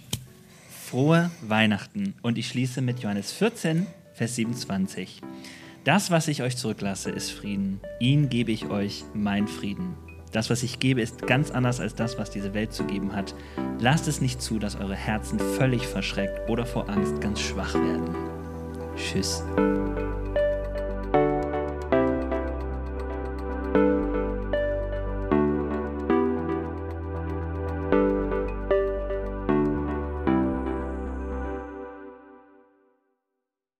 [0.84, 2.14] Frohe Weihnachten.
[2.22, 5.20] Und ich schließe mit Johannes 14, Vers 27.
[5.84, 7.80] Das, was ich euch zurücklasse, ist Frieden.
[7.98, 9.94] Ihn gebe ich euch mein Frieden.
[10.32, 13.34] Das, was ich gebe, ist ganz anders als das, was diese Welt zu geben hat.
[13.78, 18.14] Lasst es nicht zu, dass eure Herzen völlig verschreckt oder vor Angst ganz schwach werden.
[18.96, 19.44] Tschüss.